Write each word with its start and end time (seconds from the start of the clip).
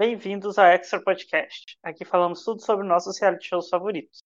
Bem-vindos 0.00 0.58
ao 0.58 0.64
Extra 0.64 0.98
Podcast. 0.98 1.78
Aqui 1.82 2.06
falamos 2.06 2.42
tudo 2.42 2.62
sobre 2.62 2.86
nossos 2.86 3.20
reality 3.20 3.48
shows 3.48 3.68
favoritos. 3.68 4.22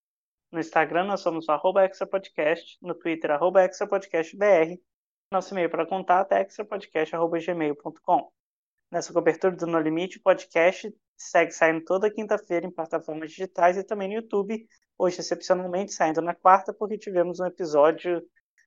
No 0.53 0.61
Instagram 0.61 1.03
nós 1.03 1.21
somos 1.21 1.49
o 1.49 1.50
arroba 1.50 1.83
Extra 1.83 2.07
Podcast, 2.07 2.79
no 2.81 2.95
Twitter 2.95 3.33
arroba 3.33 3.61
Extra 3.61 3.84
Podcast 3.84 4.37
BR. 4.37 4.81
Nosso 5.33 5.52
e-mail 5.52 5.68
para 5.68 5.84
contato 5.84 6.31
é 6.31 6.42
extrapodcast.gmail.com. 6.42 8.30
Nessa 8.89 9.12
cobertura 9.12 9.57
do 9.57 9.66
No 9.66 9.80
Limite, 9.80 10.18
o 10.18 10.23
podcast 10.23 10.95
segue 11.16 11.50
saindo 11.50 11.84
toda 11.84 12.09
quinta-feira 12.09 12.64
em 12.64 12.70
plataformas 12.70 13.32
digitais 13.32 13.77
e 13.77 13.82
também 13.82 14.06
no 14.06 14.14
YouTube, 14.14 14.68
hoje 14.96 15.18
excepcionalmente 15.18 15.93
saindo 15.93 16.22
na 16.22 16.36
quarta, 16.36 16.72
porque 16.72 16.96
tivemos 16.96 17.41
um 17.41 17.46
episódio 17.46 18.22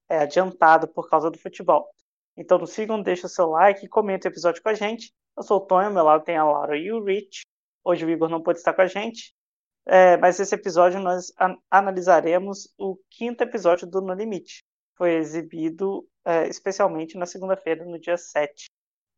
é, 0.10 0.18
adiantado 0.18 0.90
por 0.90 1.10
causa 1.10 1.32
do 1.32 1.40
futebol. 1.40 1.88
Então 2.36 2.58
nos 2.58 2.74
sigam, 2.74 3.02
deixa 3.02 3.28
o 3.28 3.30
seu 3.30 3.48
like 3.48 3.88
comenta 3.88 4.28
o 4.28 4.32
episódio 4.34 4.62
com 4.62 4.68
a 4.68 4.74
gente. 4.74 5.16
Eu 5.38 5.44
sou 5.44 5.58
o 5.58 5.62
Tonho, 5.62 5.94
meu 5.94 6.04
lado 6.04 6.24
tem 6.24 6.36
a 6.36 6.44
Laura 6.44 6.76
e 6.76 6.92
o 6.92 7.04
Rich. 7.04 7.42
Hoje 7.84 8.04
o 8.04 8.10
Igor 8.10 8.28
não 8.28 8.42
pôde 8.42 8.58
estar 8.58 8.74
com 8.74 8.82
a 8.82 8.88
gente, 8.88 9.36
é, 9.86 10.18
mas 10.18 10.40
esse 10.40 10.56
episódio 10.56 11.00
nós 11.00 11.32
an 11.40 11.56
analisaremos 11.70 12.74
o 12.76 12.98
quinto 13.12 13.44
episódio 13.44 13.88
do 13.88 14.02
No 14.02 14.14
Limite. 14.16 14.64
Foi 14.98 15.14
exibido 15.14 16.08
é, 16.26 16.48
especialmente 16.48 17.18
na 17.20 17.28
segunda-feira, 17.28 17.86
no 17.86 18.00
dia 18.00 18.18
7 18.18 18.66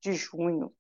de 0.03 0.13
junho. 0.13 0.73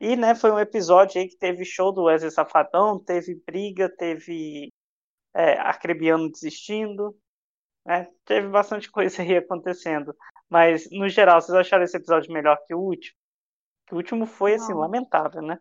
E 0.00 0.16
né, 0.16 0.34
foi 0.34 0.50
um 0.50 0.58
episódio 0.58 1.20
aí 1.20 1.28
que 1.28 1.36
teve 1.36 1.66
show 1.66 1.92
do 1.92 2.04
Wesley 2.04 2.30
Safadão, 2.30 2.98
teve 2.98 3.34
briga, 3.46 3.94
teve 3.94 4.70
é, 5.34 5.58
Arcrebiano 5.58 6.30
desistindo, 6.30 7.14
né? 7.86 8.08
teve 8.24 8.48
bastante 8.48 8.90
coisa 8.92 9.22
aí 9.22 9.36
acontecendo. 9.36 10.16
Mas, 10.48 10.88
no 10.90 11.08
geral, 11.10 11.40
vocês 11.42 11.54
acharam 11.56 11.84
esse 11.84 11.96
episódio 11.96 12.32
melhor 12.32 12.58
que 12.66 12.74
o 12.74 12.80
último? 12.80 13.21
O 13.92 13.96
último 13.96 14.24
foi, 14.24 14.54
assim, 14.54 14.72
lamentável, 14.72 15.42
né? 15.42 15.60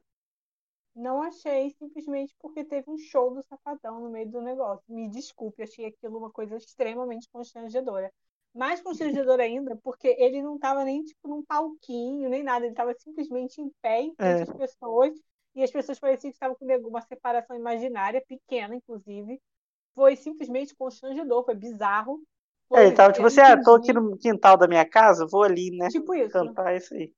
Não 0.96 1.22
achei, 1.22 1.70
simplesmente 1.72 2.34
porque 2.40 2.64
teve 2.64 2.90
um 2.90 2.98
show 2.98 3.34
do 3.34 3.44
Safadão 3.44 4.00
no 4.00 4.10
meio 4.10 4.30
do 4.30 4.42
negócio. 4.42 4.84
Me 4.88 5.10
desculpe, 5.10 5.62
achei 5.62 5.86
aquilo 5.86 6.18
uma 6.18 6.32
coisa 6.32 6.56
extremamente 6.56 7.30
constrangedora. 7.30 8.10
Mais 8.54 8.82
constrangedora 8.82 9.44
ainda, 9.44 9.78
porque 9.84 10.16
ele 10.18 10.42
não 10.42 10.56
estava 10.56 10.86
nem, 10.86 11.04
tipo, 11.04 11.28
num 11.28 11.44
palquinho, 11.44 12.30
nem 12.30 12.42
nada. 12.42 12.64
Ele 12.64 12.74
estava 12.74 12.94
simplesmente 12.94 13.62
em 13.62 13.70
pé, 13.82 14.02
em 14.02 14.16
frente 14.16 14.40
é. 14.40 14.44
às 14.44 14.58
pessoas. 14.58 15.14
E 15.54 15.64
as 15.64 15.72
pessoas 15.72 16.00
pareciam 16.00 16.32
que 16.32 16.36
estavam 16.36 16.56
com 16.56 16.88
uma 16.88 17.02
separação 17.02 17.56
imaginária, 17.56 18.24
pequena, 18.26 18.74
inclusive. 18.74 19.42
Foi 19.94 20.16
simplesmente 20.16 20.74
constrangedor, 20.74 21.44
foi 21.44 21.56
bizarro. 21.56 22.22
Foi, 22.70 22.80
é, 22.80 22.88
ele 22.88 22.96
tava 22.96 23.12
tipo 23.12 23.28
assim, 23.28 23.42
ah, 23.42 23.62
tô 23.62 23.76
aqui 23.76 23.92
no 23.92 24.18
quintal 24.18 24.56
da 24.56 24.70
minha 24.70 24.86
casa, 24.86 25.28
vou 25.30 25.44
ali, 25.44 25.76
né? 25.76 25.90
Tipo 25.90 26.16
isso. 26.16 26.32
Cantar 26.32 26.74
isso 26.78 26.94
aí. 26.94 27.14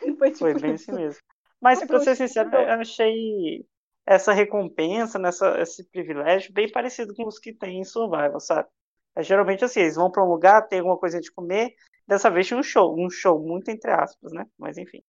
Foi, 0.18 0.30
tipo 0.30 0.38
Foi 0.38 0.54
bem 0.54 0.74
isso. 0.74 0.90
assim 0.90 1.00
mesmo. 1.00 1.22
Mas, 1.60 1.84
para 1.84 2.00
ser 2.00 2.16
sincero, 2.16 2.50
eu 2.54 2.80
achei 2.80 3.64
essa 4.06 4.32
recompensa, 4.32 5.18
nessa, 5.18 5.58
esse 5.60 5.88
privilégio, 5.90 6.52
bem 6.52 6.70
parecido 6.70 7.14
com 7.14 7.26
os 7.26 7.38
que 7.38 7.54
tem 7.54 7.80
em 7.80 7.84
Survival, 7.84 8.38
sabe? 8.38 8.68
É, 9.16 9.22
geralmente 9.22 9.64
assim, 9.64 9.80
eles 9.80 9.96
vão 9.96 10.10
para 10.10 10.22
um 10.22 10.28
lugar, 10.28 10.66
tem 10.68 10.80
alguma 10.80 10.98
coisa 10.98 11.20
de 11.20 11.32
comer, 11.32 11.74
dessa 12.06 12.30
vez 12.30 12.46
tinha 12.46 12.58
um 12.58 12.62
show, 12.62 12.94
um 12.98 13.08
show 13.08 13.40
muito 13.40 13.70
entre 13.70 13.90
aspas, 13.90 14.32
né? 14.32 14.44
Mas 14.58 14.76
enfim. 14.76 15.02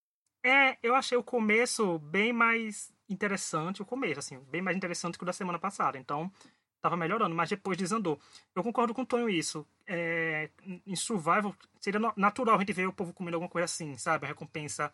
É, 0.45 0.77
eu 0.81 0.95
achei 0.95 1.17
o 1.17 1.23
começo 1.23 1.99
bem 1.99 2.31
mais 2.31 2.93
interessante, 3.09 3.81
o 3.81 3.85
começo, 3.85 4.19
assim, 4.19 4.39
bem 4.49 4.61
mais 4.61 4.77
interessante 4.77 5.17
que 5.17 5.23
o 5.23 5.25
da 5.25 5.33
semana 5.33 5.59
passada. 5.59 5.97
Então, 5.97 6.31
tava 6.85 6.95
melhorando, 6.95 7.33
mas 7.33 7.49
depois 7.49 7.77
desandou. 7.77 8.19
Eu 8.55 8.63
concordo 8.63 8.93
com 8.93 9.01
o 9.01 9.05
Tonho 9.05 9.27
isso. 9.27 9.65
É, 9.87 10.49
em 10.85 10.95
Survival, 10.95 11.55
seria 11.79 11.99
natural 12.15 12.55
a 12.55 12.59
gente 12.59 12.73
ver 12.73 12.87
o 12.87 12.93
povo 12.93 13.11
comendo 13.11 13.37
alguma 13.37 13.49
coisa 13.49 13.65
assim, 13.65 13.97
sabe? 13.97 14.25
A 14.25 14.27
recompensa 14.27 14.93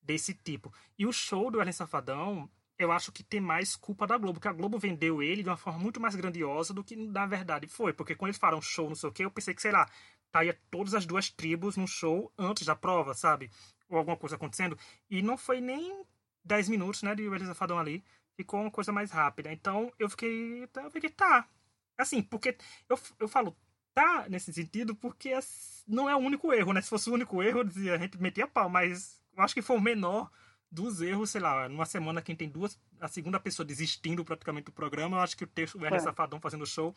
desse 0.00 0.32
tipo. 0.34 0.72
E 0.96 1.04
o 1.04 1.12
show 1.12 1.50
do 1.50 1.60
Ellen 1.60 1.72
Safadão, 1.72 2.48
eu 2.78 2.92
acho 2.92 3.10
que 3.10 3.24
tem 3.24 3.40
mais 3.40 3.74
culpa 3.74 4.06
da 4.06 4.16
Globo, 4.16 4.34
porque 4.34 4.48
a 4.48 4.52
Globo 4.52 4.78
vendeu 4.78 5.20
ele 5.20 5.42
de 5.42 5.48
uma 5.48 5.56
forma 5.56 5.80
muito 5.80 6.00
mais 6.00 6.14
grandiosa 6.14 6.72
do 6.72 6.84
que 6.84 6.94
na 6.94 7.26
verdade 7.26 7.66
foi. 7.66 7.92
Porque 7.92 8.14
quando 8.14 8.28
eles 8.28 8.38
falaram 8.38 8.62
show, 8.62 8.88
não 8.88 8.94
sei 8.94 9.08
o 9.08 9.12
quê, 9.12 9.24
eu 9.24 9.30
pensei 9.30 9.52
que, 9.52 9.62
sei 9.62 9.72
lá, 9.72 9.88
estaria 10.26 10.56
todas 10.70 10.94
as 10.94 11.04
duas 11.04 11.28
tribos 11.28 11.76
num 11.76 11.86
show 11.86 12.32
antes 12.38 12.64
da 12.64 12.76
prova, 12.76 13.14
sabe? 13.14 13.50
Ou 13.88 13.98
alguma 13.98 14.16
coisa 14.16 14.36
acontecendo. 14.36 14.78
E 15.10 15.22
não 15.22 15.36
foi 15.36 15.60
nem 15.60 16.04
10 16.44 16.68
minutos, 16.68 17.02
né, 17.02 17.14
de 17.16 17.24
Ellen 17.24 17.46
Safadão 17.46 17.78
ali 17.78 18.04
ficou 18.36 18.60
uma 18.60 18.70
coisa 18.70 18.92
mais 18.92 19.10
rápida. 19.10 19.52
Então 19.52 19.92
eu 19.98 20.08
fiquei, 20.08 20.68
eu 20.74 20.90
fiquei, 20.90 21.10
tá. 21.10 21.48
Assim, 21.96 22.22
porque 22.22 22.56
eu, 22.88 22.98
eu 23.18 23.28
falo 23.28 23.56
tá 23.94 24.26
nesse 24.28 24.52
sentido 24.52 24.94
porque 24.94 25.38
não 25.86 26.08
é 26.08 26.16
o 26.16 26.18
único 26.18 26.52
erro, 26.52 26.72
né? 26.72 26.80
Se 26.80 26.88
fosse 26.88 27.10
o 27.10 27.14
único 27.14 27.42
erro, 27.42 27.64
dizia, 27.64 27.94
a 27.94 27.98
gente 27.98 28.20
metia 28.20 28.46
pau, 28.46 28.68
mas 28.68 29.22
eu 29.36 29.42
acho 29.42 29.54
que 29.54 29.62
foi 29.62 29.76
o 29.76 29.80
menor 29.80 30.30
dos 30.70 31.02
erros, 31.02 31.30
sei 31.30 31.40
lá, 31.40 31.68
numa 31.68 31.84
semana 31.84 32.22
quem 32.22 32.34
tem 32.34 32.48
duas, 32.48 32.78
a 32.98 33.06
segunda 33.06 33.38
pessoa 33.38 33.66
desistindo 33.66 34.24
praticamente 34.24 34.66
do 34.66 34.72
programa, 34.72 35.18
eu 35.18 35.20
acho 35.20 35.36
que 35.36 35.44
o 35.44 35.46
texto 35.46 35.78
do 35.78 35.86
é. 35.86 35.98
Safadão 35.98 36.40
fazendo 36.40 36.66
show, 36.66 36.94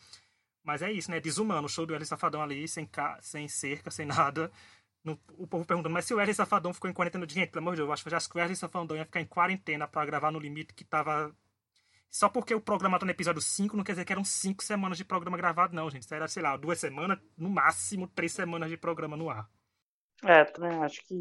mas 0.64 0.80
é 0.80 0.90
isso, 0.90 1.10
né? 1.10 1.20
Desumano, 1.20 1.66
o 1.66 1.68
show 1.68 1.84
do 1.84 1.94
Hélio 1.94 2.06
Safadão 2.06 2.42
ali, 2.42 2.66
sem, 2.66 2.86
ca... 2.86 3.18
sem 3.20 3.46
cerca, 3.48 3.90
sem 3.90 4.06
nada, 4.06 4.50
no, 5.06 5.18
o 5.38 5.46
povo 5.46 5.64
perguntando, 5.64 5.92
mas 5.92 6.04
se 6.04 6.12
o 6.12 6.16
Wesley 6.16 6.34
Safadão 6.34 6.74
ficou 6.74 6.90
em 6.90 6.92
quarentena 6.92 7.24
de 7.24 7.32
gente, 7.32 7.50
pelo 7.50 7.62
amor 7.62 7.74
de 7.74 7.76
Deus, 7.76 7.88
eu 7.88 7.92
acho 7.92 8.10
já 8.10 8.18
que 8.18 8.36
o 8.36 8.40
Wesley 8.40 8.56
Safadão 8.56 8.96
ia 8.96 9.04
ficar 9.04 9.20
em 9.20 9.26
quarentena 9.26 9.86
para 9.86 10.04
gravar 10.04 10.32
no 10.32 10.40
limite 10.40 10.74
que 10.74 10.84
tava. 10.84 11.32
Só 12.10 12.28
porque 12.28 12.54
o 12.54 12.60
programa 12.60 12.98
tá 12.98 13.04
no 13.06 13.12
episódio 13.12 13.40
5, 13.40 13.76
não 13.76 13.84
quer 13.84 13.92
dizer 13.92 14.04
que 14.04 14.12
eram 14.12 14.24
5 14.24 14.64
semanas 14.64 14.98
de 14.98 15.04
programa 15.04 15.36
gravado, 15.36 15.74
não, 15.74 15.88
gente. 15.88 16.02
Isso 16.02 16.14
era, 16.14 16.26
sei 16.26 16.42
lá, 16.42 16.56
duas 16.56 16.80
semanas, 16.80 17.18
no 17.36 17.48
máximo 17.48 18.08
três 18.08 18.32
semanas 18.32 18.68
de 18.68 18.76
programa 18.76 19.16
no 19.16 19.30
ar. 19.30 19.48
É, 20.24 20.44
também 20.44 20.76
acho 20.82 21.00
que 21.06 21.14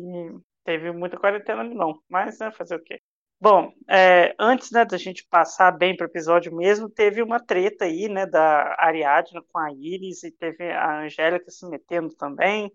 teve 0.64 0.92
muita 0.92 1.18
quarentena 1.20 1.62
ali, 1.62 1.76
não. 1.76 2.02
Mas, 2.10 2.40
né, 2.40 2.52
fazer 2.52 2.76
o 2.76 2.84
quê? 2.84 3.00
Bom, 3.40 3.72
é, 3.90 4.34
antes 4.40 4.72
né, 4.72 4.86
da 4.86 4.98
gente 4.98 5.28
passar 5.30 5.72
bem 5.72 5.96
para 5.96 6.06
o 6.06 6.10
episódio 6.10 6.56
mesmo, 6.56 6.90
teve 6.90 7.22
uma 7.22 7.40
treta 7.40 7.86
aí, 7.86 8.08
né, 8.08 8.26
da 8.26 8.76
Ariadne 8.80 9.44
com 9.52 9.60
a 9.60 9.72
Iris 9.72 10.24
e 10.24 10.32
teve 10.32 10.72
a 10.72 11.02
Angélica 11.02 11.52
se 11.52 11.68
metendo 11.68 12.16
também 12.16 12.72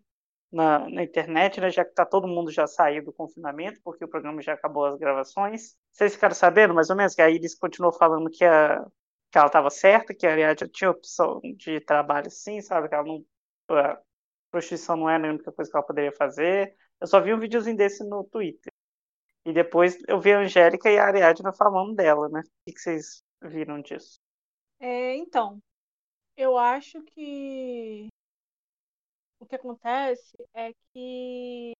na, 0.53 0.89
na 0.89 1.03
internet, 1.03 1.61
né, 1.61 1.71
já 1.71 1.85
que 1.85 1.95
tá 1.95 2.05
todo 2.05 2.27
mundo 2.27 2.51
já 2.51 2.67
saiu 2.67 3.05
do 3.05 3.13
confinamento, 3.13 3.81
porque 3.85 4.05
o 4.05 4.09
programa 4.09 4.43
já 4.43 4.55
acabou 4.55 4.85
as 4.85 4.99
gravações. 4.99 5.77
Vocês 5.93 6.15
ficaram 6.15 6.35
sabendo, 6.35 6.75
mais 6.75 6.91
ou 6.91 6.97
menos, 6.97 7.15
que 7.15 7.23
a 7.23 7.31
Iris 7.31 7.55
continuou 7.55 7.93
falando 7.93 8.29
que, 8.31 8.45
a, 8.45 8.85
que 9.31 9.39
ela 9.39 9.47
estava 9.47 9.71
certa, 9.71 10.15
que 10.15 10.27
a 10.27 10.33
Ariadne 10.33 10.69
tinha 10.69 10.91
opção 10.91 11.41
de 11.57 11.81
trabalho 11.81 12.31
sim, 12.31 12.61
sabe, 12.61 12.89
que 12.89 12.95
ela 12.95 13.05
não, 13.05 13.25
a 13.71 14.01
prostituição 14.51 14.97
não 14.97 15.09
era 15.09 15.27
a 15.27 15.31
única 15.31 15.53
coisa 15.53 15.71
que 15.71 15.77
ela 15.77 15.87
poderia 15.87 16.13
fazer. 16.13 16.75
Eu 17.01 17.07
só 17.07 17.21
vi 17.21 17.33
um 17.33 17.39
videozinho 17.39 17.77
desse 17.77 18.05
no 18.05 18.25
Twitter. 18.25 18.73
E 19.45 19.53
depois 19.53 19.99
eu 20.07 20.21
vi 20.21 20.33
a 20.33 20.41
Angélica 20.41 20.91
e 20.91 20.99
a 20.99 21.07
Ariadne 21.07 21.57
falando 21.57 21.95
dela, 21.95 22.29
né? 22.29 22.43
O 22.67 22.73
que 22.73 22.79
vocês 22.79 23.23
viram 23.43 23.81
disso? 23.81 24.21
É, 24.79 25.15
então, 25.15 25.63
eu 26.37 26.59
acho 26.59 27.03
que 27.03 28.10
que 29.51 29.57
acontece 29.57 30.37
é 30.55 30.73
que 30.93 31.73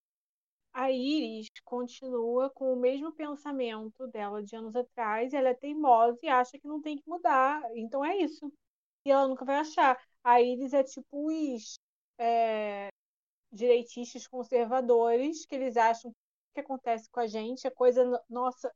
a 0.73 0.91
Iris 0.91 1.49
continua 1.65 2.51
com 2.51 2.73
o 2.75 2.77
mesmo 2.77 3.13
pensamento 3.13 4.07
dela 4.09 4.43
de 4.43 4.57
anos 4.57 4.75
atrás, 4.77 5.33
ela 5.35 5.51
é 5.51 5.55
teimosa 5.55 6.19
e 6.23 6.29
acha 6.29 6.59
que 6.59 6.67
não 6.69 6.81
tem 6.83 6.97
que 6.99 7.09
mudar. 7.09 7.63
Então 7.77 8.05
é 8.05 8.17
isso. 8.19 8.53
E 9.05 9.11
ela 9.11 9.29
nunca 9.29 9.45
vai 9.45 9.57
achar. 9.57 9.99
A 10.25 10.41
Iris 10.43 10.73
é 10.75 10.85
tipo 10.85 11.29
os 11.29 11.79
é, 12.19 12.89
direitistas 13.53 14.27
conservadores, 14.27 15.47
que 15.47 15.55
eles 15.55 15.77
acham 15.77 16.13
que 16.13 16.19
o 16.53 16.55
que 16.55 16.61
acontece 16.61 17.11
com 17.11 17.21
a 17.21 17.27
gente 17.27 17.67
é 17.67 17.71
coisa 17.71 18.05
nossa 18.29 18.73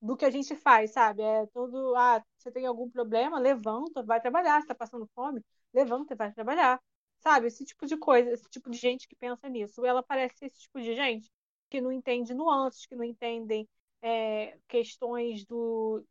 do 0.00 0.16
que 0.16 0.24
a 0.24 0.30
gente 0.30 0.54
faz, 0.56 0.92
sabe? 0.92 1.22
É 1.22 1.46
tudo, 1.48 1.94
ah, 1.96 2.22
você 2.36 2.50
tem 2.50 2.66
algum 2.66 2.90
problema, 2.90 3.38
levanta, 3.38 4.02
vai 4.02 4.20
trabalhar, 4.20 4.56
você 4.60 4.64
está 4.64 4.74
passando 4.74 5.08
fome, 5.14 5.40
levanta 5.72 6.14
e 6.14 6.16
vai 6.16 6.32
trabalhar. 6.32 6.80
Sabe? 7.22 7.46
Esse 7.46 7.64
tipo 7.64 7.86
de 7.86 7.96
coisa, 7.96 8.30
esse 8.32 8.48
tipo 8.50 8.68
de 8.70 8.78
gente 8.78 9.06
que 9.08 9.14
pensa 9.16 9.48
nisso. 9.48 9.84
Ela 9.84 10.02
parece 10.02 10.44
esse 10.46 10.60
tipo 10.60 10.80
de 10.80 10.94
gente 10.94 11.30
que 11.70 11.80
não 11.80 11.92
entende 11.92 12.34
nuances, 12.34 12.86
que 12.86 12.96
não 12.96 13.04
entendem 13.04 13.68
é, 14.02 14.58
questões 14.68 15.44
do, 15.44 16.04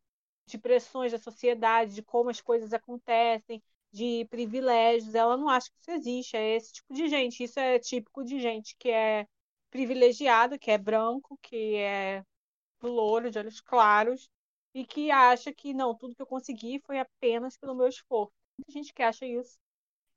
de 0.45 0.57
pressões 0.57 1.11
da 1.11 1.19
sociedade, 1.19 1.95
de 1.95 2.03
como 2.03 2.29
as 2.29 2.41
coisas 2.41 2.73
acontecem, 2.73 3.61
de 3.91 4.25
privilégios. 4.29 5.15
Ela 5.15 5.37
não 5.37 5.49
acha 5.49 5.69
que 5.71 5.79
isso 5.81 5.91
existe. 5.91 6.37
É 6.37 6.55
esse 6.55 6.73
tipo 6.73 6.93
de 6.93 7.07
gente. 7.09 7.43
Isso 7.43 7.59
é 7.59 7.79
típico 7.79 8.23
de 8.23 8.39
gente 8.39 8.75
que 8.77 8.89
é 8.89 9.27
privilegiada, 9.69 10.57
que 10.57 10.71
é 10.71 10.77
branco, 10.77 11.37
que 11.41 11.75
é 11.75 12.23
louro, 12.81 13.31
de 13.31 13.39
olhos 13.39 13.61
claros, 13.61 14.29
e 14.73 14.85
que 14.85 15.11
acha 15.11 15.53
que 15.53 15.73
não, 15.73 15.95
tudo 15.95 16.15
que 16.15 16.21
eu 16.21 16.25
consegui 16.27 16.81
foi 16.85 16.99
apenas 16.99 17.57
pelo 17.57 17.75
meu 17.75 17.87
esforço. 17.87 18.33
Muita 18.57 18.71
gente 18.71 18.93
que 18.93 19.03
acha 19.03 19.25
isso 19.25 19.57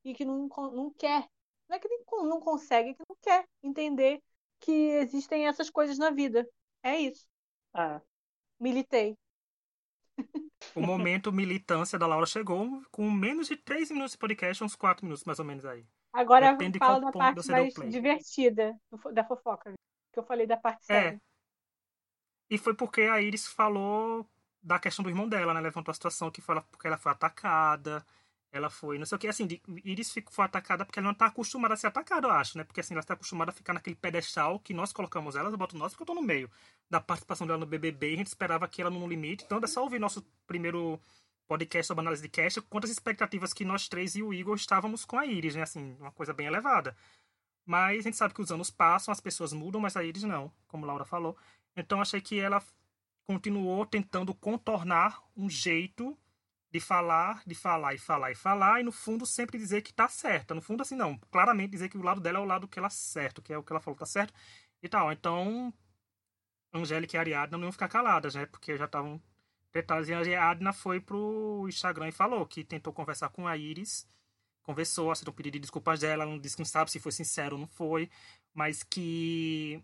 e 0.05 0.15
que 0.15 0.25
não, 0.25 0.49
não 0.49 0.93
quer. 0.93 1.27
Não 1.69 1.77
é 1.77 1.81
que 1.81 1.89
não 2.11 2.41
consegue, 2.41 2.91
é 2.91 2.95
que 2.95 3.03
não 3.09 3.17
quer 3.23 3.47
entender 3.63 4.23
que 4.61 4.73
existem 4.73 5.47
essas 5.47 5.71
coisas 5.71 5.99
na 5.99 6.11
vida. 6.11 6.49
É 6.83 6.99
isso. 6.99 7.27
Ah. 7.73 8.01
Militei. 8.61 9.17
O 10.75 10.81
momento 10.81 11.33
militância 11.33 11.99
da 11.99 12.07
Laura 12.07 12.27
chegou 12.27 12.83
com 12.91 13.11
menos 13.11 13.49
de 13.49 13.57
3 13.57 13.91
minutos 13.91 14.13
de 14.13 14.19
podcast, 14.19 14.63
uns 14.63 14.77
4 14.77 15.05
minutos 15.05 15.25
mais 15.25 15.39
ou 15.39 15.45
menos 15.45 15.65
aí. 15.65 15.87
Agora 16.13 16.53
Depende 16.53 16.79
fala 16.79 17.01
da 17.01 17.11
parte 17.11 17.51
mais 17.51 17.75
divertida 17.91 18.79
da 19.13 19.25
fofoca. 19.25 19.75
Que 20.13 20.19
eu 20.19 20.25
falei 20.25 20.47
da 20.47 20.57
parte 20.57 20.83
é. 20.83 20.85
séria. 20.85 21.23
E 22.49 22.57
foi 22.57 22.75
porque 22.75 23.03
a 23.03 23.21
Iris 23.21 23.47
falou 23.49 24.27
da 24.63 24.79
questão 24.79 25.03
do 25.03 25.11
irmão 25.11 25.29
dela, 25.29 25.53
né? 25.53 25.61
Levantou 25.61 25.91
a 25.91 25.95
situação 25.95 26.31
que 26.31 26.41
foi 26.41 26.61
porque 26.71 26.87
ela 26.87 26.97
foi 26.97 27.13
atacada, 27.13 28.07
ela 28.57 28.71
foi, 28.71 28.99
não 28.99 29.07
sei 29.07 29.17
o 29.17 29.19
que, 29.19 29.27
assim, 29.27 29.49
Iris 29.85 30.15
foi 30.31 30.45
atacada 30.45 30.85
porque 30.85 30.99
ela 30.99 31.09
não 31.09 31.15
tá 31.15 31.27
acostumada 31.27 31.75
a 31.75 31.77
ser 31.77 31.89
atacada, 31.89 32.29
eu 32.29 32.31
acho, 32.31 32.57
né? 32.57 32.65
Porque 32.65 32.81
assim, 32.81 32.95
ela 32.95 33.01
está 33.01 33.15
acostumada 33.15 33.51
a 33.51 33.55
ficar 33.55 33.73
naquele 33.73 33.97
pedestal 33.97 34.61
que 34.61 34.73
nós 34.73 34.93
colocamos 34.93 35.35
ela, 35.35 35.51
eu 35.51 35.57
boto 35.57 35.77
nós 35.77 35.93
porque 35.93 36.03
eu 36.03 36.07
tô 36.07 36.15
no 36.15 36.23
meio 36.23 36.49
da 36.89 37.01
participação 37.01 37.47
dela 37.47 37.59
no 37.59 37.67
BBB, 37.67 38.11
e 38.11 38.15
a 38.15 38.17
gente 38.19 38.29
esperava 38.29 38.69
que 38.69 38.81
ela 38.81 38.91
no 38.91 39.07
limite, 39.09 39.45
então 39.45 39.59
é 39.63 39.67
só 39.67 39.83
ouvir 39.83 39.99
nosso 39.99 40.23
primeiro 40.47 41.01
podcast 41.47 41.89
sobre 41.89 42.03
análise 42.03 42.23
de 42.23 42.29
cast, 42.29 42.61
quantas 42.63 42.91
expectativas 42.91 43.53
que 43.53 43.65
nós 43.65 43.89
três 43.89 44.15
e 44.15 44.23
o 44.23 44.33
Igor 44.33 44.57
estávamos 44.57 45.05
com 45.05 45.19
a 45.19 45.27
Iris, 45.27 45.55
né? 45.57 45.63
Assim, 45.63 45.97
uma 45.99 46.13
coisa 46.13 46.33
bem 46.33 46.47
elevada. 46.47 46.97
Mas 47.67 48.01
a 48.01 48.03
gente 48.03 48.17
sabe 48.17 48.35
que 48.35 48.43
os 48.43 48.53
anos 48.53 48.71
passam, 48.71 49.13
as 49.13 49.21
pessoas 49.21 49.53
mudam, 49.53 49.81
mas 49.81 49.97
a 49.97 50.05
Iris 50.05 50.23
não, 50.23 50.53
como 50.69 50.87
Laura 50.87 51.05
falou. 51.05 51.37
Então 51.77 52.01
achei 52.01 52.21
que 52.21 52.39
ela 52.39 52.63
continuou 53.27 53.85
tentando 53.87 54.35
contornar 54.35 55.23
um 55.37 55.49
jeito 55.49 56.17
de 56.75 56.81
falar, 56.81 57.41
de 57.47 57.55
falar 57.55 57.95
e 57.95 57.99
falar 57.99 58.33
e 58.33 58.35
falar, 58.35 58.81
e 58.81 58.83
no 58.83 58.91
fundo 58.91 59.25
sempre 59.25 59.57
dizer 59.57 59.81
que 59.81 59.95
tá 59.95 60.09
certa. 60.09 60.57
No 60.57 60.61
fundo, 60.61 60.83
assim, 60.83 60.97
não. 60.97 61.17
Claramente 61.31 61.71
dizer 61.71 61.89
que 61.89 61.97
o 61.97 62.03
lado 62.03 62.21
dela 62.21 62.39
é 62.39 62.41
o 62.41 62.45
lado 62.45 62.67
que 62.67 62.81
ela 62.81 62.91
certo, 62.91 63.41
que 63.41 63.53
é 63.53 63.57
o 63.57 63.63
que 63.63 63.73
ela 63.73 63.81
falou 63.81 63.97
tá 63.97 64.05
certo 64.05 64.35
e 64.83 64.89
tal. 64.89 65.13
Então, 65.13 65.73
Angélica 66.73 67.17
e 67.17 67.21
Ariadna 67.21 67.57
não 67.57 67.67
iam 67.67 67.73
ficar 67.73 67.89
caladas, 67.89 68.35
né? 68.35 68.45
Porque 68.47 68.77
já 68.77 68.87
estavam 68.87 69.23
tretadas. 69.71 70.09
E 70.09 70.15
a 70.15 70.19
Ariadna 70.19 70.73
foi 70.73 71.01
pro 71.01 71.65
Instagram 71.69 72.09
e 72.09 72.13
falou 72.13 72.45
que 72.45 72.65
tentou 72.65 72.93
conversar 72.93 73.29
com 73.29 73.47
a 73.47 73.57
Iris, 73.57 74.05
conversou, 74.65 75.13
aceitou 75.13 75.33
um 75.33 75.37
pedido 75.37 75.53
de 75.55 75.61
desculpas 75.61 76.01
dela, 76.01 76.25
ela 76.25 76.33
não 76.33 76.41
disse 76.41 76.57
que 76.57 76.63
não 76.63 76.67
sabe 76.67 76.91
se 76.91 76.99
foi 76.99 77.13
sincero 77.13 77.55
ou 77.55 77.61
não 77.61 77.69
foi, 77.69 78.11
mas 78.53 78.83
que 78.83 79.81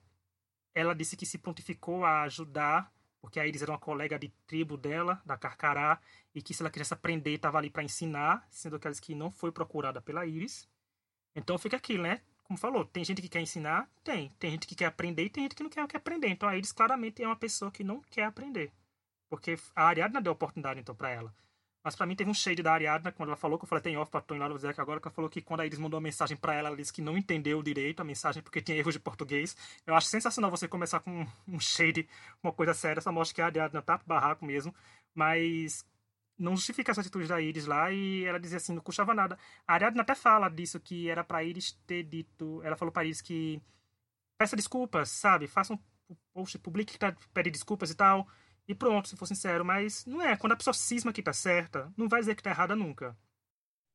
ela 0.75 0.92
disse 0.92 1.16
que 1.16 1.25
se 1.25 1.38
prontificou 1.38 2.04
a 2.04 2.22
ajudar 2.22 2.92
porque 3.20 3.38
a 3.38 3.46
Iris 3.46 3.62
era 3.62 3.72
uma 3.72 3.78
colega 3.78 4.19
de 4.19 4.28
tribo 4.46 4.76
dela, 4.76 5.20
da 5.25 5.37
Carcará, 5.37 6.00
e 6.34 6.43
que 6.43 6.55
se 6.55 6.62
ela 6.62 6.70
quisesse 6.70 6.94
aprender, 6.94 7.34
estava 7.34 7.58
ali 7.58 7.70
para 7.70 7.82
ensinar, 7.82 8.46
sendo 8.50 8.78
que 8.78 8.87
ela 8.87 8.96
que 8.96 9.14
não 9.14 9.31
foi 9.31 9.52
procurada 9.52 10.00
pela 10.00 10.26
Iris. 10.26 10.69
Então 11.34 11.58
fica 11.58 11.76
aquilo, 11.76 12.05
né? 12.05 12.20
Como 12.44 12.58
falou, 12.58 12.84
tem 12.84 13.05
gente 13.05 13.22
que 13.22 13.28
quer 13.28 13.40
ensinar? 13.40 13.88
Tem. 14.02 14.31
Tem 14.38 14.50
gente 14.50 14.67
que 14.67 14.75
quer 14.75 14.87
aprender 14.87 15.25
e 15.25 15.31
tem 15.31 15.44
gente 15.44 15.55
que 15.55 15.62
não 15.62 15.70
quer, 15.70 15.87
quer 15.87 15.99
aprender. 15.99 16.28
Então 16.28 16.49
a 16.49 16.56
Iris 16.56 16.72
claramente 16.72 17.22
é 17.22 17.26
uma 17.26 17.37
pessoa 17.37 17.70
que 17.70 17.84
não 17.84 18.00
quer 18.02 18.25
aprender. 18.25 18.72
Porque 19.28 19.56
a 19.76 19.84
Ariadna 19.84 20.20
deu 20.20 20.32
oportunidade, 20.32 20.81
então, 20.81 20.94
para 20.94 21.11
ela. 21.11 21.34
Mas 21.82 21.97
para 21.97 22.05
mim 22.06 22.15
teve 22.15 22.31
um 22.31 22.35
shade 22.35 22.62
da 22.62 22.75
Ariadna 22.75 23.11
quando 23.11 23.31
ela 23.31 23.37
falou, 23.37 23.59
que 23.59 23.65
eu 23.65 23.69
falei, 23.69 23.82
tem 23.82 23.97
off 23.97 24.11
pra 24.11 24.23
lá, 24.37 24.49
vou 24.49 24.56
dizer 24.56 24.75
que 24.75 24.81
agora, 24.81 25.00
que 25.00 25.09
ela 25.09 25.15
falou 25.15 25.31
que 25.31 25.41
quando 25.41 25.61
a 25.61 25.67
Iris 25.67 25.79
mandou 25.79 25.99
uma 25.99 26.05
mensagem 26.05 26.37
para 26.37 26.55
ela, 26.55 26.69
ela 26.69 26.77
disse 26.77 26.93
que 26.93 27.00
não 27.00 27.17
entendeu 27.17 27.62
direito 27.62 28.00
a 28.00 28.05
mensagem 28.05 28.43
porque 28.43 28.61
tinha 28.61 28.77
erros 28.77 28.93
de 28.93 29.00
português. 29.00 29.56
Eu 29.87 29.94
acho 29.94 30.09
sensacional 30.09 30.50
você 30.50 30.69
começar 30.69 31.00
com 31.00 31.27
um 31.49 31.59
shade, 31.59 32.06
uma 32.43 32.53
coisa 32.53 32.75
séria, 32.75 33.00
só 33.00 33.11
mostra 33.11 33.35
que 33.35 33.43
a 33.43 33.47
Ariadna 33.47 33.81
tá 33.81 33.97
pro 33.97 34.06
barraco 34.06 34.44
mesmo, 34.44 34.75
mas 35.15 35.85
não 36.38 36.56
justifica 36.56 36.91
essa 36.91 37.00
atitude 37.00 37.27
da 37.27 37.41
Iris 37.41 37.67
lá 37.67 37.91
e 37.91 38.25
ela 38.25 38.38
dizia 38.38 38.59
assim, 38.59 38.75
não 38.75 38.83
custava 38.83 39.15
nada. 39.15 39.38
A 39.67 39.75
Ariadna 39.75 40.03
até 40.03 40.15
fala 40.15 40.49
disso, 40.49 40.79
que 40.81 41.09
era 41.09 41.25
pra 41.25 41.43
Iris 41.43 41.73
ter 41.87 42.03
dito, 42.03 42.61
ela 42.62 42.76
falou 42.76 42.93
pra 42.93 43.05
Iris 43.05 43.23
que 43.23 43.61
peça 44.38 44.56
desculpas, 44.56 45.11
sabe? 45.11 45.47
Faça 45.47 45.75
um 45.75 45.79
post, 46.33 46.59
publique 46.59 46.93
que 46.93 46.99
tá 46.99 47.15
pede 47.33 47.50
desculpas 47.50 47.91
e 47.91 47.94
tal. 47.94 48.26
E 48.70 48.75
pronto, 48.75 49.08
se 49.08 49.17
for 49.17 49.26
sincero, 49.26 49.64
mas 49.64 50.06
não 50.06 50.22
é. 50.22 50.37
Quando 50.37 50.52
a 50.52 50.56
pessoa 50.56 50.72
cisma 50.72 51.12
que 51.12 51.20
tá 51.20 51.32
certa, 51.32 51.93
não 51.96 52.08
vai 52.08 52.20
dizer 52.20 52.37
que 52.37 52.43
tá 52.43 52.50
errada 52.50 52.76
nunca. 52.76 53.19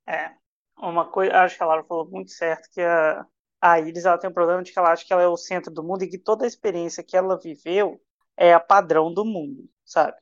É. 0.06 0.36
Uma 0.77 1.10
coisa, 1.10 1.31
acho 1.38 1.56
que 1.56 1.63
a 1.63 1.66
Laura 1.66 1.86
falou 1.86 2.12
muito 2.12 2.31
certo, 2.31 2.69
que 2.69 2.81
a, 2.81 3.25
a 3.62 3.80
Iris 3.80 4.04
ela 4.04 4.18
tem 4.18 4.30
um 4.30 4.33
problema 4.33 4.62
de 4.62 4.74
que 4.74 4.77
ela 4.77 4.92
acha 4.92 5.06
que 5.06 5.13
ela 5.13 5.22
é 5.22 5.27
o 5.30 5.38
centro 5.38 5.74
do 5.74 5.81
mundo 5.81 6.04
e 6.04 6.10
que 6.10 6.18
toda 6.18 6.44
a 6.44 6.48
experiência 6.48 7.01
que 7.01 7.16
ela 7.16 7.39
viveu 7.39 8.01
é 8.36 8.54
a 8.54 8.60
padrão 8.60 9.13
do 9.13 9.24
mundo, 9.24 9.66
sabe? 9.86 10.18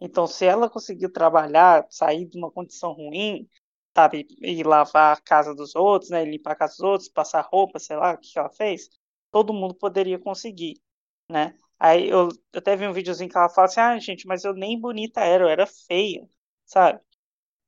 Então, 0.00 0.28
se 0.28 0.44
ela 0.44 0.70
conseguiu 0.70 1.12
trabalhar, 1.12 1.84
sair 1.90 2.26
de 2.26 2.38
uma 2.38 2.52
condição 2.52 2.92
ruim, 2.92 3.50
sabe, 3.92 4.28
e 4.40 4.62
lavar 4.62 5.16
a 5.16 5.20
casa 5.20 5.52
dos 5.52 5.74
outros, 5.74 6.12
né, 6.12 6.24
limpar 6.24 6.52
a 6.52 6.56
casa 6.56 6.74
dos 6.74 6.80
outros, 6.84 7.08
passar 7.08 7.40
roupa, 7.40 7.80
sei 7.80 7.96
lá, 7.96 8.12
o 8.12 8.18
que 8.18 8.38
ela 8.38 8.50
fez, 8.50 8.88
todo 9.32 9.52
mundo 9.52 9.74
poderia 9.74 10.16
conseguir, 10.16 10.80
né? 11.28 11.56
Aí 11.78 12.08
eu, 12.08 12.28
eu 12.52 12.58
até 12.58 12.76
vi 12.76 12.86
um 12.86 12.92
videozinho 12.92 13.30
que 13.30 13.36
ela 13.36 13.48
fala 13.48 13.66
assim, 13.66 13.80
ah, 13.80 13.98
gente, 13.98 14.26
mas 14.26 14.44
eu 14.44 14.54
nem 14.54 14.80
bonita 14.80 15.20
era, 15.20 15.44
eu 15.44 15.48
era 15.48 15.66
feia, 15.66 16.28
sabe? 16.64 17.00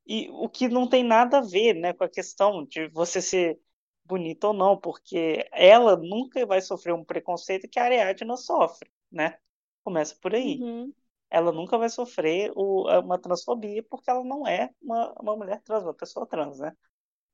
E 0.06 0.28
o 0.30 0.48
que 0.48 0.68
não 0.68 0.88
tem 0.88 1.04
nada 1.04 1.38
a 1.38 1.40
ver, 1.42 1.74
né, 1.74 1.92
com 1.92 2.04
a 2.04 2.08
questão 2.08 2.64
de 2.64 2.88
você 2.88 3.20
ser 3.22 3.58
bonita 4.04 4.48
ou 4.48 4.52
não, 4.54 4.78
porque 4.78 5.46
ela 5.52 5.96
nunca 5.96 6.44
vai 6.46 6.60
sofrer 6.62 6.94
um 6.94 7.04
preconceito 7.04 7.68
que 7.68 7.78
a 7.78 7.84
Ariadna 7.84 8.36
sofre, 8.36 8.90
né? 9.12 9.38
Começa 9.84 10.16
por 10.20 10.34
aí. 10.34 10.58
Uhum. 10.62 10.92
Ela 11.30 11.52
nunca 11.52 11.76
vai 11.76 11.90
sofrer 11.90 12.50
o, 12.56 12.88
uma 13.00 13.18
transfobia 13.18 13.82
porque 13.82 14.10
ela 14.10 14.24
não 14.24 14.46
é 14.46 14.70
uma, 14.80 15.12
uma 15.20 15.36
mulher 15.36 15.60
trans, 15.62 15.82
uma 15.84 15.92
pessoa 15.94 16.26
trans, 16.26 16.58
né? 16.58 16.74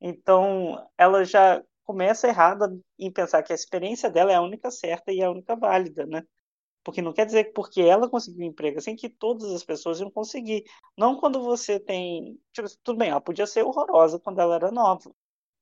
Então, 0.01 0.89
ela 0.99 1.25
já 1.25 1.63
começa 1.85 2.29
errada 2.29 2.69
em 2.99 3.11
pensar 3.13 3.43
que 3.43 3.53
a 3.53 3.55
experiência 3.55 4.11
dela 4.11 4.33
é 4.33 4.35
a 4.37 4.43
única 4.43 4.71
certa 4.71 5.13
e 5.13 5.23
a 5.23 5.31
única 5.31 5.57
válida, 5.57 6.07
né? 6.07 6.25
Porque 6.85 7.03
não 7.03 7.13
quer 7.13 7.27
dizer 7.27 7.45
que 7.45 7.53
porque 7.53 7.81
ela 7.83 8.09
conseguiu 8.09 8.45
um 8.47 8.49
emprego 8.51 8.79
assim 8.79 8.95
que 8.97 9.09
todas 9.09 9.51
as 9.53 9.65
pessoas 9.65 10.01
iam 10.01 10.11
conseguir. 10.11 10.65
Não 10.97 11.17
quando 11.19 11.43
você 11.43 11.81
tem. 11.81 12.39
Tipo, 12.53 12.69
tudo 12.83 12.99
bem, 12.99 13.11
ela 13.11 13.21
podia 13.21 13.47
ser 13.47 13.65
horrorosa 13.65 14.21
quando 14.21 14.41
ela 14.41 14.57
era 14.57 14.71
nova. 14.71 15.11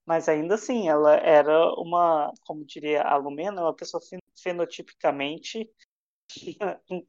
Mas 0.07 0.29
ainda 0.29 0.57
assim, 0.57 0.89
ela 0.89 1.15
era 1.17 1.73
uma, 1.81 2.33
como 2.47 2.65
diria 2.65 3.03
a 3.03 3.17
Lumena, 3.17 3.63
uma 3.63 3.75
pessoa 3.75 4.03
fenotipicamente 4.43 5.71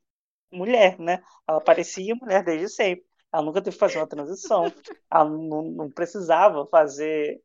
mulher, 0.51 1.00
né? 1.00 1.24
Ela 1.48 1.62
parecia 1.62 2.15
mulher 2.15 2.44
desde 2.44 2.69
sempre. 2.69 3.06
Ela 3.33 3.44
nunca 3.44 3.62
teve 3.62 3.75
que 3.75 3.80
fazer 3.80 3.98
uma 3.98 4.07
transição. 4.07 4.65
Ela 5.12 5.25
não, 5.25 5.63
não 5.63 5.92
precisava 5.92 6.68
fazer 6.68 7.42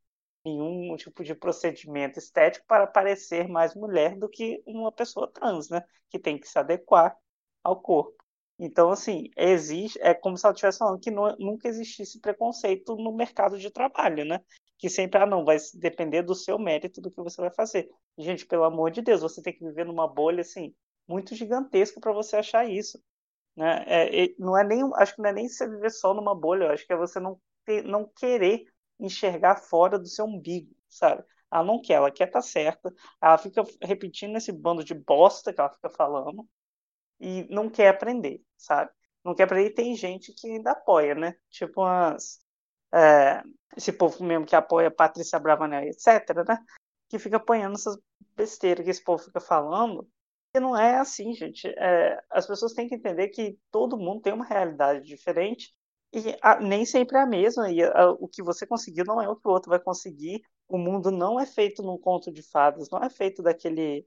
nenhum 0.56 0.96
tipo 0.96 1.22
de 1.22 1.34
procedimento 1.34 2.18
estético 2.18 2.66
para 2.66 2.86
parecer 2.86 3.48
mais 3.48 3.74
mulher 3.74 4.16
do 4.16 4.28
que 4.28 4.62
uma 4.66 4.92
pessoa 4.92 5.30
trans, 5.30 5.68
né? 5.68 5.82
Que 6.10 6.18
tem 6.18 6.38
que 6.38 6.48
se 6.48 6.58
adequar 6.58 7.16
ao 7.62 7.80
corpo. 7.80 8.16
Então, 8.58 8.90
assim, 8.90 9.30
existe, 9.36 9.98
é 10.02 10.12
como 10.12 10.36
se 10.36 10.44
ela 10.44 10.52
estivesse 10.52 10.78
falando 10.78 10.98
que 10.98 11.10
não, 11.10 11.34
nunca 11.38 11.68
existisse 11.68 12.20
preconceito 12.20 12.96
no 12.96 13.12
mercado 13.12 13.56
de 13.56 13.70
trabalho, 13.70 14.24
né? 14.24 14.40
Que 14.76 14.88
sempre, 14.90 15.20
ah, 15.20 15.26
não, 15.26 15.44
vai 15.44 15.58
depender 15.74 16.22
do 16.22 16.34
seu 16.34 16.58
mérito 16.58 17.00
do 17.00 17.10
que 17.10 17.22
você 17.22 17.40
vai 17.40 17.50
fazer. 17.50 17.88
Gente, 18.16 18.46
pelo 18.46 18.64
amor 18.64 18.90
de 18.90 19.00
Deus, 19.00 19.20
você 19.20 19.40
tem 19.40 19.52
que 19.52 19.64
viver 19.64 19.84
numa 19.84 20.08
bolha, 20.08 20.40
assim, 20.40 20.74
muito 21.06 21.34
gigantesca 21.36 22.00
para 22.00 22.12
você 22.12 22.36
achar 22.36 22.68
isso. 22.68 23.00
Né? 23.56 23.84
É, 23.86 24.34
não 24.38 24.56
é 24.58 24.64
nem, 24.64 24.82
acho 24.96 25.14
que 25.14 25.22
não 25.22 25.30
é 25.30 25.32
nem 25.32 25.48
você 25.48 25.68
viver 25.68 25.90
só 25.90 26.12
numa 26.12 26.34
bolha, 26.34 26.72
acho 26.72 26.86
que 26.86 26.92
é 26.92 26.96
você 26.96 27.20
não, 27.20 27.40
ter, 27.64 27.84
não 27.84 28.10
querer 28.16 28.64
enxergar 28.98 29.56
fora 29.56 29.98
do 29.98 30.06
seu 30.06 30.24
umbigo, 30.24 30.74
sabe? 30.88 31.24
Ela 31.50 31.64
não 31.64 31.80
quer, 31.80 31.94
ela 31.94 32.10
quer 32.10 32.28
estar 32.28 32.40
tá 32.40 32.46
certa, 32.46 32.94
ela 33.20 33.38
fica 33.38 33.64
repetindo 33.82 34.36
esse 34.36 34.52
bando 34.52 34.84
de 34.84 34.94
bosta 34.94 35.52
que 35.52 35.60
ela 35.60 35.70
fica 35.70 35.88
falando 35.88 36.46
e 37.20 37.46
não 37.50 37.70
quer 37.70 37.88
aprender, 37.88 38.42
sabe? 38.56 38.90
Não 39.24 39.34
quer 39.34 39.44
aprender 39.44 39.68
e 39.70 39.74
tem 39.74 39.94
gente 39.96 40.32
que 40.32 40.48
ainda 40.50 40.72
apoia, 40.72 41.14
né? 41.14 41.36
Tipo 41.50 41.82
umas, 41.82 42.40
é, 42.92 43.42
esse 43.76 43.92
povo 43.92 44.24
mesmo 44.24 44.46
que 44.46 44.56
apoia 44.56 44.90
Patrícia 44.90 45.38
Bravanel, 45.38 45.84
etc, 45.84 46.34
né? 46.46 46.58
Que 47.08 47.18
fica 47.18 47.36
apoiando 47.38 47.76
essas 47.76 47.98
besteiras 48.36 48.84
que 48.84 48.90
esse 48.90 49.02
povo 49.02 49.22
fica 49.22 49.40
falando. 49.40 50.08
E 50.54 50.60
não 50.60 50.76
é 50.76 50.98
assim, 50.98 51.34
gente. 51.34 51.68
É, 51.68 52.22
as 52.30 52.46
pessoas 52.46 52.72
têm 52.74 52.88
que 52.88 52.94
entender 52.94 53.28
que 53.28 53.58
todo 53.70 53.98
mundo 53.98 54.22
tem 54.22 54.32
uma 54.32 54.44
realidade 54.44 55.02
diferente 55.06 55.74
e 56.12 56.36
a, 56.42 56.60
nem 56.60 56.84
sempre 56.86 57.18
é 57.18 57.20
a 57.20 57.26
mesma, 57.26 57.70
e 57.70 57.82
a, 57.82 58.10
o 58.12 58.28
que 58.28 58.42
você 58.42 58.66
conseguiu 58.66 59.04
não 59.04 59.20
é 59.20 59.28
o 59.28 59.36
que 59.36 59.46
o 59.46 59.50
outro 59.50 59.70
vai 59.70 59.78
conseguir. 59.78 60.42
O 60.68 60.78
mundo 60.78 61.10
não 61.10 61.38
é 61.40 61.46
feito 61.46 61.82
num 61.82 61.98
conto 61.98 62.32
de 62.32 62.42
fadas, 62.42 62.88
não 62.90 63.02
é 63.02 63.10
feito 63.10 63.42
daquele 63.42 64.06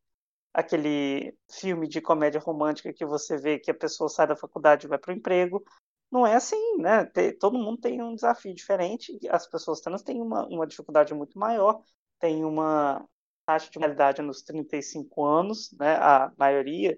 aquele 0.53 1.35
filme 1.49 1.87
de 1.87 2.01
comédia 2.01 2.39
romântica 2.41 2.93
que 2.93 3.05
você 3.05 3.37
vê 3.37 3.59
que 3.59 3.71
a 3.71 3.73
pessoa 3.73 4.09
sai 4.09 4.27
da 4.27 4.35
faculdade 4.35 4.85
e 4.85 4.89
vai 4.89 4.97
para 4.97 5.13
o 5.13 5.17
emprego. 5.17 5.63
Não 6.11 6.27
é 6.27 6.35
assim, 6.35 6.77
né? 6.77 7.05
Tem, 7.05 7.37
todo 7.37 7.57
mundo 7.57 7.79
tem 7.79 8.01
um 8.03 8.15
desafio 8.15 8.53
diferente, 8.53 9.17
as 9.29 9.47
pessoas 9.47 9.79
trans 9.81 10.03
têm 10.03 10.21
uma, 10.21 10.45
uma 10.47 10.67
dificuldade 10.67 11.13
muito 11.13 11.39
maior, 11.39 11.81
tem 12.19 12.43
uma 12.45 13.07
taxa 13.45 13.69
de 13.71 13.79
mortalidade 13.79 14.21
nos 14.21 14.41
35 14.43 15.25
anos, 15.25 15.71
né? 15.79 15.95
A 15.97 16.31
maioria 16.37 16.97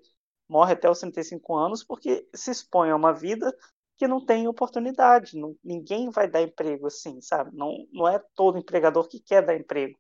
morre 0.50 0.74
até 0.74 0.90
os 0.90 1.00
35 1.00 1.56
anos 1.56 1.84
porque 1.84 2.28
se 2.34 2.52
expõe 2.52 2.90
a 2.90 2.96
uma 2.96 3.14
vida 3.14 3.56
que 3.98 4.08
não 4.08 4.26
tem 4.26 4.48
oportunidade. 4.48 5.38
Não, 5.40 5.56
ninguém 5.64 6.10
vai 6.10 6.30
dar 6.30 6.42
emprego 6.42 6.88
assim, 6.88 7.22
sabe? 7.22 7.56
Não, 7.56 7.74
não 7.92 8.08
é 8.08 8.20
todo 8.36 8.58
empregador 8.58 9.08
que 9.08 9.20
quer 9.20 9.46
dar 9.46 9.56
emprego 9.56 9.98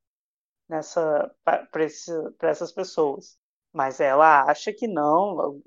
nessa 0.69 1.31
para 1.43 2.49
essas 2.49 2.71
pessoas. 2.71 3.37
Mas 3.73 3.99
ela 3.99 4.43
acha 4.49 4.73
que 4.73 4.87
não, 4.87 5.61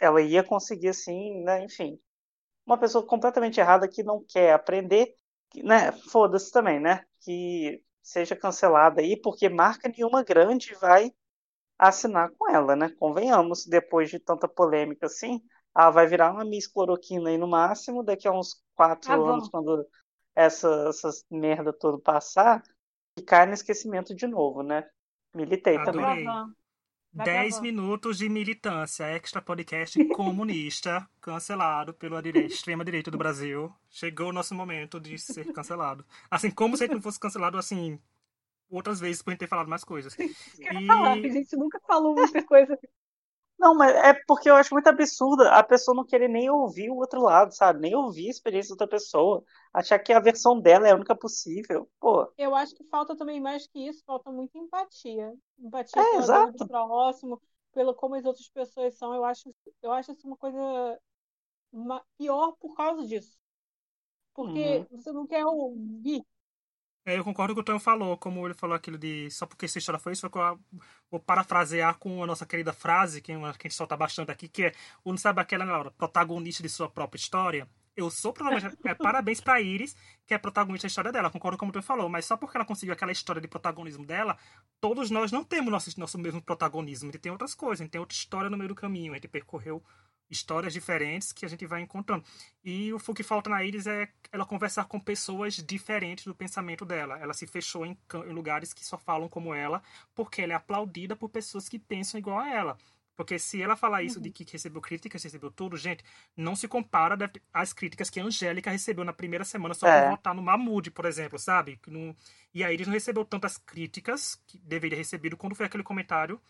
ela 0.00 0.22
ia 0.22 0.44
conseguir 0.44 0.88
assim, 0.88 1.42
né? 1.44 1.64
Enfim, 1.64 1.98
uma 2.66 2.78
pessoa 2.78 3.06
completamente 3.06 3.60
errada 3.60 3.88
que 3.88 4.02
não 4.02 4.24
quer 4.28 4.52
aprender, 4.54 5.14
né? 5.64 5.92
Foda-se 6.10 6.52
também, 6.52 6.80
né? 6.80 7.04
Que 7.20 7.82
seja 8.02 8.36
cancelada 8.36 9.00
aí, 9.00 9.20
porque 9.20 9.48
marca 9.48 9.88
nenhuma 9.88 10.22
grande 10.24 10.74
vai 10.76 11.12
assinar 11.78 12.30
com 12.38 12.50
ela, 12.50 12.76
né? 12.76 12.90
Convenhamos, 12.98 13.66
depois 13.66 14.10
de 14.10 14.18
tanta 14.18 14.48
polêmica 14.48 15.06
assim, 15.06 15.40
ela 15.76 15.90
vai 15.90 16.06
virar 16.06 16.32
uma 16.32 16.44
Miss 16.44 16.66
Cloroquina 16.66 17.30
aí 17.30 17.38
no 17.38 17.46
máximo, 17.48 18.02
daqui 18.04 18.28
a 18.28 18.32
uns 18.32 18.62
quatro 18.74 19.12
Ah, 19.12 19.18
anos, 19.24 19.48
quando 19.48 19.86
essa, 20.34 20.68
essas 20.88 21.24
merda 21.30 21.72
toda 21.72 21.98
passar, 22.00 22.62
e 23.18 23.22
cai 23.22 23.46
no 23.46 23.54
esquecimento 23.54 24.14
de 24.14 24.26
novo, 24.26 24.62
né? 24.62 24.88
Militei 25.34 25.78
também. 25.80 26.06
Adorei. 26.06 26.26
Vai 27.14 27.28
10 27.28 27.30
gravando. 27.30 27.60
minutos 27.60 28.18
de 28.18 28.28
militância, 28.28 29.04
extra 29.06 29.42
podcast 29.42 29.98
comunista, 30.06 31.08
cancelado 31.20 31.94
pela 31.94 32.22
dire... 32.22 32.46
extrema 32.46 32.84
direita 32.84 33.10
do 33.10 33.18
Brasil. 33.18 33.74
Chegou 33.90 34.28
o 34.30 34.32
nosso 34.32 34.54
momento 34.54 35.00
de 35.00 35.18
ser 35.18 35.46
cancelado. 35.52 36.04
Assim, 36.30 36.50
como 36.50 36.76
se 36.76 36.84
ele 36.84 36.94
não 36.94 37.02
fosse 37.02 37.20
cancelado, 37.20 37.58
assim, 37.58 38.00
outras 38.70 39.00
vezes 39.00 39.22
por 39.22 39.32
gente 39.32 39.40
ter 39.40 39.48
falado 39.48 39.68
mais 39.70 39.84
coisas. 39.84 40.18
Ah, 40.88 41.18
a 41.22 41.28
E 41.28 41.28
gente 41.28 41.56
nunca 41.56 41.80
falou 41.86 42.16
muita 42.16 42.42
coisa. 42.42 42.78
Não, 43.58 43.74
mas 43.74 43.94
é 43.96 44.14
porque 44.26 44.48
eu 44.48 44.54
acho 44.54 44.72
muito 44.72 44.86
absurdo 44.88 45.42
a 45.42 45.62
pessoa 45.62 45.94
não 45.94 46.04
querer 46.04 46.28
nem 46.28 46.48
ouvir 46.48 46.90
o 46.90 46.96
outro 46.96 47.20
lado, 47.22 47.52
sabe? 47.52 47.80
Nem 47.80 47.94
ouvir 47.94 48.28
a 48.28 48.30
experiência 48.30 48.68
da 48.70 48.84
outra 48.84 48.88
pessoa. 48.88 49.42
Achar 49.74 49.98
que 49.98 50.12
a 50.12 50.20
versão 50.20 50.60
dela 50.60 50.86
é 50.86 50.92
a 50.92 50.94
única 50.94 51.16
possível. 51.16 51.88
Pô, 52.00 52.30
Eu 52.36 52.54
acho 52.54 52.74
que 52.74 52.84
falta 52.84 53.16
também 53.16 53.40
mais 53.40 53.66
que 53.66 53.80
isso, 53.88 54.02
falta 54.04 54.30
muita 54.30 54.56
empatia. 54.58 55.34
Empatia 55.58 56.02
É, 56.02 56.20
do 56.52 56.66
próximo, 56.66 57.40
pelo 57.72 57.94
como 57.94 58.14
as 58.14 58.24
outras 58.24 58.48
pessoas 58.48 58.94
são. 58.96 59.14
Eu 59.14 59.24
acho, 59.24 59.52
eu 59.82 59.92
acho 59.92 60.12
isso 60.12 60.26
uma 60.26 60.36
coisa 60.36 60.98
pior 62.16 62.52
por 62.60 62.74
causa 62.74 63.06
disso. 63.06 63.36
Porque 64.34 64.84
você 64.90 65.12
não 65.12 65.26
quer 65.26 65.44
ouvir. 65.46 66.24
É, 67.08 67.18
eu 67.18 67.24
concordo 67.24 67.54
com 67.54 67.60
o 67.60 67.64
que 67.64 67.70
o 67.70 67.72
Tonho 67.72 67.80
falou, 67.80 68.18
como 68.18 68.46
ele 68.46 68.52
falou 68.52 68.76
aquilo 68.76 68.98
de 68.98 69.30
só 69.30 69.46
porque 69.46 69.64
essa 69.64 69.78
história 69.78 69.98
foi 69.98 70.12
isso, 70.12 70.28
foi 70.28 70.42
eu 70.42 70.60
vou 71.10 71.18
parafrasear 71.18 71.96
com 71.96 72.22
a 72.22 72.26
nossa 72.26 72.44
querida 72.44 72.70
frase, 72.70 73.22
que, 73.22 73.32
é 73.32 73.36
uma, 73.36 73.50
que 73.54 73.66
a 73.66 73.70
gente 73.70 73.76
solta 73.76 73.96
bastante 73.96 74.30
aqui, 74.30 74.46
que 74.46 74.64
é, 74.64 74.72
o 75.02 75.10
não 75.10 75.16
sabe 75.16 75.40
aquela, 75.40 75.64
né, 75.64 75.72
Laura, 75.72 75.90
protagonista 75.90 76.62
de 76.62 76.68
sua 76.68 76.86
própria 76.86 77.18
história. 77.18 77.66
Eu 77.96 78.10
sou 78.10 78.30
protagonista, 78.30 78.76
é, 78.84 78.94
parabéns 78.94 79.40
pra 79.40 79.58
Iris, 79.58 79.96
que 80.26 80.34
é 80.34 80.38
protagonista 80.38 80.86
da 80.86 80.88
história 80.88 81.10
dela, 81.10 81.30
concordo 81.30 81.56
com 81.56 81.64
o 81.64 81.68
que 81.68 81.78
o 81.78 81.80
Tonho 81.80 81.82
falou, 81.82 82.10
mas 82.10 82.26
só 82.26 82.36
porque 82.36 82.58
ela 82.58 82.66
conseguiu 82.66 82.92
aquela 82.92 83.10
história 83.10 83.40
de 83.40 83.48
protagonismo 83.48 84.04
dela, 84.04 84.36
todos 84.78 85.10
nós 85.10 85.32
não 85.32 85.42
temos 85.42 85.72
nosso, 85.72 85.98
nosso 85.98 86.18
mesmo 86.18 86.42
protagonismo, 86.42 87.08
a 87.08 87.12
gente 87.12 87.22
tem 87.22 87.32
outras 87.32 87.54
coisas, 87.54 87.80
a 87.80 87.84
gente 87.84 87.92
tem 87.92 88.00
outra 88.00 88.14
história 88.14 88.50
no 88.50 88.58
meio 88.58 88.68
do 88.68 88.74
caminho, 88.74 89.12
a 89.12 89.16
gente 89.16 89.28
percorreu 89.28 89.82
histórias 90.30 90.72
diferentes 90.72 91.32
que 91.32 91.44
a 91.46 91.48
gente 91.48 91.66
vai 91.66 91.80
encontrando. 91.80 92.24
E 92.64 92.92
o 92.92 92.98
que 93.14 93.22
falta 93.22 93.48
na 93.48 93.64
Iris 93.64 93.86
é 93.86 94.08
ela 94.30 94.44
conversar 94.44 94.84
com 94.84 95.00
pessoas 95.00 95.54
diferentes 95.54 96.24
do 96.24 96.34
pensamento 96.34 96.84
dela. 96.84 97.18
Ela 97.18 97.32
se 97.34 97.46
fechou 97.46 97.86
em, 97.86 97.96
em 98.26 98.32
lugares 98.32 98.72
que 98.72 98.84
só 98.84 98.98
falam 98.98 99.28
como 99.28 99.54
ela, 99.54 99.82
porque 100.14 100.42
ela 100.42 100.52
é 100.52 100.56
aplaudida 100.56 101.16
por 101.16 101.28
pessoas 101.28 101.68
que 101.68 101.78
pensam 101.78 102.18
igual 102.18 102.38
a 102.38 102.48
ela. 102.48 102.76
Porque 103.18 103.36
se 103.36 103.60
ela 103.60 103.74
falar 103.74 104.04
isso 104.04 104.20
de 104.20 104.30
que 104.30 104.46
recebeu 104.48 104.80
críticas, 104.80 105.24
recebeu 105.24 105.50
tudo, 105.50 105.76
gente, 105.76 106.04
não 106.36 106.54
se 106.54 106.68
compara 106.68 107.18
às 107.52 107.72
críticas 107.72 108.08
que 108.08 108.20
a 108.20 108.24
Angélica 108.24 108.70
recebeu 108.70 109.04
na 109.04 109.12
primeira 109.12 109.44
semana 109.44 109.74
só 109.74 109.88
É. 109.88 110.02
por 110.02 110.10
votar 110.10 110.32
no 110.36 110.40
Mahmoud, 110.42 110.92
por 110.92 111.04
exemplo, 111.04 111.36
sabe? 111.36 111.80
E 112.54 112.62
a 112.62 112.72
Iris 112.72 112.86
não 112.86 112.94
recebeu 112.94 113.24
tantas 113.24 113.58
críticas 113.58 114.40
que 114.46 114.56
deveria 114.58 114.96
recebido 114.96 115.36
quando 115.36 115.56
foi 115.56 115.66
aquele 115.66 115.82
comentário 115.82 116.40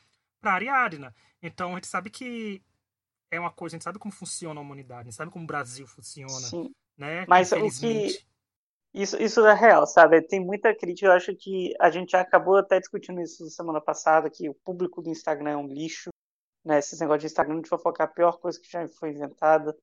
pra 0.42 0.52
Ariadna. 0.52 1.14
Então 1.42 1.72
a 1.72 1.74
gente 1.76 1.86
sabe 1.86 2.10
que 2.10 2.60
é 3.30 3.38
uma 3.38 3.50
coisa, 3.50 3.74
a 3.74 3.76
gente 3.76 3.84
sabe 3.84 3.98
como 3.98 4.12
funciona 4.12 4.60
a 4.60 4.62
humanidade, 4.62 5.02
a 5.02 5.04
gente 5.04 5.14
sabe 5.14 5.30
como 5.30 5.44
o 5.44 5.46
Brasil 5.46 5.86
funciona, 5.86 6.30
sim. 6.30 6.74
né? 6.96 7.24
Mas 7.28 7.52
o 7.52 7.56
que-. 7.80 8.26
Isso, 8.94 9.20
isso 9.22 9.44
é 9.46 9.54
real, 9.54 9.86
sabe? 9.86 10.22
Tem 10.22 10.40
muita 10.40 10.74
crítica. 10.74 11.06
Eu 11.06 11.12
acho 11.12 11.34
que 11.36 11.74
a 11.78 11.90
gente 11.90 12.12
já 12.12 12.20
acabou 12.20 12.56
até 12.56 12.80
discutindo 12.80 13.20
isso 13.20 13.48
semana 13.50 13.80
passada, 13.80 14.30
que 14.30 14.48
o 14.48 14.54
público 14.54 15.02
do 15.02 15.10
Instagram 15.10 15.50
é 15.50 15.56
um 15.56 15.66
lixo, 15.66 16.10
né? 16.64 16.78
Esses 16.78 16.98
negócios 16.98 17.22
de 17.22 17.26
Instagram 17.26 17.60
de 17.60 17.68
fofocar 17.68 18.06
é 18.08 18.10
a 18.10 18.12
pior 18.12 18.38
coisa 18.38 18.58
que 18.58 18.70
já 18.70 18.88
foi 18.88 19.10
inventada. 19.10 19.76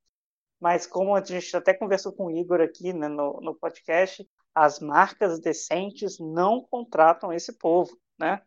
Mas 0.59 0.87
como 0.87 1.15
a 1.15 1.23
gente 1.23 1.55
até 1.55 1.73
conversou 1.73 2.11
com 2.13 2.25
o 2.25 2.31
Igor 2.31 2.61
aqui, 2.61 2.93
né, 2.93 3.07
no, 3.07 3.39
no 3.41 3.53
podcast, 3.53 4.27
as 4.53 4.79
marcas 4.79 5.39
decentes 5.39 6.17
não 6.17 6.61
contratam 6.61 7.31
esse 7.31 7.53
povo, 7.53 7.97
né? 8.17 8.41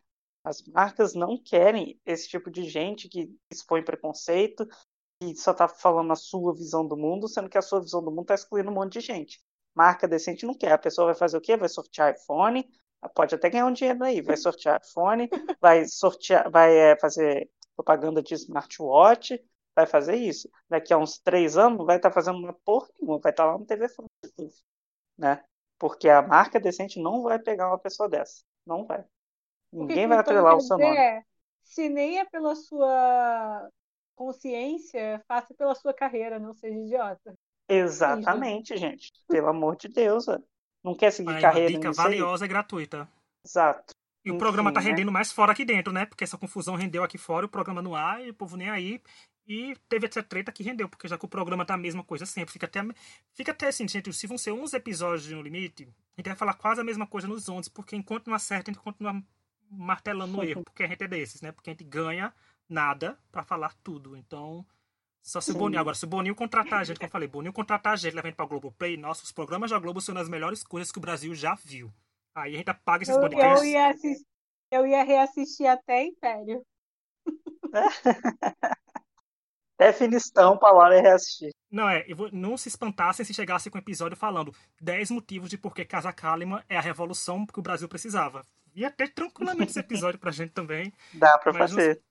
As 0.44 0.62
marcas 0.62 1.14
não 1.14 1.36
querem 1.36 2.00
esse 2.06 2.28
tipo 2.28 2.50
de 2.50 2.64
gente 2.64 3.08
que 3.08 3.34
expõe 3.50 3.84
preconceito, 3.84 4.66
que 5.20 5.34
só 5.34 5.52
tá 5.52 5.68
falando 5.68 6.12
a 6.12 6.16
sua 6.16 6.54
visão 6.54 6.86
do 6.86 6.96
mundo, 6.96 7.28
sendo 7.28 7.48
que 7.48 7.58
a 7.58 7.62
sua 7.62 7.80
visão 7.80 8.02
do 8.02 8.10
mundo 8.10 8.26
tá 8.26 8.34
excluindo 8.34 8.70
um 8.70 8.74
monte 8.74 8.94
de 8.94 9.00
gente. 9.00 9.40
Marca 9.74 10.08
decente 10.08 10.46
não 10.46 10.54
quer. 10.54 10.72
A 10.72 10.78
pessoa 10.78 11.06
vai 11.06 11.14
fazer 11.14 11.36
o 11.36 11.40
quê? 11.40 11.56
Vai 11.56 11.68
sortear 11.68 12.14
iPhone, 12.14 12.68
pode 13.14 13.34
até 13.34 13.50
ganhar 13.50 13.66
um 13.66 13.72
dinheiro 13.72 14.02
aí, 14.02 14.20
vai 14.22 14.36
sortear 14.36 14.80
iPhone, 14.82 15.28
vai 15.60 15.86
sortear, 15.86 16.50
vai 16.50 16.76
é, 16.76 16.98
fazer 16.98 17.50
propaganda 17.76 18.22
de 18.22 18.34
smartwatch, 18.34 19.40
vai 19.74 19.86
fazer 19.86 20.16
isso. 20.16 20.48
Daqui 20.68 20.92
a 20.92 20.98
uns 20.98 21.18
três 21.18 21.56
anos 21.56 21.86
vai 21.86 21.96
estar 21.96 22.10
fazendo 22.10 22.38
uma 22.38 22.52
porra 22.64 22.88
nenhuma, 23.00 23.20
vai 23.20 23.30
estar 23.32 23.44
lá 23.44 23.56
no 23.56 23.64
TV 23.66 23.88
tudo, 23.88 24.08
né? 25.16 25.44
Porque 25.78 26.08
a 26.08 26.22
marca 26.22 26.58
decente 26.58 27.00
não 27.00 27.22
vai 27.22 27.38
pegar 27.38 27.68
uma 27.68 27.78
pessoa 27.78 28.08
dessa. 28.08 28.42
Não 28.66 28.84
vai. 28.84 29.04
O 29.72 29.84
Ninguém 29.84 30.06
vai 30.08 30.16
o 30.16 30.20
atrelar 30.20 30.56
o 30.56 30.60
seu 30.60 30.78
nome. 30.78 30.96
é, 30.96 31.22
se 31.62 31.88
nem 31.88 32.18
é 32.18 32.24
pela 32.24 32.54
sua 32.54 33.68
consciência, 34.16 35.22
faça 35.28 35.54
pela 35.54 35.74
sua 35.74 35.94
carreira, 35.94 36.38
não 36.38 36.54
seja 36.54 36.78
idiota. 36.78 37.34
Exatamente, 37.68 38.76
gente. 38.76 39.12
Pelo 39.28 39.48
amor 39.48 39.76
de 39.76 39.88
Deus. 39.88 40.26
Não 40.82 40.94
quer 40.94 41.10
seguir 41.12 41.34
Aí, 41.34 41.34
uma 41.34 41.40
carreira 41.40 41.70
dica 41.72 41.88
nisso 41.88 42.06
aí? 42.08 42.18
valiosa 42.18 42.44
e 42.44 42.48
gratuita. 42.48 43.08
Exato. 43.44 43.94
E 44.24 44.30
o 44.30 44.34
Enfim, 44.34 44.38
programa 44.38 44.72
tá 44.72 44.80
né? 44.80 44.86
rendendo 44.90 45.12
mais 45.12 45.32
fora 45.32 45.52
aqui 45.52 45.64
dentro, 45.64 45.92
né? 45.92 46.04
Porque 46.06 46.24
essa 46.24 46.36
confusão 46.38 46.74
rendeu 46.76 47.02
aqui 47.02 47.16
fora, 47.16 47.46
o 47.46 47.48
programa 47.48 47.80
no 47.80 47.94
ar, 47.94 48.22
e 48.24 48.30
o 48.30 48.34
povo 48.34 48.56
nem 48.56 48.68
aí. 48.68 49.00
E 49.46 49.74
teve 49.88 50.06
essa 50.06 50.22
treta 50.22 50.52
que 50.52 50.62
rendeu, 50.62 50.88
porque 50.88 51.08
já 51.08 51.16
que 51.16 51.24
o 51.24 51.28
programa 51.28 51.64
tá 51.64 51.74
a 51.74 51.78
mesma 51.78 52.04
coisa 52.04 52.26
sempre, 52.26 52.52
fica 52.52 52.66
até, 52.66 52.80
fica 53.34 53.52
até 53.52 53.68
assim, 53.68 53.88
gente, 53.88 54.12
se 54.12 54.26
vão 54.26 54.36
ser 54.36 54.52
11 54.52 54.76
episódios 54.76 55.24
de 55.24 55.34
No 55.34 55.40
Limite, 55.40 55.84
a 56.16 56.20
gente 56.20 56.26
vai 56.28 56.36
falar 56.36 56.52
quase 56.54 56.80
a 56.80 56.84
mesma 56.84 57.06
coisa 57.06 57.26
nos 57.26 57.48
11, 57.48 57.70
porque 57.70 57.96
enquanto 57.96 58.26
não 58.26 58.34
acerta, 58.34 58.70
a 58.70 58.74
gente 58.74 58.82
continua 58.82 59.22
martelando 59.70 60.32
no 60.36 60.42
erro, 60.42 60.64
porque 60.64 60.82
a 60.82 60.86
gente 60.86 61.02
é 61.04 61.08
desses, 61.08 61.40
né? 61.40 61.52
Porque 61.52 61.70
a 61.70 61.72
gente 61.72 61.84
ganha 61.84 62.32
nada 62.68 63.18
pra 63.30 63.42
falar 63.42 63.74
tudo. 63.82 64.16
Então, 64.16 64.64
só 65.22 65.40
se 65.40 65.50
o. 65.50 65.54
Boninho. 65.54 65.80
Agora, 65.80 65.94
se 65.96 66.04
o 66.04 66.08
Boninho 66.08 66.34
contratar 66.34 66.80
a 66.80 66.84
gente, 66.84 66.98
como 66.98 67.06
eu 67.08 67.12
falei, 67.12 67.28
Boninho 67.28 67.52
contratar 67.52 67.92
a 67.92 67.96
gente, 67.96 68.14
leva 68.14 68.26
a 68.28 68.30
gente 68.30 68.36
pra 68.36 68.46
Globoplay, 68.46 68.96
nossa, 68.96 69.24
os 69.24 69.32
programas 69.32 69.70
da 69.70 69.78
Globo 69.78 70.00
são 70.00 70.16
as 70.16 70.28
melhores 70.28 70.62
coisas 70.62 70.90
que 70.92 70.98
o 70.98 71.02
Brasil 71.02 71.34
já 71.34 71.54
viu. 71.54 71.92
Aí 72.34 72.54
a 72.54 72.58
gente 72.58 72.70
apaga 72.70 73.02
esses 73.02 73.14
Eu, 73.14 73.20
podcasts. 73.20 73.62
eu, 73.62 73.68
ia 73.68 73.88
assis- 73.90 74.24
eu 74.70 74.86
ia 74.86 75.02
reassistir 75.02 75.66
até 75.66 76.04
Império. 76.04 76.64
Definição 79.78 80.58
pra 80.58 80.72
Laura 80.72 81.00
reassistir. 81.00 81.50
Não, 81.70 81.88
é, 81.88 82.04
eu 82.08 82.16
vou- 82.16 82.30
não 82.32 82.56
se 82.56 82.68
espantassem 82.68 83.24
se 83.24 83.32
chegasse 83.32 83.70
com 83.70 83.78
um 83.78 83.80
episódio 83.80 84.16
falando 84.16 84.52
10 84.80 85.10
motivos 85.12 85.48
de 85.48 85.56
por 85.56 85.72
que 85.72 85.84
Casa 85.84 86.12
Kalimann 86.12 86.62
é 86.68 86.76
a 86.76 86.80
revolução 86.80 87.46
que 87.46 87.58
o 87.60 87.62
Brasil 87.62 87.88
precisava. 87.88 88.44
Ia 88.78 88.90
ter 88.90 89.12
tranquilamente 89.12 89.70
esse 89.70 89.80
episódio 89.80 90.20
pra 90.20 90.30
gente 90.30 90.52
também. 90.52 90.92
Dá 91.12 91.36
pra 91.38 91.52
não 91.52 91.58
fazer. 91.58 92.02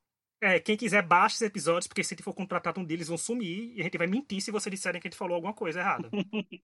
É, 0.42 0.60
quem 0.60 0.78
quiser, 0.78 1.02
baixe 1.02 1.36
esses 1.36 1.48
episódios, 1.48 1.88
porque 1.88 2.04
se 2.04 2.14
a 2.14 2.16
gente 2.16 2.24
for 2.24 2.34
contratar 2.34 2.78
um 2.78 2.86
deles, 2.86 3.08
vão 3.08 3.18
sumir 3.18 3.74
e 3.76 3.80
a 3.80 3.84
gente 3.84 3.98
vai 3.98 4.06
mentir 4.06 4.42
se 4.42 4.52
vocês 4.52 4.72
disserem 4.72 5.02
que 5.02 5.08
a 5.08 5.10
gente 5.10 5.18
falou 5.18 5.36
alguma 5.36 5.54
coisa 5.54 5.80
errada. 5.80 6.10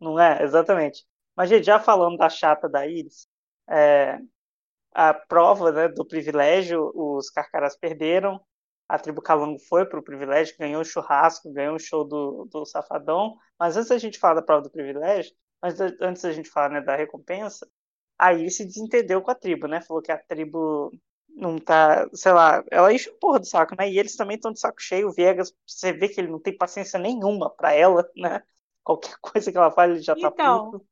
Não 0.00 0.18
é? 0.18 0.42
Exatamente. 0.42 1.04
Mas, 1.36 1.48
gente, 1.48 1.64
já 1.64 1.78
falando 1.78 2.16
da 2.16 2.28
chata 2.28 2.68
da 2.68 2.86
Iris, 2.86 3.28
é, 3.68 4.18
a 4.92 5.14
prova 5.14 5.70
né, 5.70 5.88
do 5.88 6.04
privilégio, 6.04 6.90
os 6.94 7.30
Carcarás 7.30 7.76
perderam, 7.76 8.40
a 8.88 8.98
tribo 8.98 9.22
Calango 9.22 9.58
foi 9.58 9.86
pro 9.86 10.02
privilégio, 10.02 10.56
ganhou 10.58 10.82
o 10.82 10.84
churrasco, 10.84 11.52
ganhou 11.52 11.76
o 11.76 11.78
show 11.78 12.04
do, 12.04 12.46
do 12.50 12.66
Safadão. 12.66 13.36
Mas 13.58 13.76
antes 13.76 13.88
da 13.88 13.98
gente 13.98 14.18
falar 14.18 14.34
da 14.34 14.42
prova 14.42 14.62
do 14.62 14.70
privilégio, 14.70 15.32
mas 15.62 15.80
antes 15.80 16.22
da 16.22 16.32
gente 16.32 16.50
falar 16.50 16.70
né, 16.70 16.80
da 16.80 16.96
recompensa, 16.96 17.66
a 18.28 18.34
Iris 18.34 18.56
se 18.56 18.64
desentendeu 18.66 19.22
com 19.22 19.30
a 19.30 19.34
tribo, 19.34 19.66
né? 19.68 19.80
Falou 19.82 20.02
que 20.02 20.12
a 20.12 20.18
tribo 20.18 20.92
não 21.28 21.58
tá, 21.58 22.08
sei 22.14 22.32
lá, 22.32 22.64
ela 22.70 22.92
enche 22.92 23.10
o 23.10 23.18
porra 23.18 23.40
do 23.40 23.46
saco, 23.46 23.74
né? 23.78 23.90
E 23.90 23.98
eles 23.98 24.16
também 24.16 24.36
estão 24.36 24.52
de 24.52 24.60
saco 24.60 24.80
cheio. 24.80 25.08
O 25.08 25.12
Viegas, 25.12 25.54
você 25.66 25.92
vê 25.92 26.08
que 26.08 26.20
ele 26.20 26.28
não 26.30 26.40
tem 26.40 26.56
paciência 26.56 26.98
nenhuma 26.98 27.50
pra 27.50 27.72
ela, 27.74 28.08
né? 28.16 28.42
Qualquer 28.84 29.16
coisa 29.20 29.50
que 29.52 29.58
ela 29.58 29.70
fale, 29.70 29.94
ele 29.94 30.02
já 30.02 30.16
tá 30.16 30.30
Então, 30.30 30.78
puto. 30.82 30.86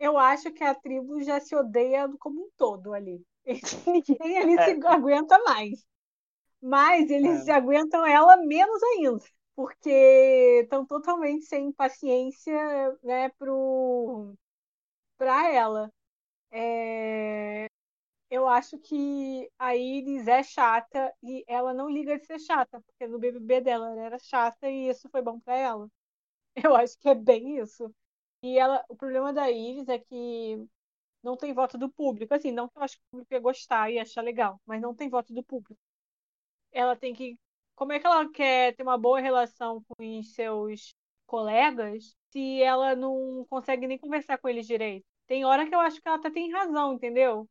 Eu 0.00 0.18
acho 0.18 0.52
que 0.52 0.64
a 0.64 0.74
tribo 0.74 1.22
já 1.22 1.40
se 1.40 1.56
odeia 1.56 2.08
como 2.20 2.42
um 2.46 2.50
todo 2.56 2.94
ali. 2.94 3.24
Ninguém 3.86 4.38
ali 4.38 4.58
É. 4.58 4.64
se 4.64 4.70
aguenta 4.86 5.38
mais. 5.44 5.84
Mas 6.62 7.10
eles 7.10 7.46
É. 7.46 7.48
aguentam 7.48 8.06
ela 8.06 8.36
menos 8.38 8.82
ainda. 8.84 9.18
Porque 9.56 9.90
estão 10.64 10.86
totalmente 10.86 11.46
sem 11.46 11.72
paciência, 11.72 12.52
né, 13.04 13.30
pro... 13.38 14.34
pra 15.18 15.50
ela. 15.52 15.92
É, 16.54 17.66
Eu 18.30 18.48
acho 18.48 18.78
que 18.80 19.50
a 19.58 19.76
Iris 19.76 20.28
é 20.28 20.42
chata 20.42 21.14
e 21.22 21.44
ela 21.48 21.74
não 21.74 21.90
liga 21.90 22.18
de 22.18 22.26
ser 22.26 22.38
chata, 22.40 22.80
porque 22.82 23.06
no 23.08 23.18
BBB 23.18 23.60
dela 23.62 23.90
ela 23.92 24.02
era 24.02 24.18
chata 24.18 24.70
e 24.70 24.88
isso 24.90 25.08
foi 25.10 25.22
bom 25.22 25.40
pra 25.40 25.56
ela. 25.56 25.88
Eu 26.72 26.76
acho 26.76 26.98
que 27.00 27.08
é 27.10 27.14
bem 27.16 27.58
isso. 27.60 27.94
E 28.42 28.58
ela, 28.58 28.84
o 28.90 28.96
problema 28.96 29.32
da 29.32 29.50
Iris 29.50 29.88
é 29.88 29.98
que 29.98 30.66
não 31.22 31.36
tem 31.36 31.54
voto 31.54 31.78
do 31.78 31.90
público. 31.90 32.34
Assim, 32.34 32.52
não 32.52 32.68
que 32.68 32.78
eu 32.78 32.82
acho 32.84 32.96
que 32.98 33.02
o 33.08 33.10
público 33.12 33.34
ia 33.34 33.40
gostar 33.40 33.90
e 33.92 33.98
achar 34.00 34.22
legal, 34.22 34.60
mas 34.66 34.80
não 34.82 34.94
tem 34.94 35.08
voto 35.10 35.34
do 35.34 35.42
público. 35.44 35.78
ela 36.72 36.96
tem 36.96 37.14
que. 37.14 37.38
Como 37.74 37.92
é 37.92 37.98
que 38.00 38.06
ela 38.06 38.30
quer 38.30 38.74
ter 38.76 38.82
uma 38.82 38.98
boa 38.98 39.20
relação 39.20 39.82
com 39.88 40.18
os 40.20 40.34
seus 40.34 40.94
colegas 41.26 42.16
se 42.30 42.62
ela 42.62 42.94
não 42.96 43.44
consegue 43.48 43.86
nem 43.86 43.98
conversar 43.98 44.38
com 44.38 44.48
eles 44.48 44.66
direito? 44.66 45.06
Tem 45.26 45.44
hora 45.44 45.66
que 45.66 45.74
eu 45.74 45.80
acho 45.80 46.00
que 46.00 46.08
ela 46.08 46.16
até 46.16 46.30
tem 46.30 46.52
razão, 46.52 46.94
entendeu? 46.94 47.48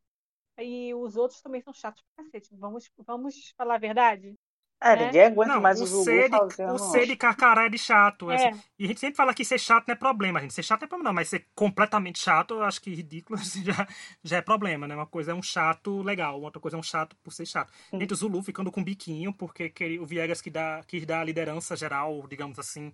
E 0.60 0.94
os 0.94 1.16
outros 1.16 1.42
também 1.42 1.62
são 1.62 1.74
chatos 1.74 2.04
pra 2.16 2.24
cacete. 2.24 2.56
Vamos, 2.56 2.90
vamos 3.06 3.54
falar 3.58 3.76
a 3.76 3.80
verdade? 3.80 4.36
É, 4.84 4.98
né? 4.98 5.06
ninguém 5.06 5.22
aguenta 5.24 5.54
Não, 5.54 5.62
mais 5.62 5.80
o 5.80 5.86
de, 5.86 6.30
fazendo. 6.30 6.74
o 6.74 6.78
C 6.78 7.06
de 7.06 7.16
carcará 7.16 7.66
é 7.66 7.70
de 7.70 7.78
chato. 7.78 8.30
É. 8.30 8.50
assim. 8.50 8.62
E 8.78 8.84
a 8.84 8.88
gente 8.90 9.00
sempre 9.00 9.16
fala 9.16 9.34
que 9.34 9.46
ser 9.46 9.58
chato 9.58 9.88
não 9.88 9.94
é 9.94 9.98
problema, 9.98 10.42
gente. 10.42 10.54
Ser 10.54 10.62
chato 10.62 10.82
não 10.82 10.86
é 10.86 10.90
problema, 10.90 11.10
não, 11.10 11.16
mas 11.16 11.30
ser 11.30 11.48
completamente 11.56 12.20
chato, 12.20 12.56
eu 12.56 12.64
acho 12.64 12.82
que 12.82 12.94
ridículo 12.94 13.40
assim, 13.40 13.64
já, 13.64 13.88
já 14.22 14.38
é 14.38 14.42
problema, 14.42 14.86
né? 14.86 14.94
Uma 14.94 15.08
coisa 15.08 15.32
é 15.32 15.34
um 15.34 15.42
chato 15.42 16.02
legal, 16.02 16.42
outra 16.42 16.60
coisa 16.60 16.76
é 16.76 16.80
um 16.80 16.84
chato 16.84 17.16
por 17.24 17.32
ser 17.32 17.46
chato. 17.46 17.72
Hum. 17.94 18.00
Gente, 18.00 18.12
o 18.12 18.16
Zulu 18.16 18.44
ficando 18.44 18.70
com 18.72 18.84
biquinho, 18.84 19.34
porque 19.34 19.74
o 20.02 20.06
Viegas 20.06 20.42
que 20.42 20.50
dá, 20.50 20.84
quis 20.86 21.06
dar 21.06 21.22
a 21.22 21.24
liderança 21.24 21.78
geral, 21.78 22.28
digamos 22.28 22.60
assim, 22.60 22.94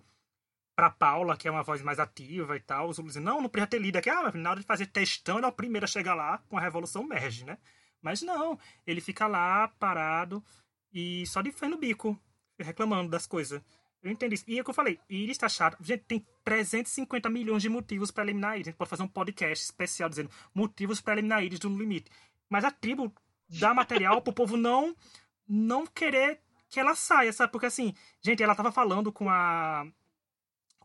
pra 0.80 0.88
Paula, 0.88 1.36
que 1.36 1.46
é 1.46 1.50
uma 1.50 1.62
voz 1.62 1.82
mais 1.82 2.00
ativa 2.00 2.56
e 2.56 2.60
tal. 2.60 2.88
O 2.88 2.92
Zulu 2.94 3.08
dizendo, 3.08 3.24
não, 3.26 3.42
não 3.42 3.50
precisa 3.50 3.66
ter 3.66 3.78
lido 3.78 3.96
aqui. 3.96 4.08
Ah, 4.08 4.32
na 4.32 4.50
hora 4.50 4.60
de 4.60 4.66
fazer 4.66 4.86
textão, 4.86 5.36
ele 5.36 5.44
é 5.44 5.48
o 5.48 5.52
primeiro 5.52 5.84
a 5.84 5.86
chegar 5.86 6.14
lá 6.14 6.38
com 6.48 6.56
a 6.56 6.60
Revolução 6.60 7.04
Merge, 7.04 7.44
né? 7.44 7.58
Mas 8.00 8.22
não, 8.22 8.58
ele 8.86 9.02
fica 9.02 9.26
lá 9.26 9.68
parado 9.78 10.42
e 10.90 11.26
só 11.26 11.42
de 11.42 11.52
no 11.68 11.76
bico, 11.76 12.18
reclamando 12.58 13.10
das 13.10 13.26
coisas. 13.26 13.60
Eu 14.02 14.10
entendi 14.10 14.36
isso. 14.36 14.44
E 14.48 14.56
é 14.56 14.62
o 14.62 14.64
que 14.64 14.70
eu 14.70 14.74
falei, 14.74 14.98
Iris 15.06 15.36
tá 15.36 15.50
chato. 15.50 15.76
Gente, 15.84 16.04
tem 16.04 16.26
350 16.44 17.28
milhões 17.28 17.60
de 17.60 17.68
motivos 17.68 18.10
pra 18.10 18.24
eliminar 18.24 18.54
Iris. 18.54 18.68
A 18.68 18.70
gente 18.70 18.78
pode 18.78 18.88
fazer 18.88 19.02
um 19.02 19.08
podcast 19.08 19.62
especial 19.62 20.08
dizendo 20.08 20.30
motivos 20.54 21.02
pra 21.02 21.12
eliminar 21.12 21.44
Iris 21.44 21.58
do 21.58 21.68
Limite. 21.68 22.10
Mas 22.48 22.64
a 22.64 22.70
tribo 22.70 23.12
dá 23.46 23.74
material 23.74 24.22
pro 24.22 24.32
povo 24.32 24.56
não, 24.56 24.96
não 25.46 25.86
querer 25.86 26.40
que 26.70 26.80
ela 26.80 26.94
saia, 26.94 27.34
sabe? 27.34 27.52
Porque 27.52 27.66
assim, 27.66 27.94
gente, 28.22 28.42
ela 28.42 28.54
tava 28.54 28.72
falando 28.72 29.12
com 29.12 29.28
a 29.28 29.86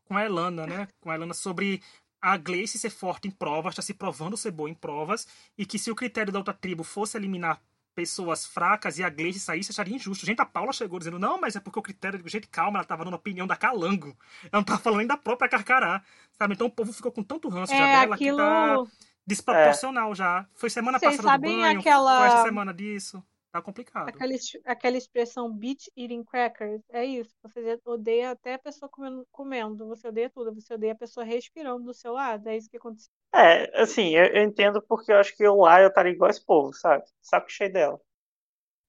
com 0.06 0.16
a 0.16 0.24
Elana, 0.24 0.66
né? 0.66 0.88
Com 1.02 1.10
a 1.12 1.16
Elana 1.16 1.34
sobre 1.34 1.82
a 2.22 2.38
Gleice 2.38 2.80
ser 2.80 2.90
forte 2.90 3.28
em 3.28 3.32
provas, 3.32 3.76
tá 3.76 3.82
se 3.82 3.94
provando 3.94 4.36
ser 4.38 4.52
boa 4.52 4.70
em 4.70 4.74
provas, 4.74 5.28
e 5.58 5.66
que 5.66 5.78
se 5.78 5.92
o 5.92 5.96
critério 5.96 6.32
da 6.34 6.40
outra 6.40 6.54
tribo 6.54 6.84
fosse 6.84 7.18
eliminar 7.18 7.62
pessoas 7.94 8.46
fracas 8.46 8.98
e 8.98 9.04
a 9.04 9.10
Gleice 9.10 9.40
saísse, 9.40 9.72
acharia 9.72 9.96
injusto. 9.96 10.26
Gente, 10.26 10.42
a 10.42 10.46
Paula 10.46 10.74
chegou 10.74 11.00
dizendo, 11.00 11.18
não, 11.20 11.40
mas 11.40 11.56
é 11.56 11.60
porque 11.62 11.80
o 11.80 11.82
critério... 11.82 12.18
Digo, 12.18 12.28
Gente, 12.28 12.48
calma, 12.48 12.80
ela 12.80 12.86
tava 12.86 13.06
dando 13.06 13.14
a 13.14 13.18
opinião 13.18 13.48
da 13.48 13.56
Calango. 13.56 14.18
Ela 14.44 14.50
não 14.54 14.64
tava 14.64 14.80
falando 14.80 14.98
nem 15.00 15.08
da 15.08 15.16
própria 15.16 15.48
Carcará, 15.48 16.02
sabe? 16.34 16.56
Então 16.56 16.68
o 16.68 16.72
povo 16.72 16.92
ficou 16.92 17.12
com 17.12 17.24
tanto 17.24 17.48
ranço 17.48 17.72
já 17.72 17.88
É 17.88 18.02
dela 18.02 18.16
aquilo. 18.16 18.38
que 18.38 18.44
tá 18.44 18.84
desproporcional 19.26 20.14
já. 20.14 20.46
Foi 20.56 20.70
semana 20.70 21.00
Vocês 21.00 21.18
passada 21.18 21.38
do 21.38 21.42
banho, 21.42 21.80
aquela- 21.80 22.18
foi 22.18 22.28
essa 22.28 22.44
semana 22.44 22.74
disso. 22.74 23.24
Tá 23.56 23.62
complicado. 23.62 24.10
Aquela, 24.10 24.34
aquela 24.66 24.98
expressão 24.98 25.50
bitch 25.50 25.88
eating 25.96 26.26
crackers, 26.26 26.82
é 26.90 27.06
isso. 27.06 27.34
Você 27.42 27.80
odeia 27.86 28.32
até 28.32 28.56
a 28.56 28.60
pessoa 28.60 28.90
comendo, 28.90 29.26
comendo, 29.32 29.88
você 29.88 30.10
odeia 30.10 30.30
tudo, 30.30 30.54
você 30.54 30.74
odeia 30.74 30.92
a 30.92 30.98
pessoa 30.98 31.26
respirando 31.26 31.86
do 31.86 31.94
seu 31.94 32.12
lado, 32.12 32.50
é 32.50 32.58
isso 32.58 32.70
que 32.70 32.76
aconteceu. 32.76 33.10
É, 33.34 33.82
assim, 33.82 34.10
eu, 34.10 34.26
eu 34.26 34.44
entendo 34.44 34.82
porque 34.82 35.10
eu 35.10 35.20
acho 35.20 35.34
que 35.38 35.44
eu 35.44 35.56
lá 35.56 35.82
eu 35.82 35.88
estaria 35.88 36.12
igual 36.12 36.30
esse 36.30 36.46
povo, 36.46 36.74
sabe? 36.74 37.06
Saco 37.22 37.50
cheio 37.50 37.72
dela. 37.72 37.98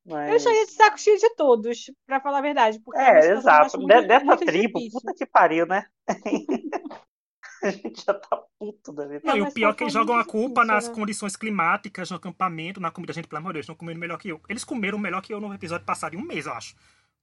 Mas... 0.04 0.30
Eu 0.30 0.36
estaria 0.36 0.66
de 0.66 0.72
saco 0.72 0.98
cheio 0.98 1.18
de 1.18 1.32
todos, 1.36 1.90
pra 2.04 2.20
falar 2.20 2.38
a 2.38 2.42
verdade. 2.42 2.80
Porque 2.80 2.98
é 3.00 3.20
É, 3.20 3.32
exato. 3.34 3.78
muito- 3.80 4.08
dessa 4.08 4.24
muito 4.24 4.44
tribo, 4.44 4.80
difícil. 4.80 5.00
puta 5.00 5.14
que 5.14 5.26
pariu, 5.26 5.64
né? 5.64 5.84
a 7.68 7.70
gente 7.70 8.04
já 8.04 8.14
tá 8.14 8.42
puto 8.58 8.92
da 8.92 9.06
vida. 9.06 9.20
Não, 9.24 9.34
É 9.34 9.38
e 9.38 9.42
o 9.42 9.52
pior 9.52 9.70
é 9.70 9.74
que 9.74 9.84
eles 9.84 9.92
jogam 9.92 10.16
a 10.18 10.24
culpa 10.24 10.62
difícil, 10.62 10.66
nas 10.74 10.88
né? 10.88 10.94
condições 10.94 11.36
climáticas, 11.36 12.10
no 12.10 12.16
acampamento, 12.16 12.80
na 12.80 12.90
comida. 12.90 13.12
Gente, 13.12 13.28
pelo 13.28 13.38
amor 13.40 13.50
de 13.50 13.54
Deus, 13.54 13.64
estão 13.64 13.74
comendo 13.76 14.00
melhor 14.00 14.18
que 14.18 14.28
eu. 14.28 14.40
Eles 14.48 14.64
comeram 14.64 14.98
melhor 14.98 15.20
que 15.22 15.32
eu 15.34 15.40
no 15.40 15.52
episódio 15.54 15.86
passado, 15.86 16.14
em 16.14 16.18
um 16.18 16.24
mês, 16.24 16.46
eu 16.46 16.52
acho. 16.52 16.74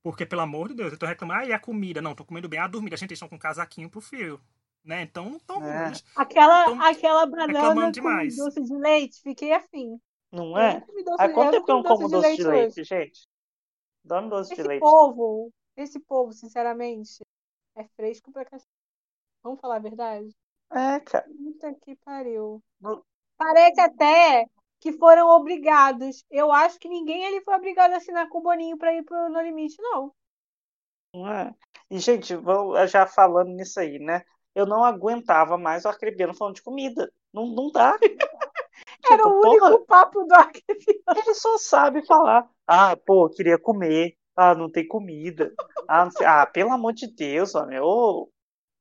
Porque, 0.04 0.26
pelo 0.26 0.42
amor 0.42 0.68
de 0.70 0.76
Deus, 0.76 0.92
eu 0.92 0.98
tô 1.00 1.06
reclamando, 1.06 1.42
ah, 1.42 1.46
e 1.46 1.54
a 1.54 1.60
comida? 1.60 2.02
Não, 2.02 2.14
tô 2.16 2.26
comendo 2.26 2.50
bem. 2.50 2.60
A 2.60 2.68
dormida, 2.68 2.98
gente, 2.98 3.10
eles 3.12 3.18
estão 3.18 3.30
com 3.30 3.40
casaquinho 3.40 3.90
pro 3.90 4.02
frio. 4.02 4.40
Né? 4.84 5.02
Então 5.04 5.30
não 5.30 5.40
tão 5.40 5.64
É. 5.66 5.86
ruins. 5.86 6.04
Aquela, 6.14 6.66
Tão 6.66 6.82
aquela 6.82 7.26
banana 7.26 7.90
demais. 7.92 8.36
doce 8.36 8.62
de 8.62 8.76
leite, 8.76 9.22
fiquei 9.22 9.54
afim. 9.54 9.98
Não 10.30 10.58
é? 10.58 10.84
Há 11.18 11.28
de- 11.28 11.34
quanto 11.34 11.54
eu 11.56 11.64
tempo 11.64 11.66
que 11.66 11.72
eu 11.72 11.76
não 11.76 11.84
como 11.84 12.10
doce 12.10 12.36
de 12.36 12.42
hoje. 12.46 12.50
leite, 12.52 12.84
gente? 12.84 13.22
Dá-me 14.04 14.30
doce 14.30 14.50
de 14.54 14.60
Esse 14.60 14.68
leite. 14.68 14.82
povo, 14.82 15.52
esse 15.78 16.00
povo, 16.02 16.34
sinceramente, 16.34 17.24
é 17.78 17.86
fresco 17.96 18.30
pra 18.34 18.44
cacete. 18.44 18.68
Vamos 19.44 19.60
falar 19.62 19.76
a 19.78 19.80
verdade? 19.80 20.36
É, 20.72 21.00
cara. 21.00 21.26
Puta 21.26 21.74
que 21.82 21.96
pariu. 21.98 22.62
Não- 22.80 23.04
Parece 23.38 23.82
até 23.82 24.46
que 24.80 24.94
foram 24.94 25.30
obrigados. 25.30 26.24
Eu 26.32 26.52
acho 26.52 26.80
que 26.80 26.90
ninguém 26.90 27.26
ali 27.26 27.42
foi 27.44 27.56
obrigado 27.56 27.94
a 27.94 27.98
assinar 27.98 28.30
com 28.30 28.40
o 28.40 28.42
Boninho 28.44 28.78
pra 28.78 28.94
ir 28.94 29.04
pro 29.04 29.30
No 29.30 29.42
Limite, 29.42 29.82
não. 29.82 30.14
É? 31.16 31.54
E, 31.90 32.00
gente, 32.00 32.36
vou- 32.36 32.76
já 32.88 33.06
falando 33.06 33.50
nisso 33.50 33.80
aí, 33.80 34.00
né? 34.00 34.24
Eu 34.56 34.66
não 34.66 34.84
aguentava 34.84 35.58
mais 35.58 35.86
o 35.86 35.88
arcrebiano 35.90 36.34
falando 36.34 36.56
de 36.56 36.64
comida. 36.64 37.12
Não, 37.34 37.48
não 37.48 37.72
dá. 37.72 37.98
Era 39.06 39.24
Tipo, 39.24 39.30
o 39.30 39.42
porra, 39.42 39.70
único 39.72 39.86
papo 39.86 40.24
do 40.26 40.34
Arquebiano. 40.34 41.04
ele 41.16 41.34
só 41.36 41.58
sabe 41.58 42.06
falar. 42.06 42.50
Ah, 42.68 42.96
pô, 42.96 43.30
queria 43.30 43.58
comer. 43.60 44.16
Ah, 44.36 44.56
não 44.56 44.70
tem 44.72 44.88
comida. 44.88 45.54
Ah, 45.88 46.06
não 46.06 46.12
sei. 46.12 46.26
Ah, 46.26 46.46
pelo 46.46 46.72
amor 46.72 46.94
de 46.94 47.08
Deus, 47.08 47.54
homem. 47.56 47.80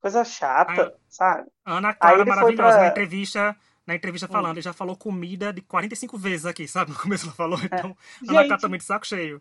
Coisa 0.03 0.25
chata, 0.25 0.99
sabe? 1.09 1.49
Ana 1.65 1.89
Aí 1.91 1.95
Clara 1.95 2.25
maravilhosa 2.25 2.73
pra- 2.77 2.81
na 2.83 2.89
entrevista. 2.89 3.57
Na 3.87 3.95
entrevista 3.97 4.27
Hum. 4.29 4.33
falando, 4.33 4.55
ele 4.57 4.63
já 4.63 4.73
falou 4.73 4.97
comida 4.97 5.53
de 5.53 5.61
45 5.63 6.19
vezes 6.19 6.45
aqui, 6.47 6.69
sabe? 6.69 6.91
No 6.93 6.99
começo 7.01 7.27
ela 7.27 7.35
falou, 7.35 7.59
então 7.63 7.97
Ana 8.29 8.45
Clara 8.45 8.61
também 8.61 8.79
de 8.79 8.85
saco 8.85 9.07
cheio. 9.07 9.41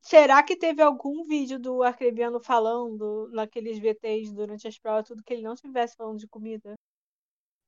será 0.00 0.42
que 0.42 0.56
teve 0.56 0.82
algum 0.82 1.24
vídeo 1.24 1.58
do 1.58 1.82
Arcrebiano 1.82 2.40
falando 2.40 3.28
naqueles 3.32 3.78
VTs 3.78 4.32
durante 4.32 4.66
as 4.68 4.76
provas, 4.78 5.06
tudo 5.06 5.22
que 5.22 5.32
ele 5.32 5.42
não 5.42 5.54
estivesse 5.54 5.96
falando 5.96 6.18
de 6.18 6.26
comida? 6.28 6.74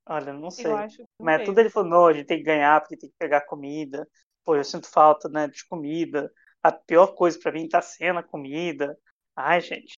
Olha, 0.07 0.33
não 0.33 0.51
sei. 0.51 0.66
Eu 0.66 0.77
acho 0.77 0.97
que 0.99 1.03
não 1.03 1.25
Mas 1.27 1.37
teve. 1.38 1.47
tudo 1.47 1.59
ele 1.61 1.70
falou, 1.70 1.88
não, 1.88 2.07
a 2.07 2.12
gente 2.12 2.27
tem 2.27 2.38
que 2.38 2.44
ganhar 2.44 2.81
porque 2.81 2.97
tem 2.97 3.09
que 3.11 3.16
pegar 3.18 3.40
comida. 3.42 4.07
Pô, 4.44 4.55
eu 4.55 4.64
sinto 4.64 4.88
falta, 4.90 5.29
né, 5.29 5.49
de 5.49 5.64
comida. 5.66 6.31
A 6.62 6.70
pior 6.70 7.09
coisa 7.14 7.38
pra 7.38 7.53
mim 7.53 7.68
tá 7.68 7.81
sendo 7.81 8.18
a 8.18 8.23
comida. 8.23 8.97
Ai, 9.35 9.61
gente. 9.61 9.94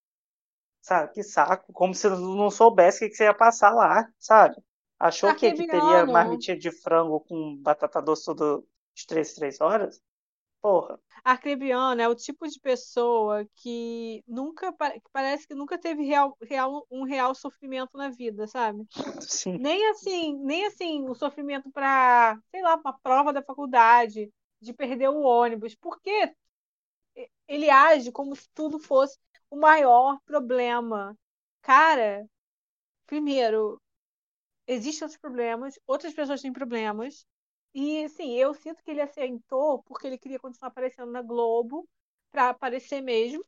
Sabe, 0.87 1.13
que 1.13 1.23
saco. 1.23 1.73
Como 1.73 1.95
se 1.95 2.09
não 2.09 2.51
soubesse 2.51 2.99
o 2.99 3.01
que 3.01 3.11
que 3.11 3.17
você 3.17 3.25
ia 3.25 3.35
passar 3.35 3.71
lá, 3.73 4.09
sabe? 4.19 4.57
Achou 4.99 5.35
que, 5.35 5.53
que 5.53 5.65
teria 5.65 6.07
marmitinha 6.07 6.57
de 6.57 6.71
frango 6.71 7.21
com 7.21 7.57
batata 7.63 8.01
doce 8.01 8.25
todo 8.27 8.67
de 8.95 9.07
3 9.07 9.35
3 9.35 9.61
horas? 9.61 10.01
Porra. 10.63 10.99
Arcrebiano 11.25 12.01
é 12.01 12.09
o 12.09 12.15
tipo 12.15 12.47
de 12.47 12.59
pessoa 12.61 13.45
que 13.57 14.23
nunca 14.27 14.73
que 14.73 15.11
parece 15.13 15.47
que 15.47 15.55
nunca 15.55 15.77
teve 15.79 16.05
real, 16.05 16.37
real- 16.43 16.87
um 16.91 17.03
real 17.05 17.35
sofrimento 17.35 17.97
na 17.97 18.11
vida, 18.11 18.47
sabe? 18.47 18.87
Sim. 19.29 19.61
Nem 19.61 19.89
assim, 19.91 20.37
nem 20.45 20.67
assim 20.67 21.09
o 21.09 21.15
sofrimento 21.15 21.71
para, 21.73 22.39
sei 22.51 22.63
lá, 22.63 22.77
uma 22.77 22.93
prova 23.01 23.33
da 23.33 23.43
faculdade, 23.43 24.33
de 24.61 24.73
perder 24.75 25.09
o 25.11 25.21
ônibus, 25.23 25.75
porque 25.77 26.35
ele 27.49 27.71
age 27.71 28.13
como 28.13 28.35
se 28.37 28.49
tudo 28.55 28.79
fosse 28.79 29.19
o 29.51 29.57
maior 29.57 30.19
problema. 30.25 31.17
Cara, 31.63 32.29
primeiro, 33.07 33.81
existem 34.67 35.05
outros 35.07 35.21
problemas, 35.21 35.79
outras 35.87 36.15
pessoas 36.15 36.43
têm 36.43 36.53
problemas. 36.53 37.27
E 37.75 38.05
assim, 38.05 38.35
eu 38.35 38.55
sinto 38.55 38.83
que 38.83 38.91
ele 38.91 39.03
aceitou 39.03 39.83
porque 39.85 40.07
ele 40.07 40.19
queria 40.19 40.39
continuar 40.39 40.69
aparecendo 40.69 41.13
na 41.13 41.23
Globo 41.23 41.89
para 42.31 42.51
aparecer 42.51 43.03
mesmo. 43.03 43.45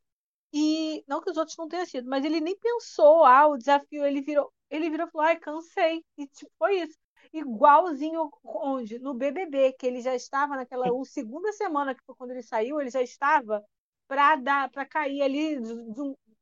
E 0.52 1.04
não 1.06 1.20
que 1.20 1.30
os 1.30 1.36
outros 1.36 1.56
não 1.56 1.68
tenham 1.68 1.86
sido, 1.86 2.08
mas 2.08 2.24
ele 2.24 2.40
nem 2.40 2.56
pensou, 2.58 3.24
ah, 3.24 3.46
o 3.48 3.58
desafio, 3.58 4.04
ele 4.04 4.22
virou, 4.22 4.52
ele 4.70 4.90
virou 4.90 5.06
e 5.06 5.10
falou, 5.10 5.26
ai, 5.26 5.38
cansei. 5.38 6.04
E 6.16 6.26
tipo, 6.26 6.50
foi 6.58 6.80
isso. 6.82 6.98
Igualzinho 7.32 8.30
onde? 8.44 8.98
No 8.98 9.14
BBB, 9.14 9.72
que 9.74 9.86
ele 9.86 10.00
já 10.00 10.14
estava 10.14 10.56
naquela 10.56 10.86
segunda 11.04 11.52
semana 11.52 11.94
que 11.94 12.02
foi 12.04 12.14
quando 12.14 12.30
ele 12.30 12.42
saiu, 12.42 12.80
ele 12.80 12.90
já 12.90 13.02
estava 13.02 13.62
para 14.08 14.36
dar, 14.36 14.70
para 14.70 14.86
cair 14.86 15.22
ali, 15.22 15.58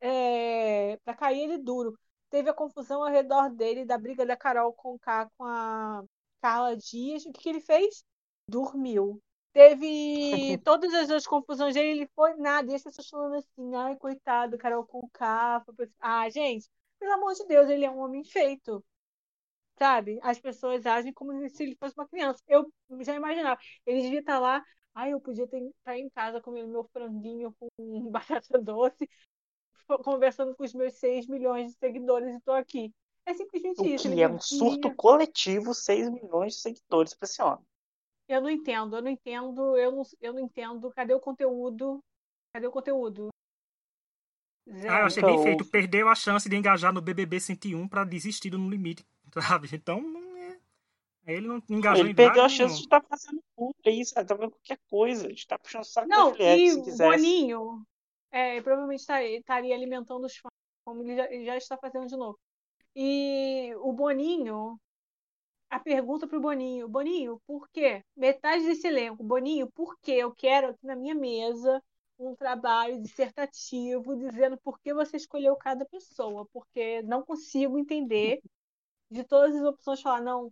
é, 0.00 0.96
para 1.04 1.14
cair 1.14 1.42
ele 1.42 1.58
duro. 1.58 1.98
Teve 2.30 2.48
a 2.50 2.54
confusão 2.54 3.02
ao 3.04 3.10
redor 3.10 3.50
dele 3.50 3.84
da 3.84 3.98
briga 3.98 4.24
da 4.24 4.36
Carol 4.36 4.72
Conká 4.72 5.28
com 5.36 5.44
a 5.44 6.02
Carla 6.40 6.76
Dias. 6.76 7.24
O 7.26 7.32
que, 7.32 7.42
que 7.42 7.48
ele 7.48 7.60
fez? 7.60 8.04
Dormiu. 8.48 9.20
Teve 9.52 10.58
todas 10.64 10.92
as 10.94 11.02
outras 11.02 11.26
confusões 11.26 11.74
dele, 11.74 11.90
ele 12.00 12.10
foi 12.14 12.34
nada. 12.36 12.70
E 12.70 12.74
as 12.74 12.82
pessoas 12.82 13.08
falando 13.08 13.34
assim, 13.36 13.74
ai, 13.74 13.96
coitado, 13.96 14.58
Carol 14.58 14.86
Conká. 14.86 15.64
Ah, 16.00 16.28
gente, 16.30 16.68
pelo 16.98 17.12
amor 17.12 17.34
de 17.34 17.46
Deus, 17.46 17.68
ele 17.68 17.84
é 17.84 17.90
um 17.90 17.98
homem 17.98 18.24
feito. 18.24 18.84
Sabe? 19.78 20.18
As 20.22 20.38
pessoas 20.38 20.86
agem 20.86 21.12
como 21.12 21.32
se 21.50 21.62
ele 21.62 21.76
fosse 21.76 21.94
uma 21.96 22.08
criança. 22.08 22.42
Eu 22.48 22.70
já 23.00 23.14
imaginava. 23.14 23.60
Ele 23.84 24.02
devia 24.02 24.20
estar 24.20 24.38
lá, 24.38 24.62
ai, 24.96 25.12
eu 25.12 25.20
podia 25.20 25.44
estar 25.44 25.96
em 25.96 26.08
casa 26.08 26.40
comendo 26.40 26.68
meu 26.68 26.84
franguinho 26.84 27.54
com 27.60 27.68
batata 28.10 28.58
doce, 28.58 29.08
conversando 30.02 30.56
com 30.56 30.64
os 30.64 30.74
meus 30.74 30.94
6 30.94 31.28
milhões 31.28 31.72
de 31.72 31.78
seguidores 31.78 32.32
e 32.32 32.38
estou 32.38 32.54
aqui. 32.54 32.92
É 33.26 33.34
simplesmente 33.34 33.80
O 33.80 33.84
isso. 33.84 34.02
que 34.02 34.08
ele 34.08 34.22
é 34.22 34.28
um 34.28 34.40
surto 34.40 34.92
coletivo, 34.94 35.74
6 35.74 36.08
milhões 36.10 36.54
de 36.54 36.60
seguidores 36.60 37.14
pra 37.14 37.26
esse 37.26 37.42
homem. 37.42 37.64
Eu 38.28 38.40
não 38.40 38.50
entendo, 38.50 38.96
eu 38.96 39.02
não 39.02 39.10
entendo, 39.10 39.76
eu 39.76 39.92
não, 39.92 40.02
eu 40.20 40.32
não 40.32 40.40
entendo. 40.40 40.90
Cadê 40.92 41.14
o 41.14 41.20
conteúdo? 41.20 42.02
Cadê 42.52 42.66
o 42.66 42.72
conteúdo? 42.72 43.28
Zero. 44.68 44.94
Ah, 44.94 45.00
eu 45.00 45.06
achei 45.06 45.22
então, 45.22 45.36
bem 45.36 45.44
feito. 45.44 45.64
Perdeu 45.64 46.08
a 46.08 46.14
chance 46.14 46.48
de 46.48 46.56
engajar 46.56 46.92
no 46.92 47.00
BBB 47.00 47.38
101 47.38 47.86
pra 47.86 48.04
desistir 48.04 48.50
no 48.50 48.68
limite, 48.68 49.04
sabe? 49.60 49.68
Então. 49.72 50.25
Ele 51.26 51.48
não 51.48 51.62
engajou 51.68 52.04
ele 52.04 52.12
em 52.12 52.14
perdeu 52.14 52.44
a 52.44 52.48
chance 52.48 52.76
de 52.76 52.82
estar 52.82 53.00
tá 53.00 53.06
fazendo 53.08 53.42
tudo 53.56 53.74
aí, 53.84 54.04
sabe? 54.04 54.28
Tá 54.28 54.34
vendo 54.34 54.50
qualquer 54.52 54.78
coisa. 54.88 55.28
De 55.28 55.34
estar 55.34 55.58
tá 55.58 55.62
puxando 55.62 55.84
saco 55.84 56.08
Não, 56.08 56.34
e 56.38 56.72
o 56.72 56.96
Boninho 56.96 57.86
é, 58.30 58.60
provavelmente 58.62 59.00
estaria 59.00 59.74
alimentando 59.74 60.24
os 60.24 60.36
fãs, 60.36 60.52
como 60.84 61.02
ele 61.02 61.16
já, 61.16 61.32
ele 61.32 61.44
já 61.44 61.56
está 61.56 61.76
fazendo 61.76 62.06
de 62.06 62.16
novo. 62.16 62.38
E 62.94 63.74
o 63.80 63.92
Boninho, 63.92 64.78
a 65.68 65.78
pergunta 65.78 66.26
pro 66.26 66.40
Boninho, 66.40 66.88
Boninho, 66.88 67.40
por 67.46 67.68
quê? 67.70 68.02
Metade 68.16 68.64
desse 68.64 68.86
elenco, 68.86 69.24
Boninho, 69.24 69.70
por 69.72 69.98
quê? 70.00 70.12
Eu 70.12 70.34
quero 70.34 70.68
aqui 70.68 70.86
na 70.86 70.94
minha 70.94 71.14
mesa 71.14 71.82
um 72.18 72.34
trabalho 72.34 73.02
dissertativo 73.02 74.16
dizendo 74.16 74.56
por 74.58 74.78
que 74.80 74.94
você 74.94 75.16
escolheu 75.16 75.56
cada 75.56 75.84
pessoa, 75.84 76.46
porque 76.52 77.02
não 77.02 77.22
consigo 77.22 77.78
entender 77.78 78.40
de 79.10 79.24
todas 79.24 79.54
as 79.54 79.62
opções 79.62 80.00
falar, 80.00 80.22
não, 80.22 80.50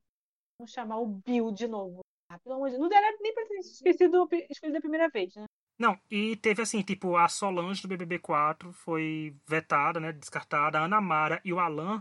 vamos 0.59 0.73
chamar 0.73 0.99
o 0.99 1.07
Bill 1.07 1.51
de 1.53 1.67
novo. 1.67 2.01
Ah, 2.29 2.39
pelo 2.39 2.57
amor 2.57 2.71
de 2.71 2.77
Deus. 2.77 2.89
Não 2.89 2.97
era 2.97 3.17
nem 3.21 3.35
pra 3.35 3.47
ter 3.47 3.59
esquecido 3.59 4.29
escolhido 4.51 4.79
a 4.79 4.81
primeira 4.81 5.09
vez, 5.09 5.35
né? 5.37 5.45
Não, 5.79 5.99
e 6.09 6.37
teve 6.37 6.63
assim, 6.63 6.83
tipo, 6.83 7.17
a 7.17 7.29
Solange 7.29 7.83
do 7.83 7.89
BBB4 7.89 8.73
foi 8.73 9.37
vetada, 9.47 9.99
né, 9.99 10.13
descartada, 10.13 10.79
a 10.79 10.85
Ana 10.85 11.01
Mara 11.01 11.41
e 11.45 11.53
o 11.53 11.59
Alan 11.59 12.01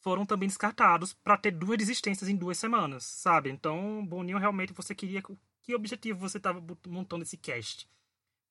foram 0.00 0.26
também 0.26 0.48
descartados 0.48 1.14
para 1.14 1.38
ter 1.38 1.52
duas 1.52 1.78
desistências 1.78 2.28
em 2.28 2.36
duas 2.36 2.58
semanas, 2.58 3.04
sabe? 3.04 3.48
Então, 3.48 4.04
Boninho, 4.04 4.38
realmente 4.38 4.72
você 4.72 4.94
queria. 4.94 5.22
Que 5.62 5.74
objetivo 5.76 6.18
você 6.18 6.38
estava 6.38 6.60
montando 6.88 7.22
esse 7.22 7.36
cast? 7.36 7.88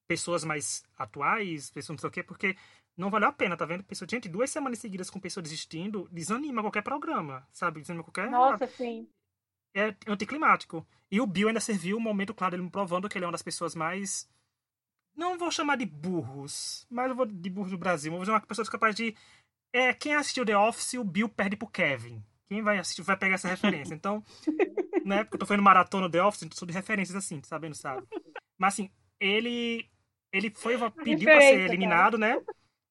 Pessoas 0.08 0.46
mais 0.46 0.84
atuais, 0.98 1.70
pessoas 1.70 1.98
não 1.98 2.02
sei 2.02 2.08
o 2.08 2.12
quê, 2.12 2.24
porque 2.24 2.56
não 2.96 3.10
valeu 3.10 3.28
a 3.28 3.34
pena, 3.34 3.58
tá 3.58 3.66
vendo? 3.66 3.84
Pessoa, 3.84 4.08
gente, 4.10 4.30
duas 4.30 4.50
semanas 4.50 4.80
seguidas 4.80 5.10
com 5.10 5.20
pessoa 5.20 5.44
desistindo 5.44 6.08
desanima 6.10 6.62
qualquer 6.62 6.82
programa, 6.84 7.46
sabe? 7.52 7.82
Desanima 7.82 8.06
qualquer. 8.06 8.30
Nossa, 8.30 8.66
sim. 8.68 9.10
É 9.74 9.96
anticlimático. 10.08 10.86
E 11.10 11.20
o 11.22 11.28
Bill 11.28 11.48
ainda 11.48 11.60
serviu 11.60 11.98
um 11.98 12.02
momento 12.02 12.34
claro, 12.34 12.56
ele 12.56 12.64
me 12.64 12.70
provando 12.70 13.08
que 13.08 13.18
ele 13.18 13.26
é 13.26 13.28
uma 13.28 13.34
das 13.34 13.42
pessoas 13.42 13.76
mais. 13.76 14.30
Não 15.16 15.38
vou 15.38 15.52
chamar 15.52 15.78
de 15.78 15.86
burros, 15.86 16.86
mas 16.90 17.10
eu 17.10 17.16
vou 17.16 17.26
de 17.26 17.50
burros 17.50 17.72
do 17.72 17.78
Brasil. 17.78 18.12
Vou 18.12 18.26
chamar 18.26 18.40
de 18.40 18.48
pessoas 18.48 18.70
capazes 18.70 18.96
de 18.96 19.16
é, 19.74 19.94
quem 19.94 20.14
assistiu 20.14 20.46
The 20.46 20.58
Office, 20.58 20.94
o 20.96 21.04
Bill 21.04 21.30
perde 21.30 21.56
pro 21.56 21.68
Kevin. 21.68 22.24
Quem 22.50 22.62
vai 22.62 22.78
assistir 22.78 23.02
vai 23.02 23.16
pegar 23.16 23.36
essa 23.36 23.48
referência. 23.48 23.94
Então, 23.94 24.24
né, 25.06 25.24
porque 25.24 25.36
eu 25.36 25.40
tô 25.40 25.46
fazendo 25.46 25.64
maratona 25.64 26.10
The 26.10 26.22
Office, 26.24 26.48
sou 26.54 26.68
de 26.68 26.74
referências 26.74 27.16
assim, 27.16 27.42
sabendo, 27.44 27.76
sabe? 27.76 28.06
Mas 28.58 28.74
assim, 28.74 28.92
ele 29.20 29.90
ele 30.34 30.52
foi 30.56 30.78
pediu 31.04 31.30
para 31.30 31.42
ser 31.42 31.60
eliminado, 31.62 32.18
né? 32.18 32.42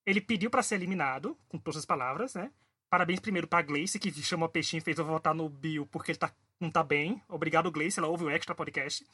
Ele 0.06 0.20
pediu 0.20 0.50
para 0.50 0.62
ser 0.62 0.76
eliminado, 0.76 1.36
com 1.48 1.58
todas 1.58 1.78
as 1.78 1.86
palavras, 1.86 2.34
né? 2.34 2.50
Parabéns 2.90 3.20
primeiro 3.20 3.46
pra 3.46 3.62
Gleice, 3.62 3.98
que 3.98 4.10
chamou 4.22 4.46
a 4.46 4.48
Peixinho 4.48 4.80
e 4.80 4.84
fez 4.84 4.98
eu 4.98 5.04
votar 5.04 5.34
no 5.34 5.48
Bill 5.48 5.86
porque 5.86 6.12
ele 6.12 6.18
tá, 6.18 6.32
não 6.60 6.70
tá 6.70 6.82
bem. 6.82 7.22
Obrigado, 7.28 7.70
Gleice, 7.70 7.98
ela 7.98 8.08
ouve 8.08 8.24
o 8.24 8.30
extra 8.30 8.54
podcast. 8.54 9.06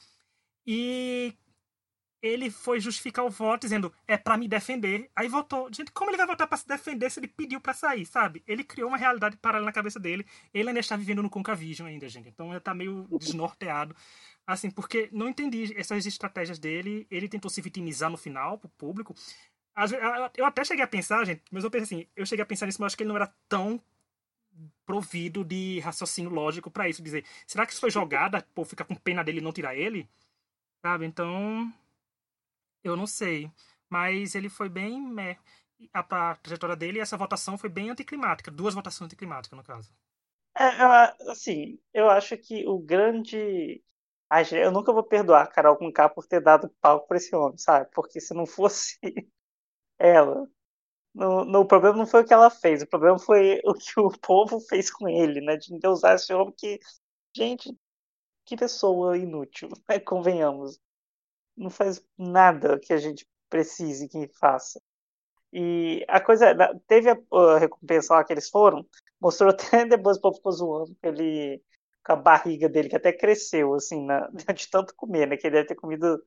E 0.66 1.32
ele 2.20 2.50
foi 2.50 2.80
justificar 2.80 3.24
o 3.24 3.30
voto 3.30 3.62
dizendo 3.62 3.92
é 4.06 4.16
para 4.16 4.36
me 4.36 4.48
defender. 4.48 5.10
Aí 5.14 5.28
votou. 5.28 5.72
Gente, 5.72 5.92
como 5.92 6.10
ele 6.10 6.16
vai 6.16 6.26
votar 6.26 6.46
para 6.48 6.58
se 6.58 6.66
defender 6.66 7.10
se 7.10 7.20
ele 7.20 7.28
pediu 7.28 7.60
para 7.60 7.72
sair, 7.72 8.04
sabe? 8.04 8.42
Ele 8.46 8.64
criou 8.64 8.88
uma 8.88 8.96
realidade 8.96 9.36
paralela 9.36 9.66
na 9.66 9.72
cabeça 9.72 10.00
dele. 10.00 10.26
Ele 10.52 10.68
ainda 10.68 10.80
está 10.80 10.96
vivendo 10.96 11.22
no 11.22 11.30
Concavision 11.30 11.86
ainda, 11.88 12.08
gente. 12.08 12.28
Então 12.28 12.50
ele 12.50 12.60
tá 12.60 12.74
meio 12.74 13.06
desnorteado. 13.18 13.94
Assim, 14.46 14.70
porque 14.70 15.08
não 15.12 15.28
entendi 15.28 15.72
essas 15.78 16.06
estratégias 16.06 16.58
dele. 16.58 17.06
Ele 17.10 17.28
tentou 17.28 17.50
se 17.50 17.60
vitimizar 17.60 18.10
no 18.10 18.16
final 18.16 18.58
pro 18.58 18.68
público. 18.70 19.14
Eu 20.36 20.46
até 20.46 20.64
cheguei 20.64 20.82
a 20.82 20.88
pensar, 20.88 21.22
gente, 21.24 21.42
mas 21.50 21.62
eu 21.62 21.70
pensei 21.70 21.98
assim, 21.98 22.08
eu 22.16 22.24
cheguei 22.24 22.42
a 22.42 22.46
pensar 22.46 22.64
nisso, 22.64 22.80
mas 22.80 22.86
acho 22.86 22.96
que 22.96 23.02
ele 23.02 23.08
não 23.08 23.16
era 23.16 23.32
tão 23.46 23.78
provido 24.84 25.44
de 25.44 25.80
raciocínio 25.80 26.30
lógico 26.30 26.70
para 26.70 26.88
isso. 26.88 27.02
Dizer, 27.02 27.24
será 27.46 27.66
que 27.66 27.72
isso 27.72 27.80
foi 27.80 27.90
jogada? 27.90 28.46
Pô, 28.54 28.64
ficar 28.64 28.84
com 28.84 28.94
pena 28.94 29.24
dele 29.24 29.38
e 29.38 29.42
não 29.42 29.52
tirar 29.52 29.76
ele? 29.76 30.08
Sabe? 30.82 31.06
Então, 31.06 31.72
eu 32.82 32.96
não 32.96 33.06
sei. 33.06 33.50
Mas 33.88 34.34
ele 34.34 34.48
foi 34.48 34.68
bem. 34.68 35.00
Meh. 35.00 35.38
A, 35.92 36.30
a 36.30 36.34
trajetória 36.36 36.76
dele, 36.76 37.00
essa 37.00 37.16
votação 37.16 37.58
foi 37.58 37.68
bem 37.68 37.90
anticlimática. 37.90 38.50
Duas 38.50 38.74
votações 38.74 39.06
anticlimáticas, 39.06 39.56
no 39.56 39.64
caso. 39.64 39.92
É, 40.58 41.30
assim, 41.30 41.78
eu 41.92 42.08
acho 42.08 42.36
que 42.38 42.66
o 42.66 42.78
grande. 42.78 43.82
Eu 44.52 44.72
nunca 44.72 44.92
vou 44.92 45.04
perdoar 45.04 45.42
a 45.42 45.46
Carol 45.46 45.76
com 45.76 45.92
K 45.92 46.08
por 46.08 46.26
ter 46.26 46.40
dado 46.40 46.68
palco 46.80 47.06
para 47.06 47.16
esse 47.16 47.34
homem, 47.34 47.58
sabe? 47.58 47.88
Porque 47.92 48.20
se 48.20 48.34
não 48.34 48.46
fosse 48.46 48.98
ela. 49.98 50.48
No, 51.16 51.46
no, 51.46 51.60
o 51.60 51.66
problema 51.66 51.96
não 51.96 52.06
foi 52.06 52.22
o 52.22 52.26
que 52.26 52.34
ela 52.34 52.50
fez, 52.50 52.82
o 52.82 52.86
problema 52.86 53.18
foi 53.18 53.58
o 53.64 53.72
que 53.72 53.98
o 53.98 54.10
povo 54.20 54.60
fez 54.60 54.90
com 54.90 55.08
ele, 55.08 55.40
né? 55.40 55.56
De 55.56 55.88
usar 55.88 56.14
esse 56.14 56.32
homem 56.32 56.54
que. 56.56 56.78
Gente, 57.34 57.76
que 58.44 58.56
pessoa 58.56 59.16
inútil, 59.18 59.70
né? 59.88 59.98
Convenhamos 60.00 60.78
não 61.56 61.70
faz 61.70 62.04
nada 62.18 62.78
que 62.78 62.92
a 62.92 62.98
gente 62.98 63.26
precise 63.48 64.08
que 64.08 64.28
faça. 64.38 64.80
E 65.52 66.04
a 66.08 66.20
coisa, 66.20 66.54
teve 66.86 67.10
a, 67.10 67.16
a 67.32 67.58
recompensa 67.58 68.14
lá 68.14 68.24
que 68.24 68.32
eles 68.32 68.50
foram, 68.50 68.86
mostrou 69.20 69.48
até 69.50 69.86
depois 69.86 70.18
o 70.18 70.20
povo 70.20 70.36
ficou 70.36 70.52
zoando, 70.52 70.96
ele, 71.02 71.62
com 72.04 72.12
a 72.12 72.16
barriga 72.16 72.68
dele, 72.68 72.88
que 72.90 72.96
até 72.96 73.12
cresceu, 73.12 73.74
assim, 73.74 74.04
na, 74.04 74.28
de 74.54 74.68
tanto 74.68 74.94
comer, 74.94 75.26
né? 75.26 75.36
Que 75.36 75.46
ele 75.46 75.56
deve 75.56 75.68
ter 75.68 75.76
comido 75.76 76.22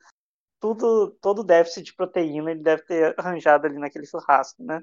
tudo, 0.60 1.12
todo 1.22 1.43
déficit 1.43 1.86
de 1.86 1.95
proteína, 1.95 2.52
ele 2.52 2.62
deve 2.62 2.84
ter 2.84 3.15
arranjado 3.17 3.67
ali 3.67 3.78
naquele 3.78 4.06
churrasco, 4.06 4.63
né? 4.63 4.82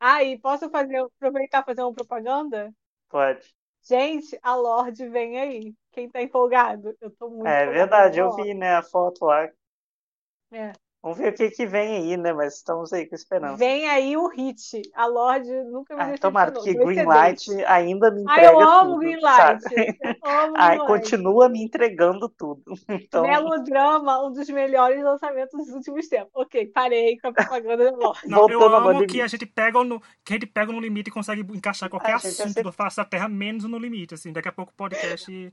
Ah, 0.00 0.22
e 0.24 0.38
posso 0.38 0.68
fazer, 0.70 0.96
aproveitar 0.98 1.64
fazer 1.64 1.82
uma 1.82 1.92
propaganda? 1.94 2.72
Pode. 3.08 3.54
Gente, 3.82 4.38
a 4.42 4.54
Lorde 4.56 5.08
vem 5.08 5.38
aí. 5.38 5.74
Quem 5.92 6.10
tá 6.10 6.20
empolgado? 6.20 6.96
Eu 7.00 7.10
tô 7.12 7.30
muito 7.30 7.46
É 7.46 7.66
verdade, 7.66 8.18
eu 8.18 8.34
vi, 8.34 8.52
né, 8.52 8.74
a 8.74 8.82
foto 8.82 9.24
lá. 9.24 9.48
É. 10.50 10.72
Vamos 11.06 11.20
ver 11.20 11.28
o 11.28 11.36
que, 11.36 11.50
que 11.50 11.66
vem 11.66 11.98
aí, 11.98 12.16
né? 12.16 12.32
Mas 12.32 12.56
estamos 12.56 12.92
aí 12.92 13.06
com 13.06 13.14
esperança. 13.14 13.58
Vem 13.58 13.88
aí 13.88 14.16
o 14.16 14.26
hit. 14.26 14.82
A 14.92 15.06
Lorde 15.06 15.52
nunca 15.70 15.94
me 15.94 16.02
ah, 16.02 16.18
Tomara, 16.18 16.50
porque 16.50 16.74
Greenlight 16.74 17.48
ainda 17.64 18.10
me 18.10 18.22
entrega. 18.22 18.40
Ah, 18.40 18.52
eu 18.52 18.60
amo 18.60 18.90
tudo, 18.98 18.98
Greenlight. 18.98 19.64
Eu 20.04 20.30
amo 20.30 20.54
Ai, 20.56 20.78
continua 20.78 21.48
me 21.48 21.62
entregando 21.62 22.28
tudo. 22.28 22.64
Então... 23.06 23.22
Melodrama, 23.22 24.26
um 24.26 24.32
dos 24.32 24.48
melhores 24.48 25.00
lançamentos 25.00 25.56
dos 25.56 25.68
últimos 25.74 26.08
tempos. 26.08 26.30
Ok, 26.34 26.66
parei 26.74 27.16
com 27.20 27.28
a 27.28 27.32
propaganda 27.32 27.84
da 27.92 27.96
Lorde. 27.96 28.26
Não, 28.26 28.48
eu 28.48 28.62
amo 28.64 29.06
que 29.06 29.22
a 29.22 29.28
gente 29.28 29.46
pega 29.46 29.84
no, 29.84 30.00
que 30.24 30.32
a 30.32 30.34
gente 30.34 30.46
pega 30.46 30.72
no 30.72 30.80
limite 30.80 31.08
e 31.08 31.12
consegue 31.12 31.42
encaixar 31.56 31.88
qualquer 31.88 32.14
assunto 32.14 32.48
sempre... 32.48 32.64
do 32.64 32.72
Face 32.72 32.96
da 32.96 33.04
Terra, 33.04 33.28
menos 33.28 33.62
no 33.62 33.78
limite. 33.78 34.14
Assim, 34.14 34.32
daqui 34.32 34.48
a 34.48 34.52
pouco 34.52 34.72
o 34.72 34.76
podcast. 34.76 35.52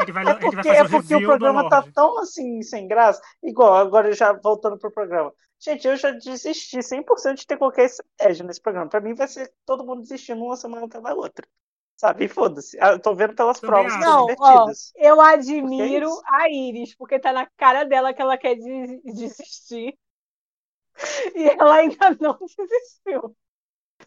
Ele 0.00 0.12
vai, 0.12 0.24
é 0.26 0.34
porque, 0.34 0.56
vai 0.56 0.64
fazer 0.64 0.78
é 0.78 0.88
porque 0.88 1.14
o 1.16 1.22
programa 1.22 1.68
tá 1.68 1.84
tão 1.94 2.18
assim, 2.18 2.62
sem 2.62 2.88
graça. 2.88 3.20
Igual, 3.42 3.74
agora 3.74 4.12
já 4.12 4.32
voltando 4.32 4.78
pro 4.78 4.90
programa. 4.90 5.32
Gente, 5.58 5.86
eu 5.86 5.96
já 5.96 6.10
desisti 6.10 6.78
100% 6.82 7.36
de 7.36 7.46
ter 7.46 7.56
qualquer 7.56 7.84
estratégia 7.86 8.44
nesse 8.44 8.60
programa. 8.60 8.88
Pra 8.88 9.00
mim 9.00 9.14
vai 9.14 9.28
ser 9.28 9.52
todo 9.64 9.84
mundo 9.84 10.02
desistindo 10.02 10.42
uma 10.42 10.56
semana 10.56 10.86
até 10.86 11.00
da 11.00 11.14
outra. 11.14 11.46
Sabe? 11.96 12.28
Foda-se. 12.28 12.76
Ah, 12.80 12.92
eu 12.92 12.98
tô 12.98 13.14
vendo 13.14 13.34
pelas 13.34 13.60
Também 13.60 13.84
provas 13.84 14.00
não, 14.00 14.26
divertidas. 14.26 14.92
Ó, 14.96 15.00
eu 15.00 15.20
admiro 15.20 16.10
é 16.10 16.36
a 16.36 16.50
Iris, 16.50 16.94
porque 16.96 17.18
tá 17.18 17.32
na 17.32 17.46
cara 17.56 17.84
dela 17.84 18.12
que 18.12 18.20
ela 18.20 18.36
quer 18.36 18.56
des 18.56 19.00
desistir. 19.02 19.96
E 21.34 21.48
ela 21.48 21.74
ainda 21.74 22.16
não 22.20 22.38
desistiu. 22.56 23.36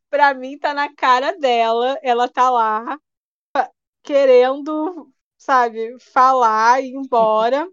Pra 0.09 0.33
mim, 0.33 0.57
tá 0.57 0.73
na 0.73 0.93
cara 0.93 1.37
dela. 1.37 1.99
Ela 2.01 2.29
tá 2.29 2.49
lá 2.49 2.97
querendo, 4.03 5.11
sabe, 5.47 5.97
falar 6.11 6.81
e 6.81 6.87
ir 6.89 6.95
embora. 6.95 7.65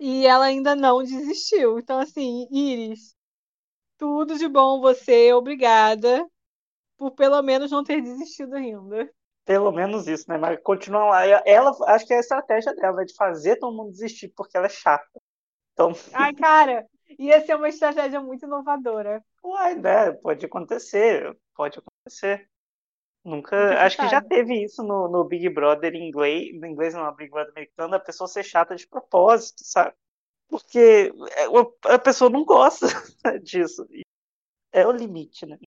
E 0.00 0.26
ela 0.26 0.46
ainda 0.46 0.74
não 0.74 1.02
desistiu. 1.02 1.78
Então, 1.78 1.98
assim, 1.98 2.48
Iris, 2.50 3.14
tudo 3.98 4.38
de 4.38 4.48
bom 4.48 4.80
você, 4.80 5.34
obrigada 5.34 6.26
por 6.96 7.10
pelo 7.10 7.42
menos 7.42 7.70
não 7.70 7.84
ter 7.84 8.00
desistido 8.00 8.54
ainda. 8.54 9.10
Pelo 9.44 9.70
menos 9.70 10.06
isso, 10.08 10.24
né? 10.28 10.38
Mas 10.38 10.58
continua 10.62 11.04
lá. 11.04 11.26
Ela, 11.44 11.72
acho 11.88 12.06
que 12.06 12.14
é 12.14 12.16
a 12.16 12.20
estratégia 12.20 12.74
dela, 12.74 13.02
é 13.02 13.04
de 13.04 13.14
fazer 13.14 13.56
todo 13.56 13.76
mundo 13.76 13.90
desistir, 13.90 14.32
porque 14.34 14.56
ela 14.56 14.66
é 14.66 14.70
chata. 14.70 15.20
Então... 15.74 15.92
Ai, 16.14 16.32
cara, 16.32 16.86
ia 17.18 17.44
ser 17.44 17.54
uma 17.56 17.68
estratégia 17.68 18.20
muito 18.20 18.46
inovadora. 18.46 19.22
Uai, 19.44 19.74
né? 19.74 20.12
Pode 20.12 20.46
acontecer, 20.46 21.36
pode 21.54 21.80
acontecer. 21.80 22.48
Nunca. 23.24 23.80
Acho 23.84 23.96
que 23.96 24.08
já 24.08 24.20
teve 24.20 24.64
isso 24.64 24.82
no, 24.82 25.08
no 25.08 25.24
Big 25.24 25.48
Brother 25.48 25.94
em 25.94 26.08
inglês, 26.08 26.58
no 26.58 26.66
inglês 26.66 26.92
não, 26.94 27.14
Big 27.14 27.30
Brother 27.30 27.52
americano, 27.52 27.94
a 27.94 28.00
pessoa 28.00 28.26
ser 28.26 28.42
chata 28.42 28.74
de 28.74 28.86
propósito, 28.86 29.62
sabe? 29.64 29.94
Porque 30.48 31.12
é, 31.30 31.92
a 31.94 31.98
pessoa 31.98 32.30
não 32.30 32.44
gosta 32.44 32.86
disso. 33.42 33.86
É 34.72 34.86
o 34.86 34.92
limite, 34.92 35.46
né? 35.46 35.58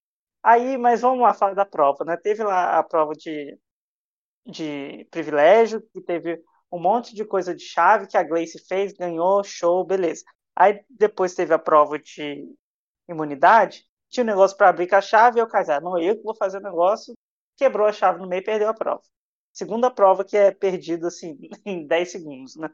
Aí, 0.42 0.78
mas 0.78 1.00
vamos 1.00 1.22
lá 1.22 1.34
falar 1.34 1.54
da 1.54 1.64
prova, 1.64 2.04
né? 2.04 2.16
Teve 2.16 2.44
lá 2.44 2.78
a 2.78 2.82
prova 2.82 3.14
de, 3.14 3.58
de 4.46 5.06
privilégio, 5.10 5.82
que 5.92 6.00
teve 6.00 6.42
um 6.70 6.78
monte 6.78 7.14
de 7.14 7.24
coisa 7.24 7.54
de 7.54 7.64
chave 7.64 8.06
que 8.06 8.16
a 8.16 8.22
Gleice 8.22 8.64
fez, 8.66 8.92
ganhou, 8.92 9.42
show, 9.42 9.84
beleza. 9.84 10.24
Aí 10.54 10.84
depois 10.90 11.34
teve 11.34 11.54
a 11.54 11.58
prova 11.58 11.98
de 11.98 12.44
imunidade, 13.08 13.84
tinha 14.08 14.24
um 14.24 14.26
negócio 14.26 14.56
para 14.56 14.68
abrir 14.68 14.88
com 14.88 14.96
a 14.96 15.00
chave, 15.00 15.38
e 15.38 15.42
eu 15.42 15.48
casar, 15.48 15.80
não, 15.80 15.98
eu 15.98 16.16
que 16.16 16.22
vou 16.22 16.34
fazer 16.34 16.58
o 16.58 16.62
negócio, 16.62 17.14
quebrou 17.56 17.86
a 17.86 17.92
chave 17.92 18.20
no 18.20 18.28
meio 18.28 18.40
e 18.40 18.44
perdeu 18.44 18.68
a 18.68 18.74
prova. 18.74 19.02
Segunda 19.52 19.90
prova 19.90 20.24
que 20.24 20.36
é 20.36 20.50
perdida 20.50 21.08
assim 21.08 21.38
em 21.64 21.86
10 21.86 22.12
segundos, 22.12 22.56
né? 22.56 22.68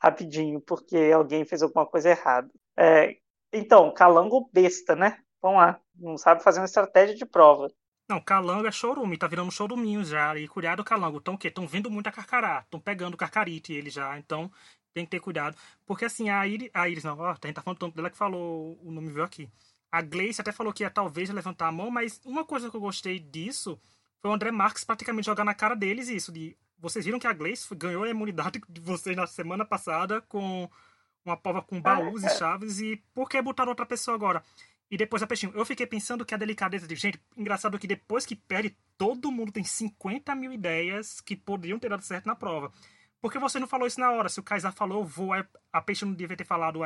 Rapidinho, 0.00 0.60
porque 0.60 0.96
alguém 1.14 1.44
fez 1.44 1.62
alguma 1.62 1.86
coisa 1.86 2.10
errada. 2.10 2.50
É, 2.76 3.16
então, 3.52 3.92
calango 3.92 4.48
besta, 4.52 4.94
né? 4.94 5.18
Vamos 5.40 5.58
lá, 5.58 5.80
não 5.94 6.16
sabe 6.16 6.42
fazer 6.42 6.60
uma 6.60 6.66
estratégia 6.66 7.14
de 7.14 7.26
prova. 7.26 7.68
Não, 8.08 8.20
calango 8.20 8.66
é 8.66 8.72
chorume, 8.72 9.16
tá 9.16 9.26
virando 9.26 9.50
choruminho 9.50 10.04
já. 10.04 10.36
E 10.36 10.46
cuidado 10.46 10.78
do 10.78 10.84
calango. 10.84 11.18
Estão 11.18 11.34
o 11.34 11.38
quê? 11.38 11.48
Estão 11.48 11.66
vendo 11.66 11.90
muito 11.90 12.06
a 12.06 12.12
carcará. 12.12 12.60
Estão 12.60 12.78
pegando 12.78 13.16
carcarite 13.16 13.72
ele 13.72 13.88
já. 13.88 14.18
Então, 14.18 14.50
tem 14.92 15.04
que 15.04 15.10
ter 15.10 15.20
cuidado. 15.20 15.56
Porque 15.86 16.04
assim, 16.04 16.28
a 16.28 16.46
Iris, 16.46 16.70
a 16.74 16.88
Iris 16.88 17.04
não, 17.04 17.18
ó, 17.18 17.30
a 17.30 17.32
gente 17.32 17.54
tá 17.54 17.62
falando 17.62 17.78
tanto 17.78 17.96
dela 17.96 18.10
que 18.10 18.16
falou 18.16 18.78
o 18.82 18.90
nome 18.92 19.10
veio 19.10 19.24
aqui. 19.24 19.50
A 19.90 20.02
Gleice 20.02 20.40
até 20.40 20.52
falou 20.52 20.72
que 20.72 20.82
ia 20.82 20.90
talvez 20.90 21.30
levantar 21.30 21.68
a 21.68 21.72
mão, 21.72 21.90
mas 21.90 22.20
uma 22.24 22.44
coisa 22.44 22.70
que 22.70 22.76
eu 22.76 22.80
gostei 22.80 23.18
disso 23.18 23.78
foi 24.24 24.30
o 24.30 24.34
André 24.34 24.50
Marques 24.50 24.84
praticamente 24.84 25.26
jogar 25.26 25.44
na 25.44 25.52
cara 25.52 25.76
deles 25.76 26.08
isso. 26.08 26.32
De, 26.32 26.56
vocês 26.78 27.04
viram 27.04 27.18
que 27.18 27.26
a 27.26 27.32
Gleice 27.34 27.74
ganhou 27.74 28.04
a 28.04 28.08
imunidade 28.08 28.58
de 28.66 28.80
vocês 28.80 29.14
na 29.14 29.26
semana 29.26 29.66
passada 29.66 30.22
com 30.22 30.66
uma 31.22 31.36
prova 31.36 31.60
com 31.60 31.78
baús 31.78 32.24
e 32.24 32.30
chaves. 32.30 32.80
E 32.80 32.96
por 33.12 33.28
que 33.28 33.42
botaram 33.42 33.68
outra 33.68 33.84
pessoa 33.84 34.14
agora? 34.14 34.42
E 34.90 34.96
depois 34.96 35.22
a 35.22 35.26
Peixinho. 35.26 35.52
Eu 35.54 35.66
fiquei 35.66 35.86
pensando 35.86 36.24
que 36.24 36.34
a 36.34 36.38
delicadeza 36.38 36.88
de. 36.88 36.96
Gente, 36.96 37.20
engraçado 37.36 37.78
que 37.78 37.86
depois 37.86 38.24
que 38.24 38.34
perde, 38.34 38.74
todo 38.96 39.30
mundo 39.30 39.52
tem 39.52 39.62
50 39.62 40.34
mil 40.34 40.54
ideias 40.54 41.20
que 41.20 41.36
poderiam 41.36 41.78
ter 41.78 41.90
dado 41.90 42.00
certo 42.00 42.24
na 42.24 42.34
prova. 42.34 42.72
Por 43.20 43.30
que 43.30 43.38
você 43.38 43.58
não 43.58 43.66
falou 43.66 43.86
isso 43.86 44.00
na 44.00 44.10
hora? 44.10 44.30
Se 44.30 44.40
o 44.40 44.42
Kaysar 44.42 44.72
falou, 44.72 45.04
vou. 45.04 45.34
A 45.70 45.82
Peixe 45.82 46.06
não 46.06 46.14
devia 46.14 46.34
ter 46.34 46.46
falado 46.46 46.80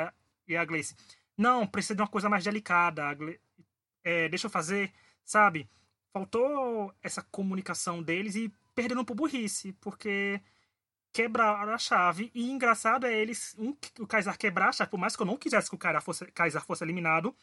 e 0.48 0.57
a 0.57 0.64
Gleice. 0.64 0.96
Não, 1.37 1.68
precisa 1.68 1.94
de 1.94 2.03
uma 2.03 2.09
coisa 2.09 2.29
mais 2.29 2.42
delicada. 2.42 3.16
É, 4.03 4.29
deixa 4.29 4.48
eu 4.48 4.51
fazer, 4.51 4.92
sabe? 5.24 5.68
Faltou 6.12 6.92
essa 7.03 7.23
comunicação 7.23 8.03
deles 8.03 8.35
e 8.35 8.53
perderam 8.75 9.05
por 9.05 9.14
burrice, 9.14 9.73
porque 9.75 10.40
quebraram 11.12 11.73
a 11.73 11.79
chave. 11.79 12.31
E 12.35 12.51
engraçado 12.51 13.07
é 13.07 13.18
eles, 13.18 13.55
um, 13.59 13.75
o 14.01 14.07
Kaysar 14.07 14.38
quebrar 14.38 14.68
a 14.68 14.73
chave, 14.73 14.90
por 14.90 14.99
mais 14.99 15.16
que 15.16 15.23
eu 15.23 15.27
não 15.27 15.37
quisesse 15.37 15.68
que 15.68 15.77
o 15.77 15.79
Kaysar 15.79 16.03
fosse, 16.03 16.27
fosse 16.66 16.85
eliminado, 16.85 17.35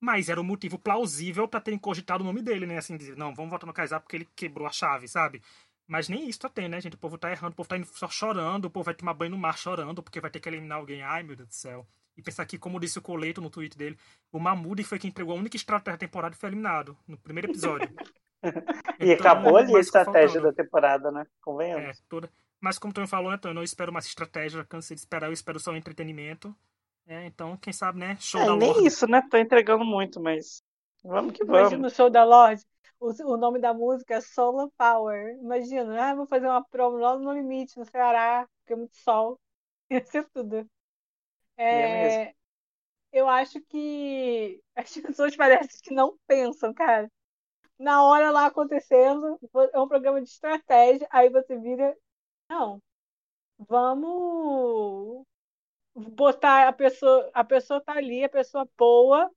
mas 0.00 0.28
era 0.28 0.40
um 0.40 0.44
motivo 0.44 0.78
plausível 0.78 1.46
para 1.46 1.60
terem 1.60 1.78
cogitado 1.78 2.22
o 2.22 2.26
nome 2.26 2.42
dele, 2.42 2.66
né? 2.66 2.78
Assim, 2.78 2.96
dizer, 2.96 3.16
não, 3.16 3.34
vamos 3.34 3.50
votar 3.50 3.66
no 3.66 3.72
Kaysar 3.72 4.00
porque 4.00 4.16
ele 4.16 4.28
quebrou 4.34 4.66
a 4.66 4.72
chave, 4.72 5.06
sabe? 5.08 5.42
Mas 5.86 6.08
nem 6.08 6.28
isso 6.28 6.40
tá 6.40 6.48
tendo, 6.48 6.70
né, 6.70 6.80
gente? 6.80 6.94
O 6.94 6.98
povo 6.98 7.18
tá 7.18 7.30
errando, 7.30 7.52
o 7.52 7.56
povo 7.56 7.68
tá 7.68 7.76
indo 7.76 7.86
só 7.86 8.08
chorando, 8.08 8.64
o 8.66 8.70
povo 8.70 8.84
vai 8.84 8.94
tomar 8.94 9.14
banho 9.14 9.30
no 9.32 9.38
mar 9.38 9.56
chorando 9.58 10.02
porque 10.02 10.20
vai 10.20 10.30
ter 10.30 10.40
que 10.40 10.48
eliminar 10.48 10.78
alguém. 10.78 11.02
Ai, 11.02 11.22
meu 11.22 11.36
Deus 11.36 11.48
do 11.48 11.54
céu. 11.54 11.86
E 12.16 12.22
pensar 12.22 12.44
que, 12.44 12.58
como 12.58 12.78
disse 12.78 12.98
o 12.98 13.02
Coleto 13.02 13.40
no 13.40 13.50
tweet 13.50 13.76
dele, 13.76 13.98
o 14.30 14.38
Mamudi 14.38 14.84
foi 14.84 14.98
quem 14.98 15.08
entregou 15.08 15.34
a 15.34 15.38
única 15.38 15.56
estratégia 15.56 15.92
da 15.92 15.98
temporada 15.98 16.34
e 16.34 16.38
foi 16.38 16.50
eliminado 16.50 16.96
no 17.06 17.16
primeiro 17.16 17.50
episódio. 17.50 17.88
e 19.00 19.12
então, 19.12 19.14
acabou 19.14 19.56
ali 19.56 19.74
a 19.74 19.80
estratégia 19.80 20.40
da 20.40 20.52
temporada, 20.52 21.10
né? 21.10 21.26
Convenhamos. 21.40 21.98
É, 21.98 22.02
toda... 22.08 22.30
Mas 22.60 22.78
como 22.78 22.90
o 22.92 22.94
Tony 22.94 23.06
falou, 23.08 23.30
né, 23.30 23.38
Tony, 23.38 23.52
eu 23.52 23.56
não 23.56 23.62
espero 23.62 23.92
mais 23.92 24.06
estratégia, 24.06 24.64
cansei 24.64 24.94
de 24.94 25.00
esperar, 25.00 25.26
eu 25.26 25.32
espero 25.32 25.58
só 25.58 25.72
um 25.72 25.76
entretenimento. 25.76 26.54
É, 27.06 27.26
então, 27.26 27.56
quem 27.56 27.72
sabe, 27.72 27.98
né? 27.98 28.16
Show 28.20 28.40
é, 28.40 28.46
da 28.46 28.56
nem 28.56 28.72
Lorde. 28.72 28.86
isso, 28.86 29.06
né? 29.08 29.22
Tô 29.28 29.36
entregando 29.36 29.84
muito, 29.84 30.20
mas 30.20 30.62
vamos 31.02 31.32
que 31.32 31.44
vamos. 31.44 31.60
Imagina 31.60 31.88
o 31.88 31.90
show 31.90 32.08
da 32.08 32.24
Lorde. 32.24 32.62
O, 33.00 33.10
o 33.32 33.36
nome 33.36 33.58
da 33.58 33.74
música 33.74 34.14
é 34.14 34.20
Solar 34.20 34.68
Power. 34.78 35.36
Imagina, 35.40 36.10
ah, 36.10 36.14
vou 36.14 36.26
fazer 36.26 36.46
uma 36.46 36.64
promo 36.64 36.98
lá 36.98 37.18
no 37.18 37.32
Limite, 37.32 37.76
no 37.76 37.84
Ceará, 37.84 38.46
porque 38.60 38.74
é 38.74 38.76
muito 38.76 38.96
sol. 38.96 39.40
Ia 39.90 40.04
ser 40.04 40.24
tudo. 40.32 40.64
É, 41.56 42.24
é 42.24 42.34
eu 43.12 43.28
acho 43.28 43.60
que 43.62 44.60
as 44.76 44.92
pessoas 44.94 45.36
parecem 45.36 45.80
que 45.82 45.94
não 45.94 46.18
pensam, 46.26 46.72
cara. 46.72 47.10
Na 47.78 48.04
hora 48.04 48.30
lá 48.30 48.46
acontecendo, 48.46 49.38
é 49.72 49.80
um 49.80 49.88
programa 49.88 50.22
de 50.22 50.28
estratégia, 50.28 51.06
aí 51.10 51.28
você 51.28 51.58
vira. 51.58 51.96
Não. 52.48 52.80
Vamos 53.58 55.24
botar 55.94 56.68
a 56.68 56.72
pessoa, 56.72 57.30
a 57.34 57.44
pessoa 57.44 57.80
tá 57.80 57.94
ali, 57.94 58.24
a 58.24 58.28
pessoa 58.28 58.68
boa, 58.78 59.30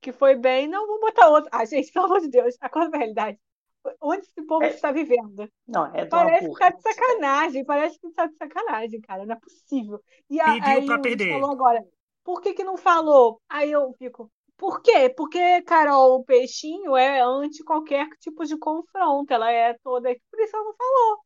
que 0.00 0.12
foi 0.12 0.36
bem, 0.36 0.68
não 0.68 0.86
vou 0.86 1.00
botar 1.00 1.28
outra. 1.28 1.50
Ah, 1.52 1.64
gente, 1.64 1.92
pelo 1.92 2.06
amor 2.06 2.20
de 2.20 2.28
Deus, 2.28 2.56
acorda 2.60 2.96
a 2.96 3.00
realidade. 3.00 3.38
Onde 4.02 4.22
esse 4.22 4.42
povo 4.46 4.64
é... 4.64 4.68
está 4.68 4.92
vivendo? 4.92 5.48
Não, 5.66 5.86
é 5.94 6.04
Parece 6.06 6.48
que 6.48 6.58
tá 6.58 6.70
de 6.70 6.82
sacanagem, 6.82 7.64
parece 7.64 7.98
que 7.98 8.10
tá 8.12 8.26
de 8.26 8.36
sacanagem, 8.36 9.00
cara, 9.00 9.24
não 9.24 9.34
é 9.34 9.38
possível. 9.38 10.00
E 10.28 10.40
a, 10.40 10.46
Pediu 10.46 10.64
aí 10.64 10.86
pra 10.86 10.98
perder. 10.98 11.32
falou 11.32 11.50
agora, 11.52 11.84
por 12.24 12.40
que 12.40 12.52
que 12.52 12.64
não 12.64 12.76
falou? 12.76 13.40
Aí 13.48 13.72
eu 13.72 13.92
fico, 13.98 14.30
por 14.56 14.82
quê? 14.82 15.08
Porque 15.08 15.62
Carol 15.62 16.22
Peixinho 16.24 16.94
é 16.94 17.22
anti 17.22 17.64
qualquer 17.64 18.06
tipo 18.18 18.44
de 18.44 18.58
confronto, 18.58 19.32
ela 19.32 19.50
é 19.50 19.74
toda, 19.82 20.14
por 20.30 20.40
isso 20.40 20.54
ela 20.54 20.64
não 20.64 20.74
falou. 20.74 21.18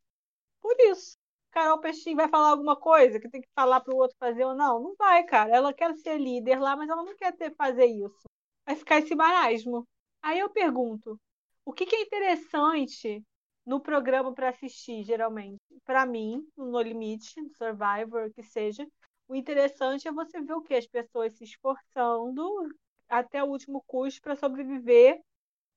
Por 0.61 0.77
isso. 0.81 1.19
Carol 1.51 1.81
Peixinho 1.81 2.17
vai 2.17 2.29
falar 2.29 2.51
alguma 2.51 2.77
coisa 2.77 3.21
que 3.21 3.29
tem 3.29 3.41
que 3.41 3.49
falar 3.55 3.81
para 3.81 3.95
o 3.95 3.99
outro 3.99 4.17
fazer 4.19 4.45
ou 4.45 4.55
não? 4.55 4.81
Não 4.83 4.95
vai, 4.99 5.25
cara. 5.25 5.55
Ela 5.55 5.73
quer 5.73 5.95
ser 5.97 6.19
líder 6.19 6.61
lá, 6.61 6.77
mas 6.77 6.89
ela 6.89 7.05
não 7.05 7.15
quer 7.17 7.33
ter 7.37 7.55
fazer 7.57 7.87
isso. 7.87 8.29
Vai 8.67 8.77
ficar 8.77 8.99
esse 8.99 9.15
marasmo. 9.15 9.87
Aí 10.23 10.39
eu 10.39 10.51
pergunto, 10.51 11.19
o 11.65 11.73
que, 11.73 11.87
que 11.87 11.97
é 11.97 12.03
interessante 12.03 13.23
no 13.67 13.81
programa 13.81 14.33
para 14.35 14.51
assistir, 14.51 15.05
geralmente? 15.05 15.61
Para 15.85 16.07
mim, 16.07 16.47
no 16.57 16.81
Limite, 16.81 17.35
Survivor, 17.57 18.31
que 18.35 18.43
seja, 18.43 18.87
o 19.29 19.35
interessante 19.35 20.07
é 20.09 20.13
você 20.13 20.41
ver 20.41 20.55
o 20.55 20.63
que? 20.63 20.75
As 20.75 20.87
pessoas 20.87 21.35
se 21.35 21.45
esforçando 21.45 22.45
até 23.09 23.43
o 23.43 23.47
último 23.49 23.83
custo 23.87 24.21
para 24.23 24.37
sobreviver 24.37 25.21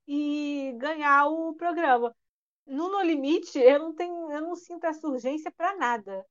e 0.08 0.74
ganhar 0.78 1.28
o 1.28 1.54
programa 1.56 2.16
no 2.68 2.90
No 2.90 3.02
Limite, 3.02 3.58
eu 3.60 3.80
não 3.80 3.94
tenho, 3.94 4.32
eu 4.32 4.42
não 4.42 4.56
sinto 4.56 4.86
essa 4.86 5.08
urgência 5.08 5.52
para 5.52 5.76
nada. 5.78 6.26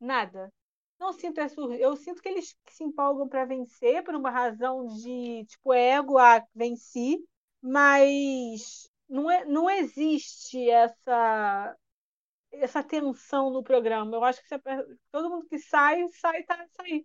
Nada. 0.00 0.52
Não 0.98 1.12
sinto 1.12 1.40
essa. 1.40 1.60
Eu 1.60 1.96
sinto 1.96 2.22
que 2.22 2.28
eles 2.28 2.56
se 2.70 2.84
empolgam 2.84 3.28
para 3.28 3.44
vencer 3.44 4.02
por 4.04 4.14
uma 4.14 4.30
razão 4.30 4.86
de 4.86 5.44
tipo 5.46 5.72
ego 5.74 6.18
a 6.18 6.44
venci, 6.54 7.24
mas 7.64 8.90
não, 9.08 9.30
é, 9.30 9.44
não 9.46 9.70
existe 9.70 10.68
essa 10.68 11.76
essa 12.52 12.84
tensão 12.84 13.50
no 13.50 13.64
programa. 13.64 14.14
Eu 14.14 14.22
acho 14.22 14.40
que 14.40 14.58
todo 15.10 15.30
mundo 15.30 15.48
que 15.48 15.58
sai, 15.58 16.06
sai, 16.10 16.44
tá, 16.44 16.64
sai. 16.76 17.04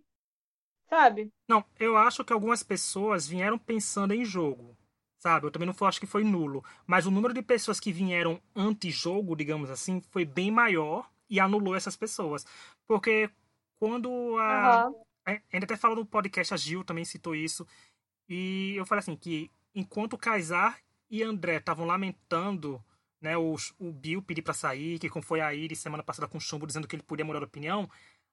Sabe? 0.88 1.32
Não, 1.48 1.64
eu 1.78 1.96
acho 1.96 2.24
que 2.24 2.32
algumas 2.32 2.62
pessoas 2.62 3.26
vieram 3.26 3.58
pensando 3.58 4.12
em 4.12 4.24
jogo 4.24 4.76
sabe? 5.20 5.46
Eu 5.46 5.50
também 5.50 5.68
não 5.68 5.86
acho 5.86 6.00
que 6.00 6.06
foi 6.06 6.24
nulo, 6.24 6.64
mas 6.86 7.06
o 7.06 7.10
número 7.10 7.34
de 7.34 7.42
pessoas 7.42 7.78
que 7.78 7.92
vieram 7.92 8.42
anti-jogo, 8.56 9.36
digamos 9.36 9.70
assim, 9.70 10.00
foi 10.10 10.24
bem 10.24 10.50
maior 10.50 11.08
e 11.28 11.38
anulou 11.38 11.76
essas 11.76 11.94
pessoas. 11.94 12.44
Porque 12.86 13.30
quando 13.78 14.10
a. 14.38 14.88
Uhum. 14.88 15.04
Ainda 15.52 15.66
até 15.66 15.76
falou 15.76 15.96
no 15.96 16.06
podcast, 16.06 16.54
a 16.54 16.56
Gil 16.56 16.82
também 16.82 17.04
citou 17.04 17.34
isso. 17.36 17.66
E 18.28 18.74
eu 18.76 18.86
falei 18.86 19.00
assim: 19.00 19.14
que 19.14 19.50
enquanto 19.74 20.18
Kaysar 20.18 20.78
e 21.10 21.22
André 21.22 21.56
estavam 21.56 21.86
lamentando 21.86 22.82
né, 23.20 23.36
o, 23.36 23.56
o 23.78 23.92
Bill 23.92 24.22
pedir 24.22 24.42
para 24.42 24.54
sair, 24.54 24.98
que 24.98 25.08
como 25.08 25.24
foi 25.24 25.40
a 25.40 25.54
Iris 25.54 25.80
semana 25.80 26.02
passada 26.02 26.28
com 26.28 26.38
o 26.38 26.40
Chumbo 26.40 26.66
dizendo 26.66 26.88
que 26.88 26.96
ele 26.96 27.02
podia 27.02 27.24
mudar 27.24 27.40
de 27.40 27.44
opinião, 27.44 27.88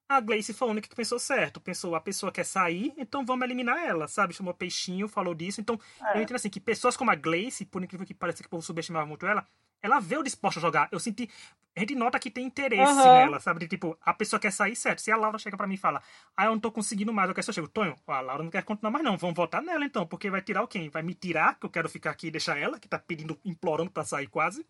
a 0.08 0.20
Gleice 0.20 0.54
foi 0.54 0.68
a 0.68 0.70
única 0.70 0.88
que 0.88 0.96
pensou 0.96 1.18
certo. 1.18 1.60
Pensou, 1.60 1.94
a 1.94 2.00
pessoa 2.00 2.32
quer 2.32 2.44
sair, 2.44 2.94
então 2.96 3.26
vamos 3.26 3.44
eliminar 3.44 3.84
ela, 3.84 4.08
sabe? 4.08 4.32
Chamou 4.32 4.54
Peixinho, 4.54 5.06
falou 5.06 5.34
disso. 5.34 5.60
Então, 5.60 5.78
é. 6.02 6.16
eu 6.16 6.22
entendo 6.22 6.36
assim, 6.36 6.48
que 6.48 6.58
pessoas 6.58 6.96
como 6.96 7.10
a 7.10 7.14
Gleice, 7.14 7.66
por 7.66 7.84
incrível 7.84 8.06
que 8.06 8.14
pareça 8.14 8.42
que 8.42 8.46
o 8.46 8.50
povo 8.50 8.62
subestimava 8.62 9.04
muito 9.04 9.26
ela, 9.26 9.46
ela 9.82 10.00
veio 10.00 10.22
disposta 10.22 10.58
a 10.58 10.62
jogar. 10.62 10.88
Eu 10.90 10.98
senti. 10.98 11.28
A 11.78 11.80
gente 11.80 11.94
nota 11.94 12.18
que 12.18 12.28
tem 12.28 12.44
interesse 12.44 12.92
uhum. 12.92 13.04
nela, 13.04 13.38
sabe? 13.38 13.60
De, 13.60 13.68
tipo, 13.68 13.96
a 14.02 14.12
pessoa 14.12 14.40
quer 14.40 14.50
sair, 14.50 14.74
certo. 14.74 15.00
Se 15.00 15.12
a 15.12 15.16
Laura 15.16 15.38
chega 15.38 15.56
para 15.56 15.66
mim 15.68 15.74
e 15.74 15.78
fala, 15.78 16.02
ah, 16.36 16.46
eu 16.46 16.50
não 16.50 16.58
tô 16.58 16.72
conseguindo 16.72 17.12
mais, 17.12 17.28
eu 17.28 17.34
quero 17.36 17.44
que 17.44 17.50
eu 17.50 17.54
chego. 17.54 17.68
Tonho, 17.68 17.94
a 18.04 18.20
Laura 18.20 18.42
não 18.42 18.50
quer 18.50 18.64
continuar 18.64 18.90
mais, 18.90 19.04
não. 19.04 19.16
Vamos 19.16 19.36
votar 19.36 19.62
nela 19.62 19.84
então, 19.84 20.04
porque 20.04 20.28
vai 20.28 20.42
tirar 20.42 20.64
o 20.64 20.66
quem? 20.66 20.88
Vai 20.88 21.02
me 21.02 21.14
tirar, 21.14 21.56
que 21.56 21.64
eu 21.64 21.70
quero 21.70 21.88
ficar 21.88 22.10
aqui 22.10 22.26
e 22.26 22.30
deixar 22.32 22.58
ela, 22.58 22.80
que 22.80 22.88
tá 22.88 22.98
pedindo, 22.98 23.38
implorando 23.44 23.92
para 23.92 24.04
sair 24.04 24.26
quase. 24.26 24.66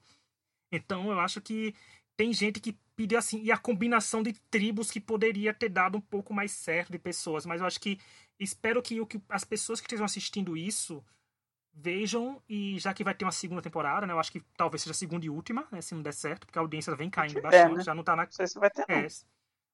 Então, 0.71 1.11
eu 1.11 1.19
acho 1.19 1.41
que 1.41 1.75
tem 2.15 2.31
gente 2.31 2.61
que 2.61 2.77
pediu 2.95 3.19
assim, 3.19 3.43
e 3.43 3.51
a 3.51 3.57
combinação 3.57 4.23
de 4.23 4.35
tribos 4.51 4.91
que 4.91 5.01
poderia 5.01 5.55
ter 5.55 5.71
dado 5.71 5.97
um 5.97 6.03
pouco 6.03 6.35
mais 6.35 6.51
certo 6.51 6.93
de 6.93 6.99
pessoas, 6.99 7.47
mas 7.47 7.63
eu 7.63 7.67
acho 7.67 7.81
que 7.81 7.99
espero 8.39 8.83
que, 8.83 9.01
o 9.01 9.07
que 9.07 9.19
as 9.31 9.45
pessoas 9.45 9.81
que 9.81 9.87
estejam 9.87 10.05
assistindo 10.05 10.59
isso 10.59 11.03
vejam 11.81 12.43
e 12.49 12.79
já 12.79 12.93
que 12.93 13.05
vai 13.05 13.15
ter 13.15 13.25
uma 13.25 13.33
segunda 13.33 13.63
temporada, 13.63 14.07
né? 14.07 14.13
Eu 14.13 14.19
acho 14.19 14.33
que 14.33 14.43
talvez 14.57 14.83
seja 14.83 14.91
a 14.91 14.95
segunda 14.95 15.25
e 15.25 15.31
última, 15.31 15.67
né, 15.71 15.81
se 15.81 15.95
não 15.95 16.03
der 16.03 16.13
certo, 16.13 16.47
porque 16.47 16.59
a 16.59 16.63
audiência 16.63 16.95
vem 16.97 17.09
caindo 17.09 17.41
bastante, 17.41 17.77
né? 17.77 17.85
já 17.85 17.95
não 17.95 18.03
tá 18.03 18.17
na 18.17 18.25
Não 18.25 18.33
sei 18.33 18.47
se 18.47 18.59
vai 18.59 18.69
ter. 18.69 18.85
É, 18.89 19.07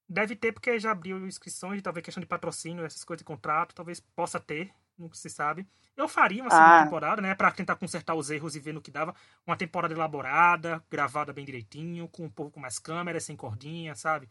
deve 0.09 0.37
ter 0.37 0.53
porque 0.53 0.79
já 0.79 0.91
abriu 0.91 1.27
inscrições, 1.27 1.81
talvez 1.81 2.05
questão 2.05 2.21
de 2.21 2.27
patrocínio, 2.27 2.85
essas 2.85 3.05
coisas 3.05 3.21
de 3.21 3.25
contrato, 3.25 3.75
talvez 3.75 4.01
possa 4.01 4.39
ter, 4.39 4.71
não 4.99 5.11
se 5.13 5.31
sabe. 5.31 5.67
Eu 5.97 6.07
faria 6.07 6.43
uma 6.43 6.51
segunda 6.51 6.81
ah. 6.81 6.85
temporada, 6.85 7.23
né, 7.23 7.35
para 7.35 7.51
tentar 7.51 7.77
consertar 7.77 8.15
os 8.15 8.31
erros 8.31 8.55
e 8.55 8.61
ver 8.61 8.75
no 8.75 8.83
que 8.83 8.91
dava. 8.91 9.15
Uma 9.47 9.57
temporada 9.57 9.95
elaborada, 9.95 10.85
gravada 10.91 11.33
bem 11.33 11.45
direitinho, 11.45 12.07
com 12.09 12.25
um 12.25 12.31
pouco 12.31 12.53
com 12.53 12.61
mais 12.61 12.79
câmeras, 12.79 13.25
sem 13.25 13.37
cordinha, 13.37 13.95
sabe? 13.95 14.29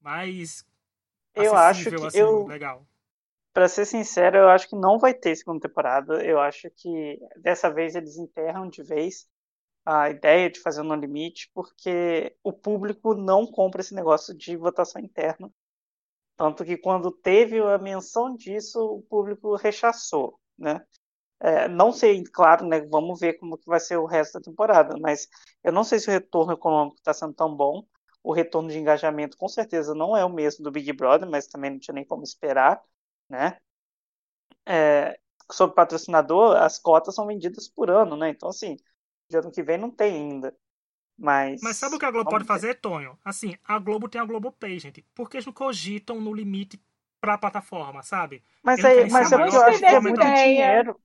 Mas 0.00 0.66
eu 1.34 1.56
acho 1.56 1.88
que 1.88 2.06
assim, 2.06 2.18
eu 2.18 2.46
legal. 2.46 2.86
Pra 3.54 3.68
ser 3.68 3.86
sincero, 3.86 4.36
eu 4.36 4.48
acho 4.50 4.68
que 4.68 4.76
não 4.76 4.98
vai 4.98 5.14
ter 5.14 5.36
segunda 5.36 5.60
temporada. 5.68 6.24
Eu 6.24 6.40
acho 6.40 6.68
que 6.76 7.18
dessa 7.36 7.70
vez 7.72 7.94
eles 7.94 8.18
enterram 8.18 8.68
de 8.68 8.82
vez 8.82 9.28
a 9.86 10.10
ideia 10.10 10.50
de 10.50 10.60
fazer 10.60 10.82
no 10.82 10.94
limite, 10.94 11.50
porque 11.54 12.36
o 12.44 12.52
público 12.52 13.14
não 13.14 13.46
compra 13.46 13.80
esse 13.82 13.94
negócio 13.94 14.34
de 14.36 14.56
votação 14.56 15.00
interna. 15.02 15.50
Tanto 16.36 16.64
que 16.64 16.76
quando 16.78 17.12
teve 17.12 17.60
a 17.60 17.78
menção 17.78 18.36
disso, 18.36 18.80
o 18.80 19.02
público 19.02 19.56
rechaçou, 19.56 20.40
né? 20.58 20.84
É, 21.40 21.68
não 21.68 21.92
sei, 21.92 22.24
claro, 22.24 22.66
né? 22.66 22.80
Vamos 22.82 23.20
ver 23.20 23.34
como 23.34 23.58
que 23.58 23.66
vai 23.66 23.80
ser 23.80 23.98
o 23.98 24.06
resto 24.06 24.34
da 24.34 24.42
temporada, 24.42 24.96
mas 25.00 25.28
eu 25.64 25.72
não 25.72 25.84
sei 25.84 25.98
se 26.00 26.08
o 26.08 26.12
retorno 26.12 26.52
econômico 26.54 26.96
está 26.96 27.14
sendo 27.14 27.34
tão 27.34 27.54
bom. 27.54 27.84
O 28.22 28.32
retorno 28.32 28.70
de 28.70 28.78
engajamento 28.78 29.36
com 29.36 29.48
certeza 29.48 29.94
não 29.94 30.16
é 30.16 30.24
o 30.24 30.32
mesmo 30.32 30.64
do 30.64 30.72
Big 30.72 30.92
Brother, 30.94 31.28
mas 31.28 31.46
também 31.46 31.70
não 31.72 31.78
tinha 31.78 31.94
nem 31.94 32.04
como 32.06 32.22
esperar, 32.24 32.82
né? 33.34 33.58
É, 34.66 35.18
sobre 35.50 35.74
patrocinador, 35.74 36.56
as 36.56 36.78
cotas 36.78 37.14
são 37.14 37.26
vendidas 37.26 37.68
por 37.68 37.90
ano, 37.90 38.16
né? 38.16 38.30
Então, 38.30 38.48
assim, 38.48 38.76
de 39.28 39.36
ano 39.36 39.50
que 39.50 39.62
vem 39.62 39.76
não 39.76 39.90
tem 39.90 40.14
ainda. 40.14 40.56
Mas. 41.16 41.60
Mas 41.62 41.76
sabe 41.76 41.96
o 41.96 41.98
que 41.98 42.04
a 42.04 42.10
Globo 42.10 42.30
pode 42.30 42.44
fazer, 42.44 42.74
Tonho? 42.80 43.18
Assim, 43.24 43.56
a 43.64 43.78
Globo 43.78 44.08
tem 44.08 44.20
a 44.20 44.24
Globoplay, 44.24 44.78
gente. 44.78 45.04
Por 45.14 45.28
que 45.28 45.36
eles 45.36 45.46
não 45.46 45.52
cogitam 45.52 46.20
no 46.20 46.32
limite 46.32 46.80
pra 47.20 47.38
plataforma, 47.38 48.02
sabe? 48.02 48.42
Mas, 48.62 48.84
aí, 48.84 49.08
mas 49.10 49.30
é 49.30 49.38
porque 49.38 49.56
eu 49.56 49.62
acho 49.62 49.78
que 49.78 49.86
é 49.86 50.00
muito 50.00 50.20
dinheiro. 50.20 51.00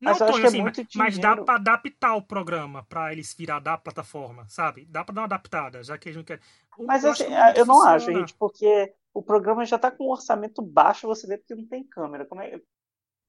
Não, 0.00 0.12
mas 0.12 0.18
Tonho, 0.18 0.44
é 0.44 0.48
assim, 0.48 0.62
mas 0.96 1.18
dá 1.18 1.36
pra 1.36 1.54
adaptar 1.54 2.14
o 2.14 2.22
programa 2.22 2.84
pra 2.84 3.12
eles 3.12 3.32
virar 3.32 3.58
da 3.60 3.78
plataforma, 3.78 4.46
sabe? 4.48 4.84
Dá 4.84 5.02
pra 5.02 5.14
dar 5.14 5.20
uma 5.22 5.26
adaptada, 5.26 5.82
já 5.82 5.96
que 5.96 6.08
eles 6.08 6.16
não 6.16 6.24
querem. 6.24 6.42
Mas 6.80 7.04
assim, 7.04 7.24
eu 7.56 7.64
não 7.64 7.82
acho, 7.82 8.12
gente, 8.12 8.34
porque 8.34 8.92
o 9.14 9.22
programa 9.22 9.64
já 9.64 9.78
tá 9.78 9.92
com 9.92 10.08
um 10.08 10.10
orçamento 10.10 10.60
baixo, 10.60 11.06
você 11.06 11.26
vê 11.26 11.38
porque 11.38 11.54
não 11.54 11.64
tem 11.64 11.84
câmera. 11.84 12.26
Como 12.26 12.42
é, 12.42 12.60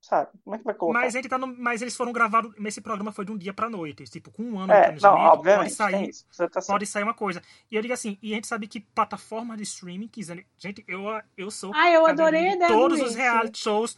sabe? 0.02 0.32
Como 0.44 0.56
é 0.56 0.60
que 0.60 0.66
vai 0.66 0.74
colocar? 0.74 1.00
Mas, 1.00 1.14
ele 1.14 1.30
tá 1.30 1.38
no, 1.38 1.48
mas 1.48 1.82
eles 1.82 1.96
foram 1.96 2.12
gravados. 2.12 2.52
Esse 2.66 2.82
programa 2.82 3.12
foi 3.12 3.24
de 3.24 3.32
um 3.32 3.38
dia 3.38 3.54
pra 3.54 3.70
noite. 3.70 4.04
Tipo, 4.06 4.32
com 4.32 4.44
um 4.44 4.60
ano 4.60 4.74
é, 4.74 4.92
de 4.92 5.04
não, 5.04 5.14
obviamente, 5.14 5.60
pode 5.60 5.72
sair, 5.74 6.12
tá 6.50 6.62
pode 6.66 6.86
sair 6.88 7.04
uma 7.04 7.14
coisa. 7.14 7.42
E 7.70 7.76
eu 7.76 7.82
digo 7.84 7.94
assim, 7.94 8.18
e 8.20 8.32
a 8.32 8.36
gente 8.36 8.48
sabe 8.48 8.68
que 8.68 8.80
plataforma 8.80 9.56
de 9.56 9.62
streaming, 9.62 10.08
que, 10.08 10.22
gente, 10.58 10.84
eu, 10.88 11.04
eu 11.38 11.52
sou. 11.52 11.72
Ah, 11.76 11.92
eu 11.92 12.06
adorei 12.08 12.50
a 12.50 12.68
Todos 12.68 13.00
os 13.00 13.14
reality 13.14 13.60
shows. 13.60 13.96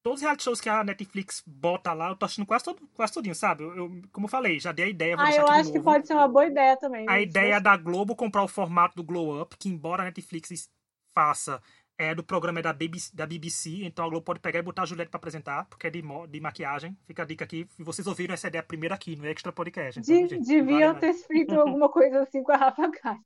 Todos 0.00 0.20
os 0.20 0.22
reality 0.22 0.44
shows 0.44 0.60
que 0.60 0.70
a 0.70 0.82
Netflix 0.82 1.42
bota 1.44 1.92
lá, 1.92 2.08
eu 2.08 2.16
tô 2.16 2.24
assistindo 2.24 2.46
quase, 2.46 2.64
todo, 2.64 2.88
quase 2.94 3.12
tudinho, 3.12 3.34
sabe? 3.34 3.64
Eu, 3.64 3.76
eu, 3.76 4.02
como 4.12 4.24
eu 4.26 4.30
falei, 4.30 4.58
já 4.58 4.72
dei 4.72 4.86
a 4.86 4.88
ideia. 4.88 5.16
Vou 5.16 5.26
ah, 5.26 5.34
eu 5.34 5.48
acho 5.48 5.72
que 5.72 5.80
pode 5.80 6.06
ser 6.06 6.14
uma 6.14 6.28
boa 6.28 6.46
ideia 6.46 6.76
também. 6.78 7.04
A 7.06 7.20
ideia 7.20 7.60
da 7.60 7.76
Globo 7.76 8.16
comprar 8.16 8.42
o 8.42 8.48
formato 8.48 8.96
do 8.96 9.02
Glow 9.02 9.42
Up, 9.42 9.56
que 9.58 9.68
embora 9.68 10.02
a 10.02 10.06
Netflix 10.06 10.70
faça 11.18 11.60
é 12.00 12.14
do 12.14 12.22
programa 12.22 12.62
da 12.62 12.72
BBC, 12.72 13.10
da 13.12 13.26
BBC, 13.26 13.82
então 13.82 14.04
a 14.04 14.08
Globo 14.08 14.24
pode 14.24 14.38
pegar 14.38 14.60
e 14.60 14.62
botar 14.62 14.82
a 14.82 14.86
Juliette 14.86 15.10
para 15.10 15.18
apresentar, 15.18 15.64
porque 15.64 15.88
é 15.88 15.90
de, 15.90 16.00
de 16.00 16.40
maquiagem. 16.40 16.96
Fica 17.04 17.24
a 17.24 17.26
dica 17.26 17.44
aqui. 17.44 17.66
Vocês 17.76 18.06
ouviram 18.06 18.34
essa 18.34 18.46
ideia 18.46 18.62
primeiro 18.62 18.94
aqui 18.94 19.16
no 19.16 19.26
Extra 19.26 19.50
Podcast. 19.50 19.98
Então, 19.98 20.14
de, 20.14 20.28
gente, 20.28 20.46
deviam 20.46 20.94
vale 20.94 21.00
ter 21.00 21.12
feito 21.14 21.58
alguma 21.58 21.88
coisa 21.88 22.22
assim 22.22 22.40
com 22.44 22.52
a 22.52 22.56
Rafa 22.56 22.88
Kalimann. 22.92 23.24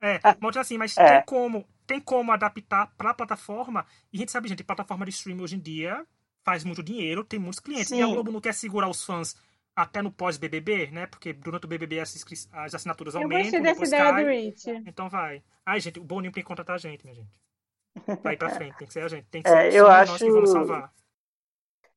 É, 0.00 0.18
mas 0.40 0.56
assim, 0.56 0.78
mas 0.78 0.96
é. 0.96 1.16
tem 1.16 1.26
como 1.26 1.66
tem 1.86 2.00
como 2.00 2.32
adaptar 2.32 2.90
para 2.96 3.10
a 3.10 3.14
plataforma. 3.14 3.84
E 4.10 4.16
a 4.16 4.20
gente 4.20 4.32
sabe, 4.32 4.48
gente, 4.48 4.64
plataforma 4.64 5.04
de 5.04 5.10
streaming 5.10 5.42
hoje 5.42 5.56
em 5.56 5.60
dia 5.60 6.06
faz 6.42 6.64
muito 6.64 6.82
dinheiro, 6.82 7.22
tem 7.22 7.38
muitos 7.38 7.60
clientes. 7.60 7.88
Sim. 7.88 7.98
E 7.98 8.02
a 8.02 8.06
Globo 8.06 8.32
não 8.32 8.40
quer 8.40 8.54
segurar 8.54 8.88
os 8.88 9.04
fãs 9.04 9.36
até 9.76 10.00
no 10.00 10.12
pós-BBB, 10.12 10.90
né? 10.90 11.06
Porque 11.06 11.32
durante 11.32 11.64
o 11.64 11.68
BBB 11.68 12.00
as, 12.00 12.14
as 12.52 12.74
assinaturas 12.74 13.16
aumentam. 13.16 13.38
Eu 13.38 13.42
gostei 13.42 13.60
dessa 13.60 13.84
ideia 13.84 14.12
do 14.12 14.30
Rich. 14.30 14.70
Então 14.86 15.08
vai. 15.08 15.42
Ai, 15.66 15.80
gente, 15.80 15.98
o 15.98 16.04
Boninho 16.04 16.32
tem 16.32 16.42
que 16.42 16.48
contratar 16.48 16.76
a 16.76 16.78
gente, 16.78 17.04
minha 17.04 17.14
gente. 17.14 17.40
Vai 18.22 18.36
pra 18.36 18.50
frente, 18.50 18.76
tem 18.76 18.86
que 18.86 18.92
ser 18.92 19.04
a 19.04 19.08
gente. 19.08 19.26
Tem 19.26 19.42
que 19.42 19.48
é, 19.48 19.70
ser 19.70 19.78
eu 19.78 19.86
acho... 19.88 20.12
nós 20.12 20.22
que 20.22 20.30
vamos 20.30 20.50
salvar. 20.50 20.92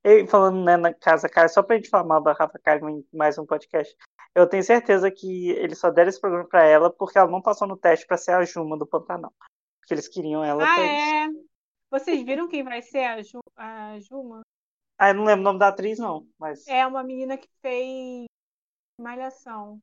Eu, 0.03 0.27
falando 0.27 0.63
né, 0.63 0.77
na 0.77 0.93
Casa 0.93 1.27
Cara, 1.27 1.49
só 1.49 1.61
pra 1.61 1.75
gente 1.75 1.89
falar 1.89 2.03
mal 2.03 2.21
da 2.21 2.33
Rafa 2.33 2.57
Kalimann 2.59 2.99
em 2.99 3.17
mais 3.17 3.37
um 3.37 3.45
podcast, 3.45 3.95
eu 4.33 4.47
tenho 4.47 4.63
certeza 4.63 5.09
que 5.11 5.49
eles 5.51 5.79
só 5.79 5.89
deram 5.89 6.09
esse 6.09 6.21
programa 6.21 6.47
pra 6.47 6.63
ela 6.63 6.89
porque 6.89 7.17
ela 7.17 7.29
não 7.29 7.41
passou 7.41 7.67
no 7.67 7.75
teste 7.75 8.05
pra 8.05 8.15
ser 8.15 8.31
a 8.31 8.45
Juma 8.45 8.77
do 8.77 8.85
Pantanal. 8.85 9.33
Porque 9.81 9.93
eles 9.93 10.07
queriam 10.07 10.43
ela 10.43 10.63
ah, 10.63 10.75
pra 10.75 10.85
é? 10.85 11.25
Isso. 11.25 11.45
Vocês 11.89 12.23
viram 12.23 12.47
quem 12.47 12.63
vai 12.63 12.81
ser 12.81 13.05
a, 13.05 13.21
Ju, 13.21 13.39
a 13.55 13.99
Juma? 13.99 14.41
Ah, 14.97 15.09
eu 15.09 15.13
não 15.13 15.25
lembro 15.25 15.41
o 15.41 15.43
nome 15.43 15.59
da 15.59 15.67
atriz, 15.67 15.99
não. 15.99 16.27
Mas... 16.39 16.67
É 16.67 16.85
uma 16.85 17.03
menina 17.03 17.37
que 17.37 17.47
fez 17.61 18.25
Malhação. 18.99 19.79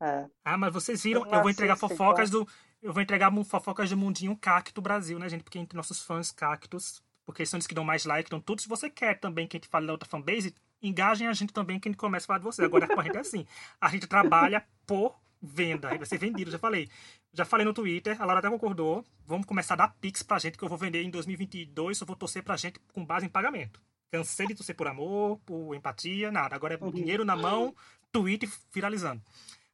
É. 0.00 0.26
Ah, 0.44 0.56
mas 0.56 0.72
vocês 0.72 1.02
viram? 1.02 1.24
Eu, 1.26 1.32
eu 1.32 1.40
vou 1.42 1.50
entregar 1.50 1.76
fofocas 1.76 2.30
do. 2.30 2.46
Eu 2.82 2.92
vou 2.92 3.02
entregar 3.02 3.32
fofocas 3.44 3.90
do 3.90 3.96
mundinho 3.96 4.36
cacto 4.36 4.80
Brasil, 4.80 5.18
né, 5.18 5.28
gente? 5.28 5.42
Porque 5.42 5.58
entre 5.58 5.76
nossos 5.76 6.02
fãs 6.02 6.30
cactos, 6.30 7.02
porque 7.24 7.44
são 7.44 7.56
eles 7.56 7.66
que 7.66 7.74
dão 7.74 7.82
mais 7.82 8.04
like, 8.04 8.28
então 8.28 8.40
tudo. 8.40 8.60
Se 8.60 8.68
você 8.68 8.88
quer 8.88 9.18
também 9.18 9.46
que 9.46 9.56
a 9.56 9.58
gente 9.58 9.68
fale 9.68 9.86
da 9.86 9.92
outra 9.92 10.08
fanbase, 10.08 10.54
engajem 10.80 11.26
a 11.26 11.32
gente 11.32 11.52
também 11.52 11.80
que 11.80 11.88
a 11.88 11.90
gente 11.90 11.98
começa 11.98 12.24
a 12.24 12.28
falar 12.28 12.38
de 12.38 12.44
você. 12.44 12.64
Agora 12.64 12.86
com 12.86 13.00
a 13.00 13.02
gente 13.02 13.16
é 13.16 13.20
assim. 13.20 13.46
A 13.80 13.88
gente 13.88 14.06
trabalha 14.06 14.64
por 14.86 15.18
venda. 15.40 15.88
Vai 15.88 16.06
ser 16.06 16.18
vendido, 16.18 16.50
já 16.50 16.58
falei. 16.58 16.88
Já 17.32 17.44
falei 17.44 17.66
no 17.66 17.74
Twitter, 17.74 18.20
a 18.20 18.24
Laura 18.24 18.38
até 18.38 18.50
concordou. 18.50 19.04
Vamos 19.24 19.46
começar 19.46 19.74
a 19.74 19.78
dar 19.78 19.96
pix 20.00 20.22
pra 20.22 20.38
gente, 20.38 20.56
que 20.56 20.64
eu 20.64 20.68
vou 20.68 20.78
vender 20.78 21.02
em 21.02 21.10
2022, 21.10 21.98
só 21.98 22.04
vou 22.04 22.16
torcer 22.16 22.42
pra 22.42 22.56
gente 22.56 22.78
com 22.92 23.04
base 23.04 23.26
em 23.26 23.28
pagamento. 23.28 23.80
Cansei 24.10 24.46
de 24.46 24.54
torcer 24.54 24.76
por 24.76 24.86
amor, 24.86 25.38
por 25.44 25.74
empatia, 25.74 26.30
nada. 26.30 26.54
Agora 26.54 26.74
é 26.74 26.90
dinheiro 26.90 27.24
na 27.24 27.36
mão, 27.36 27.74
tweet 28.12 28.48
viralizando. 28.72 29.22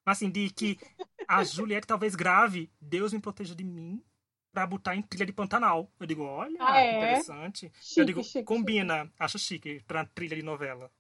Mas 0.05 0.19
assim, 0.19 0.31
de 0.31 0.51
que 0.51 0.79
a 1.29 1.45
Juliette 1.45 1.87
talvez 1.87 2.15
grave 2.15 2.71
Deus 2.81 3.13
me 3.13 3.21
proteja 3.21 3.55
de 3.55 3.63
mim 3.63 4.03
pra 4.53 4.67
botar 4.67 4.95
em 4.95 5.03
trilha 5.03 5.27
de 5.27 5.33
Pantanal. 5.33 5.91
Eu 5.99 6.07
digo, 6.07 6.23
olha, 6.23 6.57
ah, 6.61 6.81
é? 6.81 6.97
interessante. 6.97 7.73
Chique, 7.81 8.01
eu 8.01 8.05
digo, 8.05 8.23
chique, 8.23 8.45
combina, 8.45 9.05
chique. 9.05 9.15
acho 9.19 9.39
chique, 9.39 9.81
pra 9.87 10.05
trilha 10.05 10.37
de 10.37 10.43
novela. 10.43 10.91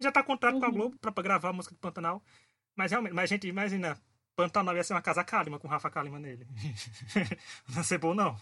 Já 0.00 0.10
tá 0.10 0.22
contrato 0.22 0.54
uhum. 0.54 0.60
com 0.60 0.66
a 0.66 0.68
uhum. 0.68 0.74
Globo 0.74 0.98
pra, 0.98 1.12
pra, 1.12 1.22
gravar 1.22 1.50
a 1.50 1.52
música 1.52 1.74
de 1.74 1.80
Pantanal. 1.80 2.22
Mas 2.74 2.90
realmente, 2.90 3.14
mas 3.14 3.30
gente, 3.30 3.46
imagina, 3.46 3.98
Pantanal 4.34 4.76
ia 4.76 4.84
ser 4.84 4.92
uma 4.94 5.02
casa 5.02 5.24
Kalima 5.24 5.58
com 5.58 5.68
Rafa 5.68 5.90
Kalima 5.90 6.18
nele. 6.18 6.46
não 7.68 7.76
ia 7.76 7.82
ser 7.82 7.98
bom, 7.98 8.14
não. 8.14 8.36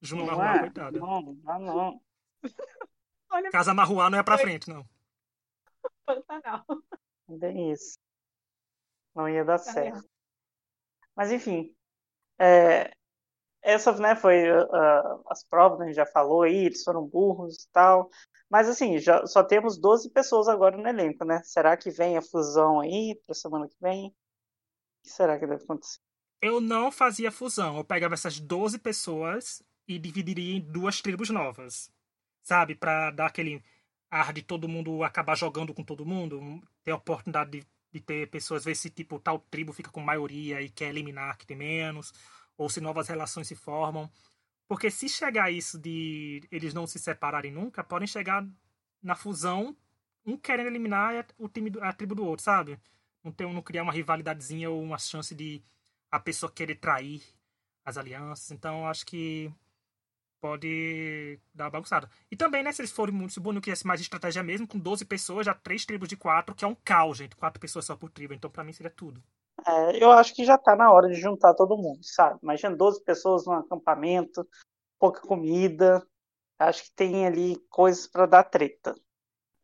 Juma 0.00 0.24
Marruá, 0.24 0.56
é? 0.56 0.58
coitada. 0.60 0.98
Não, 0.98 1.38
não, 1.44 1.58
não. 1.60 2.00
Casa 3.50 3.74
Marruá 3.74 4.10
não 4.10 4.18
é 4.18 4.22
pra 4.22 4.38
frente, 4.38 4.68
não. 4.68 4.84
Pantanal. 6.04 6.64
Bem 7.28 7.72
isso. 7.72 7.98
Não 9.14 9.28
ia 9.28 9.44
dar 9.44 9.58
certo. 9.58 10.06
Mas 11.14 11.32
enfim, 11.32 11.74
é, 12.38 12.92
essa 13.62 13.92
né, 13.98 14.14
foi 14.14 14.48
uh, 14.50 15.22
as 15.28 15.42
provas, 15.44 15.78
né, 15.78 15.84
a 15.86 15.88
gente 15.88 15.96
já 15.96 16.06
falou 16.06 16.42
aí, 16.42 16.66
eles 16.66 16.84
foram 16.84 17.06
burros 17.06 17.64
e 17.64 17.68
tal. 17.72 18.10
Mas 18.48 18.68
assim, 18.68 18.98
já, 18.98 19.26
só 19.26 19.42
temos 19.42 19.76
12 19.76 20.10
pessoas 20.10 20.46
agora 20.46 20.76
no 20.76 20.86
elenco, 20.86 21.24
né? 21.24 21.42
Será 21.42 21.76
que 21.76 21.90
vem 21.90 22.16
a 22.16 22.22
fusão 22.22 22.80
aí 22.80 23.20
para 23.26 23.34
semana 23.34 23.66
que 23.68 23.76
vem? 23.80 24.08
O 24.08 24.12
que 25.02 25.10
será 25.10 25.38
que 25.38 25.46
deve 25.46 25.64
acontecer? 25.64 25.98
Eu 26.40 26.60
não 26.60 26.92
fazia 26.92 27.32
fusão. 27.32 27.76
Eu 27.76 27.84
pegava 27.84 28.14
essas 28.14 28.38
12 28.38 28.78
pessoas 28.78 29.62
e 29.88 29.98
dividiria 29.98 30.56
em 30.56 30.60
duas 30.60 31.00
tribos 31.00 31.30
novas. 31.30 31.90
Sabe? 32.46 32.74
para 32.76 33.10
dar 33.10 33.26
aquele 33.26 33.62
ar 34.10 34.32
de 34.32 34.42
todo 34.42 34.68
mundo 34.68 35.02
acabar 35.02 35.36
jogando 35.36 35.74
com 35.74 35.82
todo 35.82 36.06
mundo. 36.06 36.62
Ter 36.84 36.92
a 36.92 36.96
oportunidade 36.96 37.50
de 37.50 37.66
de 37.96 38.00
ter 38.00 38.28
pessoas, 38.28 38.64
ver 38.64 38.74
se 38.74 38.90
tipo 38.90 39.18
tal 39.18 39.38
tribo 39.38 39.72
fica 39.72 39.90
com 39.90 40.00
maioria 40.00 40.60
e 40.60 40.68
quer 40.68 40.90
eliminar 40.90 41.36
que 41.38 41.46
tem 41.46 41.56
menos, 41.56 42.12
ou 42.56 42.68
se 42.68 42.80
novas 42.80 43.08
relações 43.08 43.48
se 43.48 43.54
formam. 43.54 44.10
Porque 44.68 44.90
se 44.90 45.08
chegar 45.08 45.50
isso 45.50 45.78
de 45.78 46.42
eles 46.50 46.74
não 46.74 46.86
se 46.86 46.98
separarem 46.98 47.52
nunca, 47.52 47.84
podem 47.84 48.06
chegar 48.06 48.46
na 49.02 49.14
fusão, 49.14 49.76
um 50.24 50.36
querendo 50.36 50.66
eliminar 50.66 51.26
o 51.38 51.48
time 51.48 51.72
a 51.80 51.92
tribo 51.92 52.14
do 52.14 52.24
outro, 52.24 52.44
sabe? 52.44 52.78
Não, 53.22 53.32
ter, 53.32 53.46
não 53.46 53.62
criar 53.62 53.82
uma 53.82 53.92
rivalidadezinha 53.92 54.70
ou 54.70 54.82
uma 54.82 54.98
chance 54.98 55.34
de 55.34 55.62
a 56.10 56.20
pessoa 56.20 56.50
querer 56.52 56.76
trair 56.76 57.22
as 57.84 57.96
alianças. 57.96 58.50
Então, 58.50 58.86
acho 58.88 59.06
que 59.06 59.50
pode 60.40 61.38
dar 61.54 61.64
uma 61.64 61.70
bagunçada. 61.70 62.08
E 62.30 62.36
também, 62.36 62.62
né, 62.62 62.72
se 62.72 62.80
eles 62.80 62.92
forem 62.92 63.14
muito, 63.14 63.32
se 63.32 63.38
o 63.38 63.42
Boninho 63.42 63.62
quisesse 63.62 63.86
mais 63.86 64.00
estratégia 64.00 64.42
mesmo, 64.42 64.66
com 64.66 64.78
12 64.78 65.04
pessoas, 65.04 65.46
já 65.46 65.54
três 65.54 65.84
tribos 65.84 66.08
de 66.08 66.16
quatro, 66.16 66.54
que 66.54 66.64
é 66.64 66.68
um 66.68 66.74
caos, 66.74 67.18
gente. 67.18 67.36
Quatro 67.36 67.60
pessoas 67.60 67.84
só 67.84 67.96
por 67.96 68.10
tribo. 68.10 68.34
Então, 68.34 68.50
para 68.50 68.64
mim, 68.64 68.72
seria 68.72 68.90
tudo. 68.90 69.22
É, 69.66 70.02
eu 70.02 70.12
acho 70.12 70.34
que 70.34 70.44
já 70.44 70.58
tá 70.58 70.76
na 70.76 70.92
hora 70.92 71.08
de 71.08 71.14
juntar 71.14 71.54
todo 71.54 71.76
mundo, 71.76 72.00
sabe? 72.02 72.38
Imagina 72.42 72.76
12 72.76 73.02
pessoas 73.02 73.46
num 73.46 73.54
acampamento, 73.54 74.46
pouca 74.98 75.20
comida. 75.20 76.06
Acho 76.58 76.84
que 76.84 76.92
tem 76.92 77.26
ali 77.26 77.56
coisas 77.68 78.06
para 78.06 78.26
dar 78.26 78.44
treta. 78.44 78.94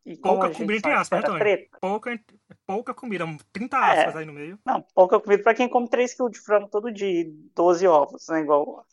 E 0.05 0.16
pouca 0.16 0.51
comida 0.51 0.74
entre 0.74 0.92
aspas, 0.92 1.22
né, 1.22 1.38
treta. 1.38 1.78
Pouca, 1.80 2.20
pouca 2.66 2.94
comida, 2.94 3.24
30 3.53 3.76
é. 3.76 3.80
aspas 3.80 4.16
é, 4.16 4.18
aí 4.18 4.24
no 4.24 4.32
meio. 4.32 4.59
Não, 4.66 4.84
pouca 4.94 5.20
comida 5.20 5.42
para 5.42 5.55
quem 5.55 5.68
come 5.68 5.88
3 5.88 6.14
kg 6.14 6.28
de 6.28 6.40
frango 6.40 6.68
todo 6.68 6.92
dia, 6.92 7.24
12 7.55 7.86
ovos, 7.86 8.26
né? 8.28 8.40
Igual 8.40 8.80
a 8.80 8.84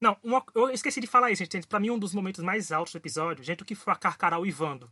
não, 0.00 0.16
uma, 0.22 0.44
eu 0.54 0.70
esqueci 0.70 1.00
de 1.00 1.06
falar 1.06 1.30
isso, 1.30 1.44
gente. 1.44 1.66
Pra 1.66 1.80
mim, 1.80 1.90
um 1.90 1.98
dos 1.98 2.14
momentos 2.14 2.42
mais 2.42 2.72
altos 2.72 2.92
do 2.92 2.98
episódio, 2.98 3.44
gente, 3.44 3.62
o 3.62 3.66
que 3.66 3.74
foi 3.74 3.92
a 3.92 3.96
Carcará 3.96 4.38
uivando. 4.38 4.90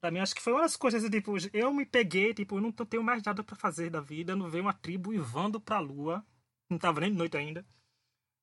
Pra 0.00 0.10
mim, 0.10 0.18
acho 0.20 0.34
que 0.34 0.42
foi 0.42 0.52
uma 0.52 0.62
das 0.62 0.76
coisas, 0.76 1.02
tipo, 1.08 1.34
eu 1.52 1.72
me 1.72 1.86
peguei, 1.86 2.34
tipo, 2.34 2.56
eu 2.56 2.60
não 2.60 2.70
tenho 2.70 3.02
mais 3.02 3.22
nada 3.22 3.42
para 3.42 3.56
fazer 3.56 3.88
da 3.90 4.00
vida, 4.00 4.36
não 4.36 4.50
veio 4.50 4.64
uma 4.64 4.72
tribo 4.74 5.10
uivando 5.10 5.58
pra 5.60 5.78
lua. 5.80 6.24
Não 6.70 6.78
tava 6.78 7.00
nem 7.00 7.10
de 7.10 7.16
noite 7.16 7.36
ainda. 7.36 7.64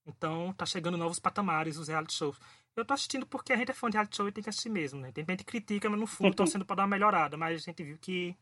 Então, 0.06 0.52
tá 0.54 0.66
chegando 0.66 0.98
novos 0.98 1.20
patamares 1.20 1.78
os 1.78 1.88
reality 1.88 2.14
shows. 2.16 2.38
Eu 2.76 2.84
tô 2.84 2.94
assistindo 2.94 3.26
porque 3.28 3.54
a 3.54 3.56
gente 3.56 3.70
é 3.72 3.74
fã 3.74 3.90
de 3.90 3.98
reality 3.98 4.16
show 4.18 4.28
e 4.28 4.32
tem 4.32 4.44
que 4.44 4.50
assistir 4.50 4.70
mesmo, 4.70 5.00
né? 5.00 5.12
Tem 5.12 5.24
gente 5.28 5.40
que 5.44 5.52
critica, 5.52 5.90
mas 5.90 6.00
no 6.00 6.08
fundo 6.08 6.34
torcendo 6.36 6.66
pra 6.66 6.76
dar 6.76 6.84
uma 6.84 6.88
melhorada. 6.90 7.38
Mas 7.38 7.62
a 7.62 7.66
gente 7.66 7.84
viu 7.84 7.98
que 8.00 8.36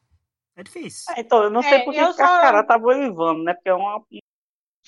é 0.56 0.64
difícil. 0.64 1.06
Ah, 1.14 1.20
então, 1.20 1.44
eu 1.44 1.50
não 1.50 1.62
sei 1.62 1.74
É, 1.74 1.84
por 1.84 1.94
que 1.94 2.00
que 2.00 2.14
só- 2.14 2.24
a 2.24 2.42
cara 2.42 2.64
tava 2.64 2.86
uivando, 2.88 3.44
né? 3.44 3.54
Porque 3.54 3.70
é 3.70 3.74
uma... 3.74 4.02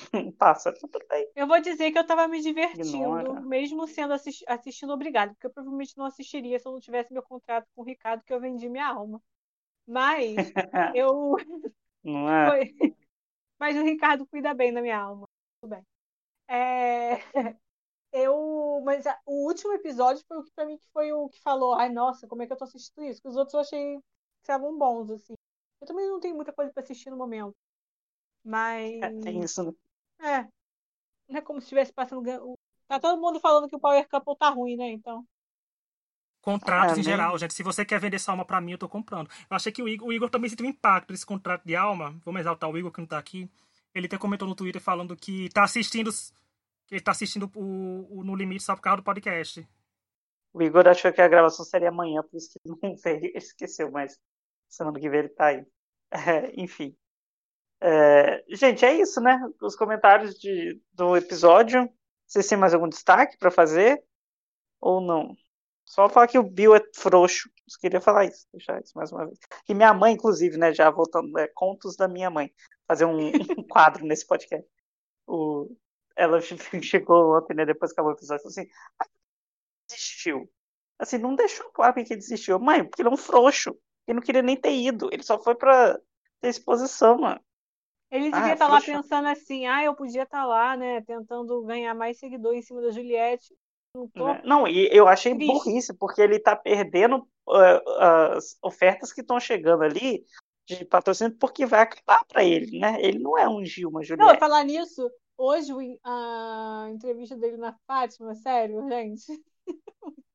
um 0.13 0.31
pássaro. 0.31 0.75
Mas 0.81 0.91
Tudo 0.91 1.05
bem. 1.09 1.27
Eu 1.35 1.47
vou 1.47 1.59
dizer 1.61 1.91
que 1.91 1.97
eu 1.99 2.05
tava 2.05 2.27
me 2.27 2.41
divertindo, 2.41 2.97
Ignora. 2.97 3.41
mesmo 3.41 3.87
sendo 3.87 4.13
assis- 4.13 4.43
assistindo 4.47 4.93
obrigado, 4.93 5.31
porque 5.33 5.47
eu 5.47 5.51
provavelmente 5.51 5.97
não 5.97 6.05
assistiria 6.05 6.59
se 6.59 6.67
eu 6.67 6.71
não 6.71 6.79
tivesse 6.79 7.13
meu 7.13 7.23
contrato 7.23 7.67
com 7.75 7.81
o 7.81 7.85
Ricardo, 7.85 8.23
que 8.23 8.33
eu 8.33 8.39
vendi 8.39 8.67
minha 8.69 8.87
alma. 8.87 9.21
Mas 9.87 10.35
eu. 10.95 11.35
Não 12.03 12.29
é? 12.31 12.49
foi- 12.49 12.95
Mas 13.59 13.77
o 13.77 13.83
Ricardo 13.83 14.25
cuida 14.27 14.53
bem 14.53 14.73
da 14.73 14.81
minha 14.81 14.99
alma. 14.99 15.27
Tudo 15.61 15.71
bem. 15.71 15.85
É, 16.47 17.15
Eu. 18.11 18.81
Mas 18.83 19.05
a- 19.07 19.19
o 19.25 19.47
último 19.47 19.73
episódio 19.73 20.23
foi 20.27 20.37
o 20.37 20.43
que 20.43 20.51
pra 20.53 20.65
mim 20.65 20.77
que 20.77 20.87
foi 20.93 21.11
o 21.13 21.29
que 21.29 21.41
falou, 21.41 21.73
ai, 21.75 21.89
nossa, 21.89 22.27
como 22.27 22.41
é 22.43 22.47
que 22.47 22.53
eu 22.53 22.57
tô 22.57 22.65
assistindo 22.65 23.05
isso? 23.05 23.21
Que 23.21 23.27
os 23.27 23.35
outros 23.35 23.53
eu 23.53 23.59
achei 23.61 23.97
que 23.97 24.03
estavam 24.41 24.77
bons, 24.77 25.09
assim. 25.11 25.33
Eu 25.79 25.87
também 25.87 26.07
não 26.07 26.19
tenho 26.19 26.35
muita 26.35 26.53
coisa 26.53 26.71
pra 26.73 26.83
assistir 26.83 27.09
no 27.09 27.17
momento. 27.17 27.55
Mas. 28.43 29.01
É, 29.01 29.09
Tem 29.21 29.39
isso, 29.39 29.63
né? 29.63 29.71
É. 30.21 30.47
Não 31.29 31.37
é 31.37 31.41
como 31.41 31.59
se 31.59 31.65
estivesse 31.65 31.93
passando. 31.93 32.23
Tá 32.87 32.99
todo 32.99 33.19
mundo 33.21 33.39
falando 33.39 33.69
que 33.69 33.75
o 33.75 33.79
Power 33.79 34.07
Couple 34.09 34.37
tá 34.37 34.49
ruim, 34.49 34.75
né? 34.75 34.89
Então. 34.91 35.25
Contratos 36.41 36.91
Ah, 36.91 36.93
em 36.93 36.95
nem- 36.95 37.03
geral, 37.03 37.37
gente. 37.37 37.53
Se 37.53 37.63
você 37.63 37.85
quer 37.85 37.99
vender 37.99 38.19
sua 38.19 38.33
alma 38.33 38.43
pra 38.45 38.59
mim, 38.59 38.71
eu 38.71 38.77
tô 38.77 38.89
comprando. 38.89 39.29
Eu 39.49 39.55
achei 39.55 39.71
que 39.71 39.81
o 39.81 39.87
Igor, 39.87 40.07
o 40.07 40.13
Igor 40.13 40.29
também 40.29 40.49
sentiu 40.49 40.65
impacto 40.65 41.09
desse 41.09 41.25
contrato 41.25 41.63
de 41.65 41.75
alma. 41.75 42.19
Vamos 42.25 42.41
exaltar 42.41 42.69
o 42.69 42.77
Igor 42.77 42.91
que 42.91 42.99
não 42.99 43.07
tá 43.07 43.17
aqui. 43.17 43.49
Ele 43.93 44.07
até 44.07 44.17
comentou 44.17 44.47
no 44.47 44.55
Twitter 44.55 44.81
falando 44.81 45.15
que 45.15 45.49
tá 45.49 45.63
assistindo. 45.63 46.09
Que 46.87 46.95
ele 46.95 47.01
tá 47.01 47.11
assistindo 47.11 47.49
o, 47.55 48.19
o 48.19 48.23
No 48.23 48.35
Limite 48.35 48.63
só 48.63 48.75
por 48.75 48.81
causa 48.81 48.97
do 48.97 49.03
podcast. 49.03 49.67
O 50.53 50.61
Igor 50.61 50.85
achou 50.87 51.13
que 51.13 51.21
a 51.21 51.27
gravação 51.27 51.63
seria 51.63 51.89
amanhã, 51.89 52.21
por 52.23 52.35
isso 52.35 52.49
que 52.51 52.59
ele 52.65 52.75
não 52.83 52.95
veio. 52.97 53.17
Ele 53.25 53.37
esqueceu, 53.37 53.91
mas 53.91 54.19
semana 54.67 54.99
que 54.99 55.09
vem 55.09 55.19
ele 55.19 55.29
tá 55.29 55.47
aí. 55.47 55.65
É, 56.13 56.51
enfim. 56.61 56.93
É, 57.81 58.43
gente, 58.49 58.85
é 58.85 58.93
isso, 58.93 59.19
né? 59.19 59.39
Os 59.61 59.75
comentários 59.75 60.39
de, 60.39 60.79
do 60.93 61.17
episódio. 61.17 61.89
Vocês 62.27 62.47
têm 62.47 62.57
mais 62.57 62.73
algum 62.73 62.87
destaque 62.87 63.37
pra 63.37 63.49
fazer? 63.49 64.03
Ou 64.79 65.01
não? 65.01 65.35
Só 65.85 66.07
falar 66.07 66.27
que 66.27 66.39
o 66.39 66.43
Bill 66.43 66.75
é 66.75 66.81
frouxo. 66.95 67.49
Eu 67.49 67.79
queria 67.81 67.99
falar 68.01 68.25
isso, 68.25 68.47
deixar 68.53 68.79
isso 68.81 68.93
mais 68.95 69.11
uma 69.11 69.25
vez. 69.25 69.39
E 69.67 69.73
minha 69.73 69.93
mãe, 69.93 70.13
inclusive, 70.13 70.57
né? 70.57 70.73
Já 70.73 70.89
voltando, 70.89 71.37
é, 71.39 71.47
contos 71.47 71.95
da 71.95 72.07
minha 72.07 72.29
mãe. 72.29 72.53
Fazer 72.87 73.05
um, 73.05 73.17
um 73.27 73.31
quadro 73.67 74.05
nesse 74.05 74.25
podcast. 74.27 74.67
O, 75.27 75.75
ela 76.15 76.39
chegou 76.83 77.37
ontem, 77.37 77.55
né? 77.55 77.65
Depois 77.65 77.91
que 77.91 77.95
acabou 77.95 78.13
o 78.13 78.15
episódio, 78.15 78.43
falou 78.43 78.51
assim: 78.51 78.69
ah, 78.99 79.07
desistiu. 79.89 80.49
Assim, 80.99 81.17
não 81.17 81.35
deixou 81.35 81.69
claro 81.71 81.95
ele 81.97 82.15
desistiu. 82.15 82.59
Mãe, 82.59 82.83
porque 82.85 83.01
ele 83.01 83.09
é 83.09 83.11
um 83.11 83.17
frouxo. 83.17 83.71
Ele 84.07 84.15
não 84.15 84.21
queria 84.21 84.41
nem 84.41 84.55
ter 84.55 84.73
ido. 84.73 85.09
Ele 85.11 85.23
só 85.23 85.39
foi 85.41 85.55
pra 85.55 85.99
ter 86.39 86.49
exposição, 86.49 87.17
mano. 87.19 87.41
Ele 88.11 88.27
Ah, 88.27 88.31
devia 88.39 88.53
estar 88.53 88.67
lá 88.67 88.81
pensando 88.81 89.27
assim, 89.29 89.65
ah, 89.65 89.83
eu 89.83 89.95
podia 89.95 90.23
estar 90.23 90.45
lá, 90.45 90.75
né? 90.75 91.01
Tentando 91.01 91.63
ganhar 91.63 91.93
mais 91.95 92.19
seguidor 92.19 92.53
em 92.53 92.61
cima 92.61 92.81
da 92.81 92.91
Juliette. 92.91 93.55
Não 93.95 94.07
tô. 94.07 94.25
né? 94.25 94.41
Não, 94.43 94.67
e 94.67 94.89
eu 94.91 95.07
achei 95.07 95.33
Triste. 95.33 95.53
burrice, 95.53 95.93
porque 95.93 96.21
ele 96.21 96.37
tá 96.39 96.55
perdendo 96.55 97.25
ah, 97.49 98.33
as 98.35 98.57
ofertas 98.61 99.13
que 99.13 99.21
estão 99.21 99.39
chegando 99.39 99.83
ali 99.83 100.23
de 100.67 100.85
patrocínio, 100.85 101.35
porque 101.37 101.65
vai 101.65 101.81
acabar 101.81 102.23
pra 102.25 102.43
ele, 102.43 102.79
né? 102.79 102.97
Ele 103.01 103.19
não 103.19 103.37
é 103.37 103.47
um 103.47 103.63
Gil, 103.63 103.89
uma 103.89 104.01
Não, 104.01 104.05
Juliette. 104.05 104.39
falar 104.39 104.63
nisso, 104.63 105.09
hoje 105.37 105.71
a 106.03 106.87
entrevista 106.91 107.35
dele 107.37 107.57
na 107.57 107.73
Fátima, 107.87 108.35
sério, 108.35 108.87
gente. 108.89 109.41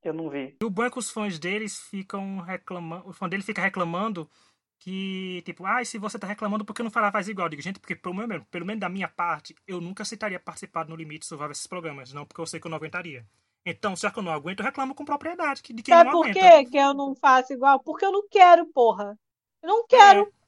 Eu 0.03 0.15
não 0.15 0.31
vi. 0.31 0.57
E 0.61 0.65
o 0.65 0.91
que 0.91 0.99
os 0.99 1.11
fãs 1.11 1.39
deles 1.39 1.79
ficam 1.91 2.41
reclamando. 2.41 3.09
O 3.09 3.13
fã 3.13 3.29
dele 3.29 3.43
fica 3.43 3.61
reclamando 3.61 4.31
que, 4.79 5.43
tipo, 5.45 5.65
ah, 5.67 5.85
se 5.85 5.99
você 5.99 6.19
tá 6.19 6.27
reclamando, 6.27 6.65
por 6.65 6.75
que 6.75 6.83
não 6.83 6.91
falar 6.91 7.11
faz 7.13 7.29
igual? 7.29 7.47
Eu 7.47 7.51
digo, 7.51 7.63
gente, 7.63 7.81
porque 7.81 7.97
pelo 7.97 8.15
menos, 8.15 8.45
pelo 8.51 8.67
menos 8.67 8.81
da 8.81 8.89
minha 8.89 9.09
parte, 9.09 9.55
eu 9.67 9.81
nunca 9.81 10.03
aceitaria 10.03 10.39
participar 10.39 10.85
do 10.85 10.91
No 10.91 10.97
Limite 10.97 11.27
Survival 11.27 11.51
esses 11.53 11.67
programas, 11.67 12.13
não 12.13 12.25
porque 12.27 12.41
eu 12.41 12.47
sei 12.47 12.61
que 12.61 12.67
eu 12.67 12.71
não 12.71 12.77
aguentaria. 12.77 13.27
Então, 13.65 13.97
já 13.97 14.11
que 14.11 14.19
eu 14.19 14.23
não 14.23 14.33
aguento, 14.33 14.61
eu 14.61 14.65
reclamo 14.67 14.95
com 14.95 15.05
propriedade 15.05 15.61
que- 15.63 15.73
de 15.73 15.83
quem 15.83 15.93
Sabe 15.93 16.11
não 16.11 16.19
por 16.21 16.31
aguenta. 16.31 16.39
quê 16.39 16.65
que 16.67 16.77
eu 16.77 16.95
não 16.95 17.17
faço 17.17 17.53
igual? 17.53 17.81
Porque 17.81 18.05
eu 18.05 18.13
não 18.13 18.29
quero, 18.29 18.65
porra. 18.67 19.19
Eu 19.63 19.69
não 19.69 19.87
quero. 19.87 20.21
É. 20.23 20.47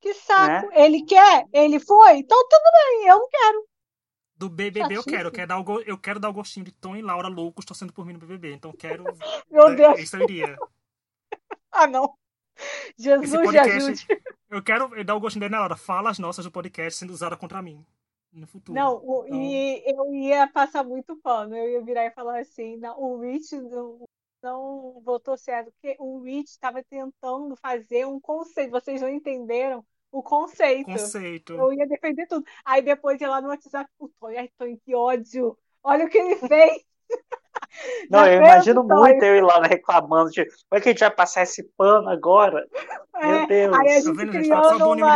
Que 0.00 0.14
saco. 0.14 0.68
Ele 0.72 1.04
quer? 1.04 1.46
Ele 1.52 1.78
foi? 1.78 2.18
Então 2.18 2.36
tudo 2.48 2.62
bem, 2.72 3.08
eu 3.08 3.18
não 3.18 3.28
quero. 3.28 3.68
Do 4.36 4.50
BBB 4.50 4.96
eu 4.96 5.04
quero, 5.04 5.28
eu 5.28 5.32
quero, 5.32 5.46
dar 5.46 5.58
o 5.58 5.64
go- 5.64 5.80
eu 5.82 5.96
quero 5.96 6.18
dar 6.18 6.28
o 6.28 6.32
gostinho 6.32 6.66
de 6.66 6.72
Tom 6.72 6.96
e 6.96 7.02
Laura 7.02 7.28
loucos 7.28 7.64
torcendo 7.64 7.92
por 7.92 8.04
mim 8.04 8.14
no 8.14 8.18
BBB. 8.18 8.52
Então 8.54 8.72
eu 8.72 8.76
quero. 8.76 9.04
Meu 9.48 9.68
é, 9.68 9.74
Deus. 9.76 10.00
Isso 10.00 10.16
eu 10.16 10.22
iria. 10.24 10.56
Ah, 11.70 11.86
não. 11.86 12.14
Jesus, 12.98 13.32
Esse 13.32 13.42
podcast, 13.42 14.06
eu 14.50 14.62
quero 14.62 15.04
dar 15.04 15.14
o 15.16 15.20
gostinho 15.20 15.40
dele 15.40 15.52
na 15.52 15.60
Laura. 15.60 15.76
Fala 15.76 16.10
as 16.10 16.18
nossas 16.18 16.44
do 16.44 16.50
podcast 16.50 16.98
sendo 16.98 17.12
usada 17.12 17.36
contra 17.36 17.60
mim 17.62 17.84
no 18.32 18.46
futuro. 18.46 18.76
Não, 18.78 18.96
o- 19.04 19.24
Então- 19.26 19.40
e 19.40 19.82
eu 19.86 20.14
ia 20.14 20.46
passar 20.48 20.84
muito 20.84 21.16
pano. 21.16 21.56
Eu 21.56 21.68
ia 21.70 21.82
virar 21.82 22.06
e 22.06 22.10
falar 22.12 22.40
assim: 22.40 22.76
não, 22.76 22.98
o 23.00 23.20
Rich 23.20 23.56
não, 23.60 24.04
não 24.42 25.00
votou 25.04 25.36
certo, 25.36 25.72
porque 25.72 25.96
o 25.98 26.20
Rich 26.22 26.50
estava 26.50 26.82
tentando 26.84 27.56
fazer 27.56 28.06
um 28.06 28.20
conceito. 28.20 28.70
Vocês 28.70 29.00
não 29.00 29.08
entenderam 29.08 29.84
o 30.12 30.22
conceito. 30.22 30.86
Conceito. 30.86 31.54
Eu 31.54 31.72
ia 31.72 31.86
defender 31.88 32.26
tudo. 32.26 32.44
Aí 32.64 32.80
depois 32.82 33.20
ia 33.20 33.28
lá 33.28 33.40
no 33.40 33.48
WhatsApp, 33.48 33.90
o 33.98 34.08
ai, 34.26 34.48
Tonho, 34.56 34.78
que 34.84 34.94
ódio. 34.94 35.58
Olha 35.82 36.04
o 36.06 36.08
que 36.08 36.18
ele 36.18 36.36
fez. 36.48 36.84
Não, 38.10 38.20
Já 38.20 38.32
eu 38.32 38.42
imagino 38.42 38.84
muito 38.84 39.22
eu 39.22 39.36
ir 39.36 39.42
lá 39.42 39.62
reclamando, 39.62 40.30
tipo, 40.30 40.50
como 40.68 40.78
é 40.78 40.80
que 40.80 40.88
a 40.88 40.92
gente 40.92 41.00
vai 41.00 41.10
passar 41.10 41.42
esse 41.42 41.62
pano 41.76 42.08
agora? 42.08 42.66
Meu 43.20 43.30
É, 43.30 43.46
Deus. 43.46 43.76
Aí 43.76 43.88
a 43.88 43.94
Tá 43.94 44.00
gente 44.00 44.16
vendo, 44.16 44.32
gente? 44.32 44.48
Falta 44.48 44.68
só 44.68 44.74
criando 44.74 44.84
o 44.84 44.88
Boninho 44.88 45.06
me 45.06 45.12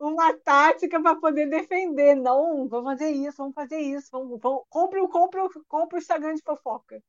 uma, 0.00 0.10
uma 0.10 0.34
tática 0.38 1.00
para 1.00 1.16
poder 1.16 1.46
defender. 1.48 2.14
Não, 2.14 2.68
vamos 2.68 2.92
fazer 2.92 3.10
isso, 3.10 3.36
vamos 3.38 3.54
fazer 3.54 3.78
isso. 3.78 4.08
Vamos, 4.12 4.38
vamos, 4.40 4.62
compre, 4.68 5.00
o- 5.00 5.08
compre, 5.08 5.40
compre 5.68 5.96
o 5.96 6.00
Instagram 6.00 6.34
de 6.34 6.42
fofoca. 6.42 7.00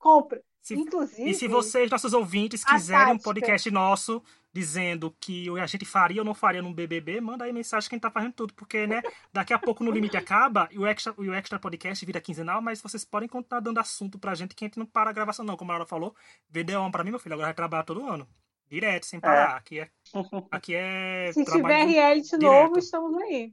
Compre. 0.00 0.40
Se- 0.62 0.74
Inclusive. 0.74 1.30
E 1.30 1.34
se 1.34 1.46
vocês, 1.46 1.90
nossos 1.90 2.12
ouvintes, 2.12 2.64
quiserem 2.64 3.14
um 3.14 3.18
podcast 3.18 3.70
nosso 3.70 4.22
dizendo 4.52 5.14
que 5.20 5.48
a 5.60 5.66
gente 5.66 5.84
faria 5.84 6.20
ou 6.22 6.24
não 6.24 6.34
faria 6.34 6.60
num 6.60 6.72
BBB, 6.72 7.20
manda 7.20 7.44
aí 7.44 7.52
mensagem 7.52 7.88
que 7.88 7.94
a 7.94 7.96
gente 7.96 8.02
tá 8.02 8.10
fazendo 8.10 8.32
tudo. 8.32 8.52
Porque, 8.54 8.86
né, 8.86 9.00
daqui 9.32 9.52
a 9.52 9.58
pouco 9.58 9.84
no 9.84 9.90
limite 9.90 10.16
acaba 10.16 10.68
e 10.72 10.78
o 10.78 10.86
extra, 10.86 11.14
o 11.16 11.32
extra 11.32 11.58
podcast 11.58 12.04
vira 12.04 12.20
quinzenal, 12.20 12.60
mas 12.60 12.80
vocês 12.82 13.04
podem 13.04 13.28
continuar 13.28 13.60
dando 13.60 13.78
assunto 13.78 14.18
pra 14.18 14.34
gente 14.34 14.54
que 14.54 14.64
a 14.64 14.68
gente 14.68 14.78
não 14.78 14.86
para 14.86 15.10
a 15.10 15.12
gravação, 15.12 15.44
não. 15.44 15.56
Como 15.56 15.70
a 15.70 15.74
Laura 15.74 15.86
falou, 15.86 16.14
vender 16.48 16.76
uma 16.76 16.90
pra 16.90 17.04
mim, 17.04 17.10
meu 17.10 17.20
filho, 17.20 17.34
agora 17.34 17.48
vai 17.48 17.54
trabalhar 17.54 17.84
todo 17.84 18.06
ano. 18.06 18.26
Direto, 18.68 19.04
sem 19.06 19.20
parar. 19.20 19.56
Aqui 19.56 19.80
é. 19.80 19.90
Aqui 20.50 20.74
é. 20.74 21.30
Se 21.32 21.44
tiver 21.44 21.84
reality 21.86 22.38
direto. 22.38 22.42
novo, 22.42 22.78
estamos 22.78 23.22
aí. 23.22 23.52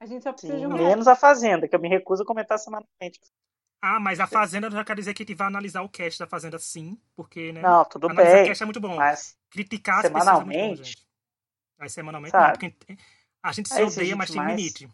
A 0.00 0.06
gente 0.06 0.22
só 0.22 0.32
precisa 0.32 0.54
Sim, 0.54 0.60
de 0.60 0.66
um 0.66 0.76
menos 0.76 1.06
a 1.06 1.14
Fazenda, 1.14 1.68
que 1.68 1.76
eu 1.76 1.80
me 1.80 1.88
recuso 1.88 2.22
a 2.22 2.26
comentar 2.26 2.58
semanalmente. 2.58 3.20
Ah, 3.82 3.98
mas 3.98 4.20
a 4.20 4.26
Fazenda 4.26 4.70
já 4.70 4.84
quer 4.84 4.96
dizer 4.96 5.14
que 5.14 5.22
a 5.22 5.26
gente 5.26 5.36
vai 5.36 5.46
analisar 5.46 5.82
o 5.82 5.88
cast 5.88 6.18
da 6.18 6.26
Fazenda 6.26 6.58
sim, 6.58 7.00
porque, 7.16 7.52
né? 7.52 7.62
Não, 7.62 7.84
tudo 7.84 8.08
analisar 8.08 8.36
bem, 8.36 8.46
cast 8.46 8.62
é 8.62 8.66
muito 8.66 8.80
bom. 8.80 8.96
mas 8.96 9.38
Criticar 9.50 9.98
as 9.98 10.10
pessoas 10.10 10.26
é 10.26 10.44
muito 10.44 10.52
bom, 10.52 10.76
semanalmente, 10.76 10.84
gente. 10.84 11.06
Mas 11.78 11.92
semanalmente 11.92 12.32
sabe? 12.32 12.62
não, 12.62 12.70
porque 12.70 12.96
a 13.42 13.52
gente 13.52 13.68
se 13.68 13.74
Aí 13.76 13.84
odeia, 13.84 14.16
mas 14.16 14.30
tem 14.30 14.40
limite. 14.46 14.88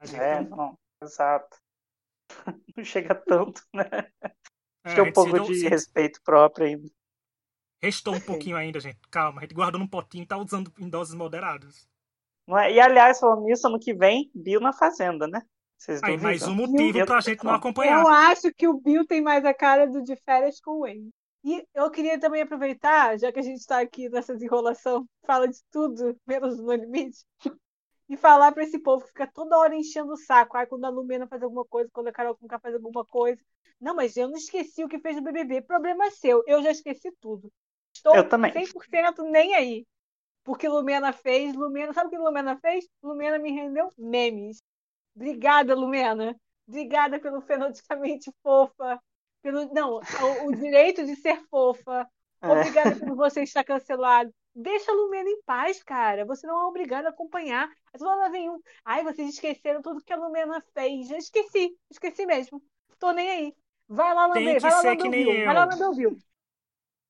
É, 0.00 0.40
tem- 0.40 0.48
não, 0.48 0.78
exato. 1.02 1.56
Não 2.76 2.84
chega 2.84 3.14
tanto, 3.14 3.62
né? 3.72 3.84
é, 4.84 4.94
Tem 4.94 5.00
a 5.00 5.04
um 5.04 5.12
pouco 5.12 5.40
de 5.40 5.54
se- 5.54 5.68
respeito 5.68 6.20
próprio 6.22 6.66
ainda. 6.66 6.88
Restou 7.80 8.14
um 8.14 8.20
pouquinho 8.20 8.56
ainda, 8.56 8.80
gente. 8.80 8.98
Calma, 9.10 9.40
a 9.40 9.42
gente 9.42 9.54
guardou 9.54 9.78
num 9.78 9.86
potinho 9.86 10.24
e 10.24 10.26
tá 10.26 10.36
usando 10.36 10.72
em 10.78 10.88
doses 10.88 11.14
moderadas. 11.14 11.88
É? 12.48 12.72
E 12.72 12.80
aliás, 12.80 13.18
falando 13.18 13.42
nisso, 13.44 13.66
ano 13.66 13.78
que 13.78 13.92
vem, 13.94 14.30
Bill 14.34 14.60
na 14.60 14.72
Fazenda, 14.72 15.26
né? 15.26 15.42
Vocês 15.78 16.02
Aí, 16.02 16.16
mais 16.16 16.42
um 16.42 16.54
motivo 16.54 17.04
pra 17.04 17.16
tô 17.16 17.20
gente 17.20 17.44
não 17.44 17.54
acompanhar. 17.54 18.00
Eu 18.00 18.08
acho 18.08 18.52
que 18.52 18.66
o 18.66 18.80
Bill 18.80 19.06
tem 19.06 19.20
mais 19.20 19.44
a 19.44 19.52
cara 19.52 19.86
do 19.86 20.02
de 20.02 20.16
férias 20.16 20.60
com 20.60 20.72
o 20.72 20.80
Wayne. 20.80 21.10
E 21.44 21.64
eu 21.74 21.90
queria 21.90 22.18
também 22.18 22.42
aproveitar, 22.42 23.16
já 23.18 23.30
que 23.30 23.38
a 23.38 23.42
gente 23.42 23.60
está 23.60 23.80
aqui 23.80 24.08
nessa 24.08 24.34
enrolação, 24.34 25.06
fala 25.24 25.46
de 25.46 25.58
tudo, 25.70 26.18
menos 26.26 26.58
no 26.58 26.72
limite, 26.72 27.24
e 28.08 28.16
falar 28.16 28.50
para 28.52 28.64
esse 28.64 28.78
povo 28.80 29.02
que 29.04 29.10
fica 29.10 29.30
toda 29.32 29.56
hora 29.58 29.74
enchendo 29.74 30.12
o 30.12 30.16
saco. 30.16 30.56
Ai, 30.56 30.66
quando 30.66 30.84
a 30.84 30.88
Lumena 30.88 31.26
faz 31.28 31.42
alguma 31.42 31.64
coisa, 31.64 31.90
quando 31.92 32.08
a 32.08 32.12
Carol 32.12 32.36
Conká 32.36 32.58
faz 32.58 32.74
alguma 32.74 33.04
coisa. 33.04 33.40
Não, 33.80 33.94
mas 33.94 34.16
eu 34.16 34.28
não 34.28 34.36
esqueci 34.36 34.82
o 34.82 34.88
que 34.88 34.98
fez 34.98 35.16
no 35.16 35.22
BBB. 35.22 35.62
Problema 35.62 36.10
seu, 36.10 36.42
eu 36.46 36.62
já 36.62 36.70
esqueci 36.70 37.12
tudo. 37.20 37.52
Estou 37.94 38.16
Eu 38.16 38.28
também. 38.28 38.52
100% 38.52 39.22
nem 39.30 39.54
aí. 39.54 39.86
Porque 40.42 40.68
Lumena 40.68 41.12
fez, 41.12 41.54
Lumena, 41.54 41.92
sabe 41.92 42.08
o 42.08 42.10
que 42.10 42.18
Lumena 42.18 42.56
fez? 42.58 42.88
Lumena 43.02 43.38
me 43.38 43.52
rendeu 43.52 43.90
memes. 43.98 44.62
Obrigada, 45.16 45.74
Lumena. 45.74 46.38
Obrigada 46.68 47.18
pelo 47.18 47.40
fenoticamente 47.40 48.30
fofa. 48.42 49.00
Pelo, 49.42 49.72
não, 49.72 49.94
o, 49.98 50.46
o 50.48 50.54
direito 50.54 51.04
de 51.04 51.16
ser 51.16 51.42
fofa. 51.48 52.06
É. 52.42 52.48
Obrigada 52.48 52.94
por 52.96 53.16
você 53.16 53.42
estar 53.42 53.64
cancelado. 53.64 54.32
Deixa 54.54 54.90
a 54.90 54.94
Lumena 54.94 55.28
em 55.28 55.42
paz, 55.42 55.82
cara. 55.82 56.24
Você 56.26 56.46
não 56.46 56.60
é 56.60 56.64
obrigado 56.66 57.06
a 57.06 57.10
acompanhar. 57.10 57.68
Toda 57.98 58.10
hora 58.10 58.30
vem 58.30 58.50
um. 58.50 58.58
Ai, 58.84 59.02
vocês 59.02 59.30
esqueceram 59.30 59.82
tudo 59.82 60.02
que 60.02 60.12
a 60.12 60.16
Lumena 60.16 60.62
fez. 60.74 61.08
Já 61.08 61.16
esqueci. 61.16 61.76
Esqueci 61.90 62.26
mesmo. 62.26 62.62
Tô 62.98 63.10
nem 63.12 63.30
aí. 63.30 63.54
Vai 63.88 64.14
lá 64.14 64.28
que 64.56 64.60
vai 64.60 64.70
lá 64.70 64.82
eu. 65.40 65.44
Vai 65.44 65.54
lá. 65.54 65.68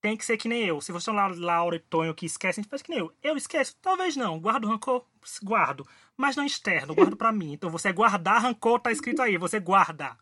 Tem 0.00 0.16
que 0.16 0.24
ser 0.24 0.36
que 0.38 0.48
nem 0.48 0.64
eu. 0.64 0.80
Se 0.80 0.90
você 0.92 1.10
é 1.10 1.12
um 1.12 1.16
Laura 1.40 1.76
e 1.76 1.80
Tonho 1.80 2.14
que 2.14 2.24
esquece, 2.26 2.60
a 2.60 2.62
gente 2.62 2.70
faz 2.70 2.80
que 2.82 2.90
nem 2.90 3.00
eu. 3.00 3.12
Eu 3.22 3.36
esqueço? 3.36 3.76
Talvez 3.82 4.16
não. 4.16 4.38
Guardo 4.40 4.68
rancor? 4.68 5.04
Guardo. 5.42 5.86
Mas 6.16 6.36
não 6.36 6.44
externo, 6.46 6.94
guardo 6.94 7.16
pra 7.16 7.32
mim. 7.32 7.52
Então 7.52 7.70
você 7.70 7.92
guardar 7.92 8.40
rancor, 8.42 8.80
tá 8.80 8.90
escrito 8.92 9.20
aí. 9.22 9.36
Você 9.36 9.58
guarda. 9.60 10.16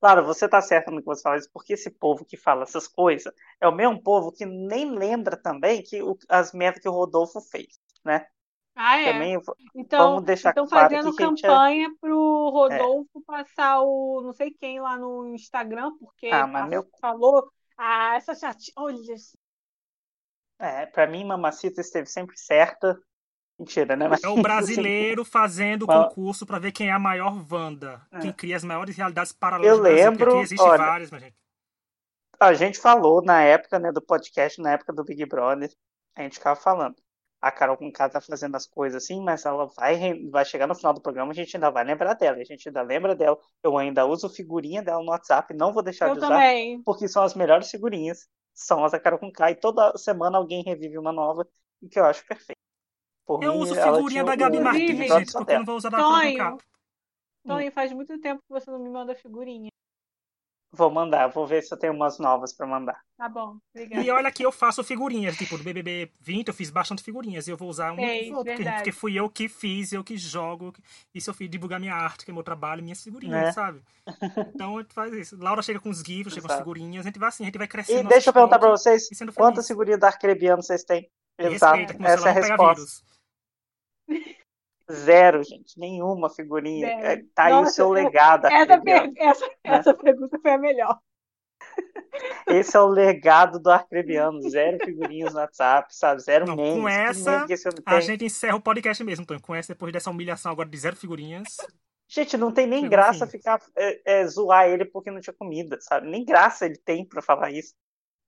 Claro, 0.00 0.24
você 0.24 0.48
tá 0.48 0.60
certo 0.60 0.90
no 0.90 1.00
que 1.00 1.06
você 1.06 1.22
fala 1.22 1.38
isso, 1.38 1.50
porque 1.52 1.72
esse 1.72 1.90
povo 1.90 2.24
que 2.24 2.36
fala 2.36 2.62
essas 2.64 2.86
coisas 2.86 3.32
é 3.60 3.66
o 3.66 3.72
mesmo 3.74 4.00
povo 4.02 4.30
que 4.30 4.44
nem 4.44 4.90
lembra 4.90 5.36
também 5.36 5.82
que 5.82 6.02
o- 6.02 6.18
as 6.28 6.52
metas 6.52 6.82
que 6.82 6.88
o 6.88 6.92
Rodolfo 6.92 7.40
fez, 7.40 7.78
né? 8.04 8.26
Ah, 8.74 8.98
é. 8.98 9.12
Também 9.12 9.40
Então, 9.74 10.08
vamos 10.08 10.24
deixar 10.24 10.50
estão 10.50 10.66
claro 10.68 10.90
fazendo 10.90 11.14
que 11.16 11.22
é- 11.24 11.26
campanha 11.26 11.88
pro 12.00 12.50
Rodolfo 12.50 13.22
passar 13.26 13.80
o 13.82 14.20
não 14.22 14.32
sei 14.34 14.50
quem 14.52 14.80
lá 14.80 14.96
no 14.98 15.34
Instagram, 15.34 15.92
porque 15.98 16.28
Ah, 16.28 16.46
mas 16.46 16.62
a- 16.64 16.66
meu- 16.68 16.86
falou. 17.00 17.50
Ah, 17.78 18.14
essa 18.16 18.34
chatinha. 18.34 18.72
Olha, 18.76 18.98
É, 20.58 20.86
pra 20.86 21.06
mim, 21.06 21.24
Mamacita 21.24 21.80
esteve 21.80 22.06
sempre 22.06 22.36
certa. 22.38 22.98
Mentira, 23.58 23.96
né? 23.96 24.06
Mas, 24.08 24.22
É 24.22 24.28
o 24.28 24.36
brasileiro 24.42 25.24
fazendo 25.24 25.82
o 25.84 25.86
Mas- 25.86 26.08
concurso 26.08 26.46
pra 26.46 26.58
ver 26.58 26.72
quem 26.72 26.88
é 26.88 26.92
a 26.92 26.98
maior 26.98 27.32
Wanda. 27.50 28.06
É. 28.12 28.20
Quem 28.20 28.32
cria 28.32 28.56
as 28.56 28.64
maiores 28.64 28.96
realidades 28.96 29.32
paralelas 29.32 29.76
Eu 29.76 29.82
Brasil. 29.82 30.04
lembro, 30.10 30.30
Aqui 30.32 30.40
existem 30.40 30.66
olha, 30.66 30.78
várias, 30.84 31.10
mas. 31.10 31.32
A 32.38 32.52
gente 32.52 32.78
falou 32.78 33.22
na 33.22 33.40
época, 33.42 33.78
né, 33.78 33.90
do 33.90 34.02
podcast, 34.02 34.60
na 34.60 34.72
época 34.72 34.92
do 34.92 35.02
Big 35.04 35.24
Brother, 35.24 35.70
a 36.14 36.22
gente 36.22 36.34
ficava 36.34 36.58
falando. 36.58 36.96
A 37.46 37.52
Carol 37.52 37.76
com 37.76 37.90
K 37.92 38.08
tá 38.08 38.20
fazendo 38.20 38.56
as 38.56 38.66
coisas 38.66 39.02
assim, 39.02 39.20
mas 39.20 39.44
ela 39.44 39.66
vai, 39.66 40.14
vai 40.30 40.44
chegar 40.44 40.66
no 40.66 40.74
final 40.74 40.92
do 40.92 41.00
programa, 41.00 41.32
a 41.32 41.34
gente 41.34 41.56
ainda 41.56 41.70
vai 41.70 41.84
lembrar 41.84 42.14
dela. 42.14 42.38
A 42.38 42.44
gente 42.44 42.68
ainda 42.68 42.82
lembra 42.82 43.14
dela. 43.14 43.38
Eu 43.62 43.76
ainda 43.78 44.04
uso 44.06 44.28
figurinha 44.28 44.82
dela 44.82 45.02
no 45.02 45.10
WhatsApp, 45.10 45.54
não 45.54 45.72
vou 45.72 45.82
deixar 45.82 46.08
eu 46.08 46.12
de 46.12 46.18
usar, 46.18 46.28
também. 46.28 46.82
porque 46.82 47.08
são 47.08 47.22
as 47.22 47.34
melhores 47.34 47.70
figurinhas. 47.70 48.28
São 48.54 48.84
as 48.84 48.92
da 48.92 48.98
Carol 48.98 49.18
com 49.18 49.30
K, 49.30 49.50
e 49.50 49.54
toda 49.54 49.96
semana 49.98 50.38
alguém 50.38 50.62
revive 50.62 50.98
uma 50.98 51.12
nova, 51.12 51.46
e 51.82 51.88
que 51.88 51.98
eu 51.98 52.04
acho 52.04 52.26
perfeito. 52.26 52.56
Por 53.26 53.42
Eu 53.42 53.52
mim, 53.52 53.58
uso 53.58 53.74
figurinha 53.74 54.08
tinha 54.08 54.24
da 54.24 54.36
Gabi 54.36 54.60
Martins, 54.60 54.96
gente, 54.96 55.32
porque 55.32 55.52
eu 55.52 55.58
não 55.58 55.66
vou 55.66 55.76
usar 55.76 55.90
da 55.90 55.98
Carol 55.98 56.12
Tonho. 56.12 56.38
Conká. 56.38 56.56
Tonho, 57.46 57.72
faz 57.72 57.92
muito 57.92 58.18
tempo 58.18 58.42
que 58.42 58.48
você 58.48 58.70
não 58.70 58.78
me 58.78 58.88
manda 58.88 59.14
figurinha. 59.14 59.70
Vou 60.76 60.90
mandar, 60.90 61.28
vou 61.28 61.46
ver 61.46 61.62
se 61.62 61.72
eu 61.72 61.78
tenho 61.78 61.94
umas 61.94 62.18
novas 62.18 62.52
pra 62.52 62.66
mandar. 62.66 63.00
Tá 63.16 63.30
bom, 63.30 63.56
obrigada. 63.74 64.04
E 64.04 64.10
olha 64.10 64.30
que 64.30 64.44
eu 64.44 64.52
faço 64.52 64.84
figurinhas, 64.84 65.34
tipo, 65.34 65.56
do 65.56 65.64
BBB 65.64 66.12
20 66.20 66.48
eu 66.48 66.54
fiz 66.54 66.68
bastante 66.68 67.02
figurinhas 67.02 67.48
e 67.48 67.50
eu 67.50 67.56
vou 67.56 67.68
usar 67.70 67.92
outra, 67.92 68.54
porque, 68.54 68.64
porque 68.64 68.92
fui 68.92 69.18
eu 69.18 69.30
que 69.30 69.48
fiz, 69.48 69.92
eu 69.92 70.04
que 70.04 70.18
jogo, 70.18 70.74
isso 71.14 71.30
eu 71.30 71.34
fiz 71.34 71.48
divulgar 71.48 71.80
minha 71.80 71.94
arte, 71.94 72.26
que 72.26 72.30
é 72.30 72.34
meu 72.34 72.42
trabalho, 72.42 72.82
minhas 72.82 73.02
figurinhas, 73.02 73.40
Né? 73.40 73.52
sabe? 73.52 73.80
Então 74.54 74.76
a 74.76 74.82
gente 74.82 74.92
faz 74.92 75.12
isso. 75.14 75.36
Laura 75.38 75.62
chega 75.62 75.80
com 75.80 75.88
os 75.88 76.00
GIFs, 76.00 76.34
chega 76.34 76.46
com 76.46 76.52
as 76.52 76.58
figurinhas, 76.58 77.06
a 77.06 77.08
gente 77.08 77.18
vai 77.18 77.28
assim, 77.30 77.44
a 77.44 77.46
gente 77.46 77.58
vai 77.58 77.66
crescendo. 77.66 78.06
E 78.06 78.08
deixa 78.08 78.28
eu 78.28 78.34
perguntar 78.34 78.58
pra 78.58 78.74
estoque 78.74 78.98
vocês, 78.98 79.34
quantas 79.34 79.66
figurinhas 79.66 79.98
da 79.98 80.08
Arcrebiano 80.08 80.62
vocês 80.62 80.84
têm? 80.84 81.10
Exato, 81.38 81.76
Respeita, 81.76 82.06
essa 82.06 82.28
é 82.28 82.30
a 82.30 82.34
resposta. 82.34 83.04
Zero, 84.90 85.42
gente. 85.42 85.78
Nenhuma 85.78 86.30
figurinha. 86.30 86.86
Zero. 86.86 87.06
É, 87.06 87.24
Tá 87.34 87.44
aí 87.44 87.52
o 87.52 87.56
Nossa, 87.62 87.72
seu 87.72 87.94
essa- 87.96 88.04
legado, 88.06 88.46
Essa, 88.46 88.56
Arcrebiano. 88.56 89.12
per- 89.14 89.22
essa, 89.28 89.50
essa 89.64 89.94
pergunta 89.94 90.38
foi 90.40 90.50
a 90.52 90.58
melhor. 90.58 90.98
Esse 92.46 92.76
é 92.76 92.80
o 92.80 92.86
legado 92.86 93.58
do 93.58 93.70
Arcrebiano. 93.70 94.40
Zero 94.48 94.78
figurinhas 94.84 95.34
no 95.34 95.40
WhatsApp, 95.40 95.94
sabe? 95.94 96.22
Zero 96.22 96.46
Não, 96.46 96.56
memes. 96.56 96.80
com 96.82 96.88
essa, 96.88 97.44
A 97.84 97.90
tem? 97.92 98.00
gente 98.02 98.24
encerra 98.24 98.56
o 98.56 98.60
podcast 98.60 99.02
mesmo, 99.04 99.22
Antônio. 99.24 99.42
Com 99.42 99.54
essa, 99.54 99.72
depois 99.74 99.92
dessa 99.92 100.10
humilhação 100.10 100.52
agora 100.52 100.68
de 100.68 100.78
zero 100.78 100.96
figurinhas. 100.96 101.56
Gente, 102.08 102.36
não 102.36 102.52
tem 102.52 102.66
nem 102.68 102.80
Chegou 102.82 102.90
graça 102.90 103.26
ficar 103.26 103.60
é, 103.76 104.20
é, 104.20 104.26
zoar 104.28 104.68
ele 104.68 104.84
porque 104.84 105.10
não 105.10 105.20
tinha 105.20 105.34
comida, 105.34 105.76
sabe? 105.80 106.08
Nem 106.08 106.24
graça 106.24 106.64
ele 106.64 106.78
tem 106.78 107.04
pra 107.04 107.20
falar 107.20 107.50
isso. 107.50 107.74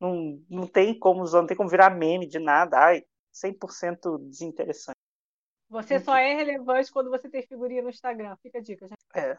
Não, 0.01 0.41
não 0.51 0.67
tem 0.67 0.99
como 0.99 1.25
zoar, 1.25 1.43
não 1.43 1.47
tem 1.47 1.57
como 1.57 1.71
virar 1.71 1.91
meme 1.91 2.27
de 2.27 2.41
nada. 2.41 2.77
Ai, 2.77 3.05
100% 3.33 4.19
desinteressante. 4.29 4.98
Você 5.69 6.01
só 6.01 6.17
é 6.17 6.35
relevante 6.35 6.91
quando 6.91 7.11
você 7.11 7.29
tem 7.29 7.47
figurinha 7.47 7.83
no 7.83 7.91
Instagram. 7.91 8.37
Fica 8.37 8.59
a 8.59 8.63
dica, 8.63 8.87
gente. 8.87 8.99
É, 9.15 9.39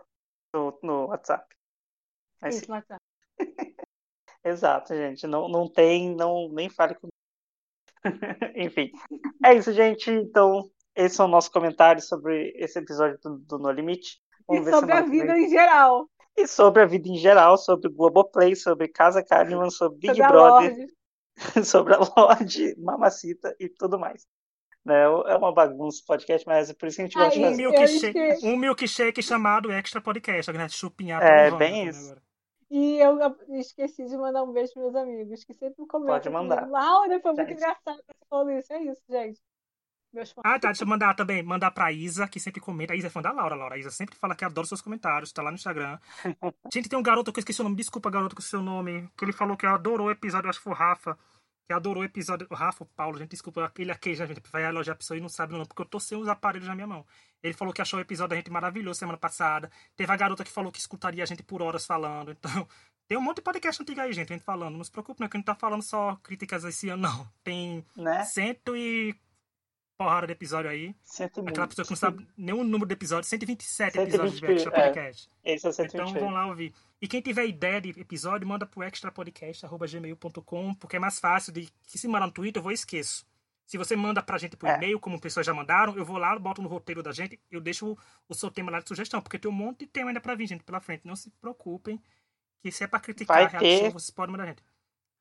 no, 0.53 0.77
no 0.84 1.05
WhatsApp. 1.07 1.45
Mas, 2.41 2.57
Isso, 2.57 2.69
no 2.69 2.75
WhatsApp. 2.75 3.01
Exato, 4.43 4.95
gente. 4.95 5.27
Não, 5.27 5.49
não 5.49 5.67
tem, 5.67 6.15
não, 6.15 6.49
nem 6.49 6.69
fale 6.69 6.95
comigo. 6.95 7.13
Enfim. 8.55 8.91
É 9.43 9.53
isso, 9.53 9.73
gente. 9.73 10.09
Então, 10.09 10.69
esses 10.95 11.17
são 11.17 11.27
nossos 11.27 11.49
comentários 11.49 12.07
sobre 12.07 12.53
esse 12.55 12.80
episódio 12.80 13.19
do, 13.21 13.38
do 13.39 13.59
No 13.59 13.71
Limite. 13.71 14.21
Vamos 14.47 14.67
E 14.67 14.71
sobre 14.71 14.93
a 14.93 15.01
vida 15.01 15.34
vem. 15.34 15.45
em 15.45 15.49
geral. 15.49 16.09
E 16.38 16.47
sobre 16.47 16.82
a 16.82 16.86
vida 16.86 17.09
em 17.09 17.17
geral, 17.17 17.57
sobre 17.57 17.89
Globoplay, 17.89 18.55
sobre 18.55 18.88
Casa 18.88 19.23
Kahneman, 19.23 19.69
sobre 19.69 19.99
Big 19.99 20.15
sobre 20.15 20.27
Brother, 20.27 20.88
sobre 21.65 21.93
a 21.95 21.99
Lorde, 21.99 22.75
Mamacita 22.80 23.53
e 23.59 23.67
tudo 23.67 23.99
mais. 23.99 24.25
Né? 24.90 25.04
É 25.28 25.36
uma 25.38 25.54
bagunça 25.54 26.02
o 26.02 26.06
podcast, 26.06 26.46
mas 26.48 26.70
é 26.70 26.74
por 26.74 26.88
isso 26.88 26.96
que 26.98 27.02
a 27.04 27.06
gente 27.06 27.14
gosta 27.18 27.32
de 27.32 27.40
Um 27.40 27.50
fazer. 27.50 27.64
eu 27.64 27.72
milkshake, 27.72 28.46
um 28.48 28.58
milkshake 28.58 29.22
chamado 29.24 29.72
Extra 29.72 30.02
Podcast. 30.02 30.52
Vai 30.52 30.68
chupinhar 30.70 31.22
É, 31.22 31.52
bem 31.52 31.86
né, 31.86 31.92
isso. 31.92 32.06
agora. 32.06 32.22
E 32.72 32.98
eu 33.00 33.18
esqueci 33.60 34.06
de 34.06 34.16
mandar 34.18 34.44
um 34.44 34.52
beijo 34.52 34.74
pros 34.74 34.92
meus 34.92 34.96
amigos, 34.96 35.44
que 35.44 35.54
sempre 35.54 35.86
comentam 35.88 36.16
Pode 36.16 36.30
mandar. 36.30 36.58
comigo. 36.58 36.72
Laura, 36.74 37.20
foi 37.20 37.34
muito 37.34 37.52
engraçado 37.52 37.98
que 37.98 38.14
você 38.14 38.26
falou 38.30 38.50
isso. 38.52 38.74
É 38.74 38.84
isso, 38.84 39.02
gente. 39.10 39.40
Ah, 40.44 40.58
tá. 40.60 40.70
Deixa 40.70 40.84
eu 40.84 40.88
mandar 40.88 41.14
também. 41.16 41.44
Mandar 41.44 41.70
pra 41.72 41.92
Isa, 41.92 42.28
que 42.28 42.40
sempre 42.40 42.60
comenta. 42.60 42.94
A 42.94 42.96
Isa 42.96 43.08
é 43.08 43.10
fã 43.12 43.22
da 43.22 43.32
Laura, 43.32 43.54
Laura. 43.56 43.76
A 43.76 43.78
Isa 43.78 43.92
sempre 43.92 44.16
fala 44.16 44.36
que 44.36 44.44
adora 44.44 44.66
seus 44.66 44.82
comentários. 44.82 45.32
Tá 45.32 45.44
lá 45.44 45.52
no 45.52 45.56
Instagram. 45.56 46.00
Gente, 46.74 46.90
tem 46.90 46.98
um 46.98 47.04
garoto 47.04 47.32
que 47.32 47.38
eu 47.40 47.42
esqueci 47.42 47.62
o 47.62 47.64
nome. 47.64 47.76
Desculpa, 47.76 48.10
garoto, 48.10 48.36
com 48.36 48.42
o 48.42 48.44
seu 48.44 48.62
nome. 48.62 49.08
Que 49.16 49.26
ele 49.26 49.32
falou 49.34 49.56
que 49.56 49.66
adorou 49.68 50.08
o 50.08 50.12
episódio. 50.12 50.48
Eu 50.48 50.50
acho 50.50 50.60
que 50.60 50.64
foi 50.64 50.74
o 50.74 50.76
Rafa. 50.76 51.18
Que 51.70 51.74
adorou 51.74 52.01
o 52.01 52.03
episódio. 52.03 52.47
O 52.49 52.55
Rafa, 52.55 52.84
o 52.84 52.88
Paulo, 52.88 53.20
gente, 53.20 53.30
desculpa. 53.30 53.63
Aquele 53.63 53.91
aqui, 53.91 54.15
gente. 54.15 54.41
Vai 54.51 54.65
elogiar 54.65 54.93
a 54.93 54.95
pessoa 54.95 55.15
e 55.15 55.22
não 55.22 55.30
sabe 55.30 55.53
o 55.53 55.55
nome. 55.55 55.67
Porque 55.67 55.84
eu 55.84 55.86
tô 55.86 55.99
sem 55.99 56.17
os 56.17 56.28
aparelhos 56.28 56.67
na 56.67 56.74
minha 56.74 56.88
mão. 56.88 57.05
Ele 57.43 57.53
falou 57.53 57.72
que 57.72 57.80
achou 57.80 57.99
o 57.99 58.01
episódio 58.01 58.32
da 58.32 58.36
gente 58.38 58.49
maravilhoso 58.49 58.97
semana 58.97 59.20
passada. 59.20 59.70
Teve 59.95 60.11
a 60.11 60.15
garota 60.15 60.43
que 60.43 60.49
falou 60.49 60.72
que 60.72 60.80
escutaria 60.80 61.22
a 61.22 61.28
gente 61.28 61.43
por 61.43 61.61
horas 61.61 61.86
falando. 61.86 62.32
Então, 62.32 62.67
tem 63.07 63.20
um 63.20 63.22
monte 63.22 63.36
de 63.36 63.41
podcast 63.43 63.84
antigo 63.84 64.01
aí, 64.01 64.11
gente. 64.11 64.34
A 64.34 64.36
gente 64.36 64.43
falando. 64.43 64.78
Não 64.78 64.84
se 64.84 64.89
preocupe, 64.89 65.22
não. 65.22 65.30
Que 65.30 65.38
a 65.38 65.39
gente 65.39 65.45
tá 65.45 65.53
falando 65.53 65.84
só 65.84 66.15
críticas 66.24 66.63
esse 66.63 66.89
ano, 66.89 67.03
não. 67.03 67.32
Tem 67.43 67.86
Né? 67.95 68.24
cento 68.26 68.76
e 68.76 69.15
porrada 70.00 70.26
de 70.26 70.32
episódio 70.34 70.72
aí. 70.72 70.95
Sinto 71.04 71.41
Aquela 71.41 71.43
muito. 71.66 71.68
pessoa 71.76 71.86
que 71.86 71.91
não 71.91 71.97
sabe 71.97 72.26
nenhum 72.38 72.64
número 72.64 72.88
de 72.88 72.93
episódios, 72.93 73.28
127 73.28 73.91
120 73.93 74.08
episódios 74.08 74.39
do 74.39 74.45
Extra 74.52 74.72
é. 74.72 74.84
Podcast. 74.86 75.30
Esse 75.43 75.66
é 75.66 75.70
o 75.70 75.72
Então 75.72 75.86
128. 76.08 76.20
vão 76.24 76.30
lá 76.34 76.45
ouvir. 76.47 76.74
E 77.02 77.08
quem 77.08 77.22
tiver 77.22 77.45
ideia 77.45 77.82
de 77.82 77.89
episódio, 78.00 78.47
manda 78.47 78.66
pro 78.66 78.82
extrapodcast.gmail.com, 78.84 80.74
porque 80.76 80.95
é 80.95 81.00
mais 81.00 81.20
fácil 81.20 81.52
de. 81.54 81.70
Que 81.84 81.97
se 81.97 82.08
mandar 82.08 82.28
no 82.28 82.32
Twitter, 82.32 82.60
eu 82.60 82.64
vou 82.64 82.72
esqueço. 82.72 83.26
Se 83.66 83.78
você 83.78 83.95
manda 83.95 84.24
pra 84.24 84.38
gente 84.38 84.58
por 84.58 84.68
É. 84.68 84.76
e-mail, 84.76 85.00
como 85.00 85.20
pessoas 85.20 85.45
já 85.45 85.54
mandaram, 85.54 85.95
eu 85.95 86.04
vou 86.04 86.18
lá, 86.18 86.38
boto 86.39 86.62
no 86.62 86.68
roteiro 86.70 87.04
da 87.04 87.12
gente, 87.12 87.39
eu 87.52 87.62
deixo 87.62 87.91
o, 87.91 87.97
o 88.28 88.34
seu 88.34 88.50
tema 88.50 88.72
lá 88.72 88.80
de 88.80 88.88
sugestão, 88.88 89.22
porque 89.22 89.38
tem 89.38 89.50
um 89.52 89.54
monte 89.54 89.80
de 89.80 89.88
tema 89.88 90.10
ainda 90.10 90.20
pra 90.20 90.34
vir, 90.34 90.47
gente, 90.47 90.64
pela 90.64 90.80
frente. 90.80 91.06
Não 91.06 91.16
se 91.16 91.30
preocupem, 91.41 92.02
que 92.64 92.72
se 92.72 92.84
é 92.84 92.88
pra 92.88 93.00
criticar 93.00 93.36
Vai 93.38 93.45
a 93.45 93.47
reação, 93.47 93.86
ter- 93.88 93.91
vocês 93.93 94.10
podem 94.12 94.32
mandar 94.32 94.45
a 94.45 94.47
gente. 94.47 94.64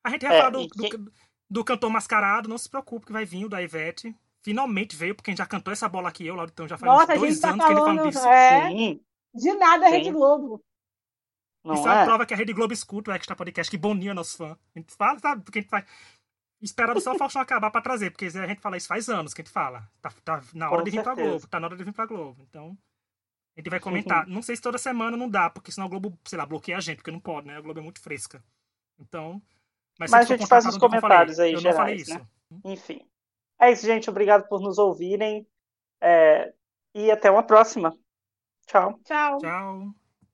A 0.03 0.09
gente 0.09 0.25
vai 0.25 0.35
É, 0.35 0.37
falar 0.39 0.49
do, 0.51 0.61
e 0.61 0.67
do, 0.67 1.11
do 1.49 1.63
cantor 1.63 1.89
mascarado, 1.91 2.49
não 2.49 2.57
se 2.57 2.67
preocupe 2.69 3.05
que 3.05 3.11
vai 3.13 3.23
vir 3.25 3.45
o 3.45 3.49
da 3.49 3.61
Ivete. 3.61 4.15
Finalmente 4.43 4.95
veio, 4.95 5.13
porque 5.15 5.29
a 5.29 5.33
gente 5.33 5.39
já 5.39 5.45
cantou 5.45 5.71
essa 5.73 5.89
bola 5.89 6.09
aqui, 6.09 6.25
eu, 6.25 6.35
Lauro, 6.35 6.49
então 6.51 6.67
já 6.67 6.77
faz 6.77 6.91
Nossa, 6.91 7.11
a 7.11 7.15
uns 7.15 7.19
dois 7.19 7.39
tá 7.39 7.49
anos 7.51 7.65
que 7.65 7.71
ele 7.71 7.79
fala 7.79 7.95
falando. 7.95 8.09
disso. 8.11 8.27
É, 8.27 8.67
Sim, 8.69 9.01
de 9.35 9.53
nada, 9.55 9.85
Sim. 9.85 9.91
Rede 9.91 10.11
Globo. 10.11 10.61
não 11.63 11.73
Isso 11.75 11.87
é 11.87 11.91
uma 11.91 12.01
é? 12.01 12.05
prova 12.05 12.25
que 12.25 12.33
a 12.33 12.37
Rede 12.37 12.53
Globo 12.53 12.73
escuta 12.73 13.11
o 13.11 13.13
Extra 13.13 13.35
Podcast, 13.35 13.69
que 13.69 13.77
boninho 13.77 14.11
é 14.11 14.13
nosso 14.13 14.37
fã. 14.37 14.57
A 14.75 14.79
gente 14.79 14.93
fala, 14.95 15.19
sabe? 15.19 15.43
Porque 15.43 15.59
a 15.59 15.61
gente 15.61 15.71
vai 15.71 15.85
esperando 16.61 16.99
só 17.01 17.13
o 17.13 17.17
Faustão 17.17 17.41
acabar 17.41 17.69
pra 17.71 17.81
trazer, 17.81 18.11
porque 18.11 18.25
a 18.25 18.47
gente 18.47 18.61
fala 18.61 18.77
isso 18.77 18.87
faz 18.87 19.07
anos 19.09 19.33
que 19.33 19.41
a 19.41 19.43
gente 19.43 19.51
fala. 19.53 19.89
Tá, 20.01 20.11
tá 20.23 20.41
na 20.53 20.67
hora 20.69 20.77
Com 20.79 20.83
de 20.85 20.91
vir 20.91 21.03
pra 21.03 21.15
certeza. 21.15 21.29
Globo, 21.29 21.47
tá 21.47 21.59
na 21.59 21.67
hora 21.67 21.75
de 21.77 21.83
vir 21.83 21.93
pra 21.93 22.05
Globo. 22.05 22.41
Então, 22.49 22.77
a 23.57 23.59
gente 23.59 23.69
vai 23.69 23.79
comentar. 23.79 24.25
Não 24.27 24.41
sei 24.41 24.55
se 24.55 24.61
toda 24.61 24.77
semana 24.77 25.17
não 25.17 25.29
dá, 25.29 25.49
porque 25.49 25.71
senão 25.71 25.87
a 25.87 25.89
Globo, 25.89 26.17
sei 26.25 26.37
lá, 26.37 26.45
bloqueia 26.45 26.77
a 26.77 26.81
gente, 26.81 26.97
porque 26.97 27.11
não 27.11 27.19
pode, 27.19 27.47
né? 27.47 27.57
A 27.57 27.61
Globo 27.61 27.79
é 27.79 27.83
muito 27.83 27.99
fresca. 28.01 28.41
Então. 28.97 29.41
Mas 29.99 30.11
se 30.11 30.15
a 30.15 30.23
gente 30.23 30.47
faz 30.47 30.65
os 30.65 30.75
falei. 30.77 30.89
comentários 30.89 31.39
aí 31.39 31.51
Eu 31.53 31.61
não 31.61 31.73
falei 31.73 31.97
gerais, 31.97 32.07
isso. 32.07 32.19
né? 32.19 32.27
Enfim. 32.65 33.05
É 33.59 33.71
isso, 33.71 33.85
gente. 33.85 34.09
Obrigado 34.09 34.47
por 34.47 34.61
nos 34.61 34.77
ouvirem. 34.77 35.47
É, 36.01 36.53
E 36.95 37.11
até 37.11 37.29
uma 37.31 37.43
próxima. 37.43 37.93
Tchau. 38.67 38.99
Tchau. 39.05 39.37
Tchau. 39.39 40.08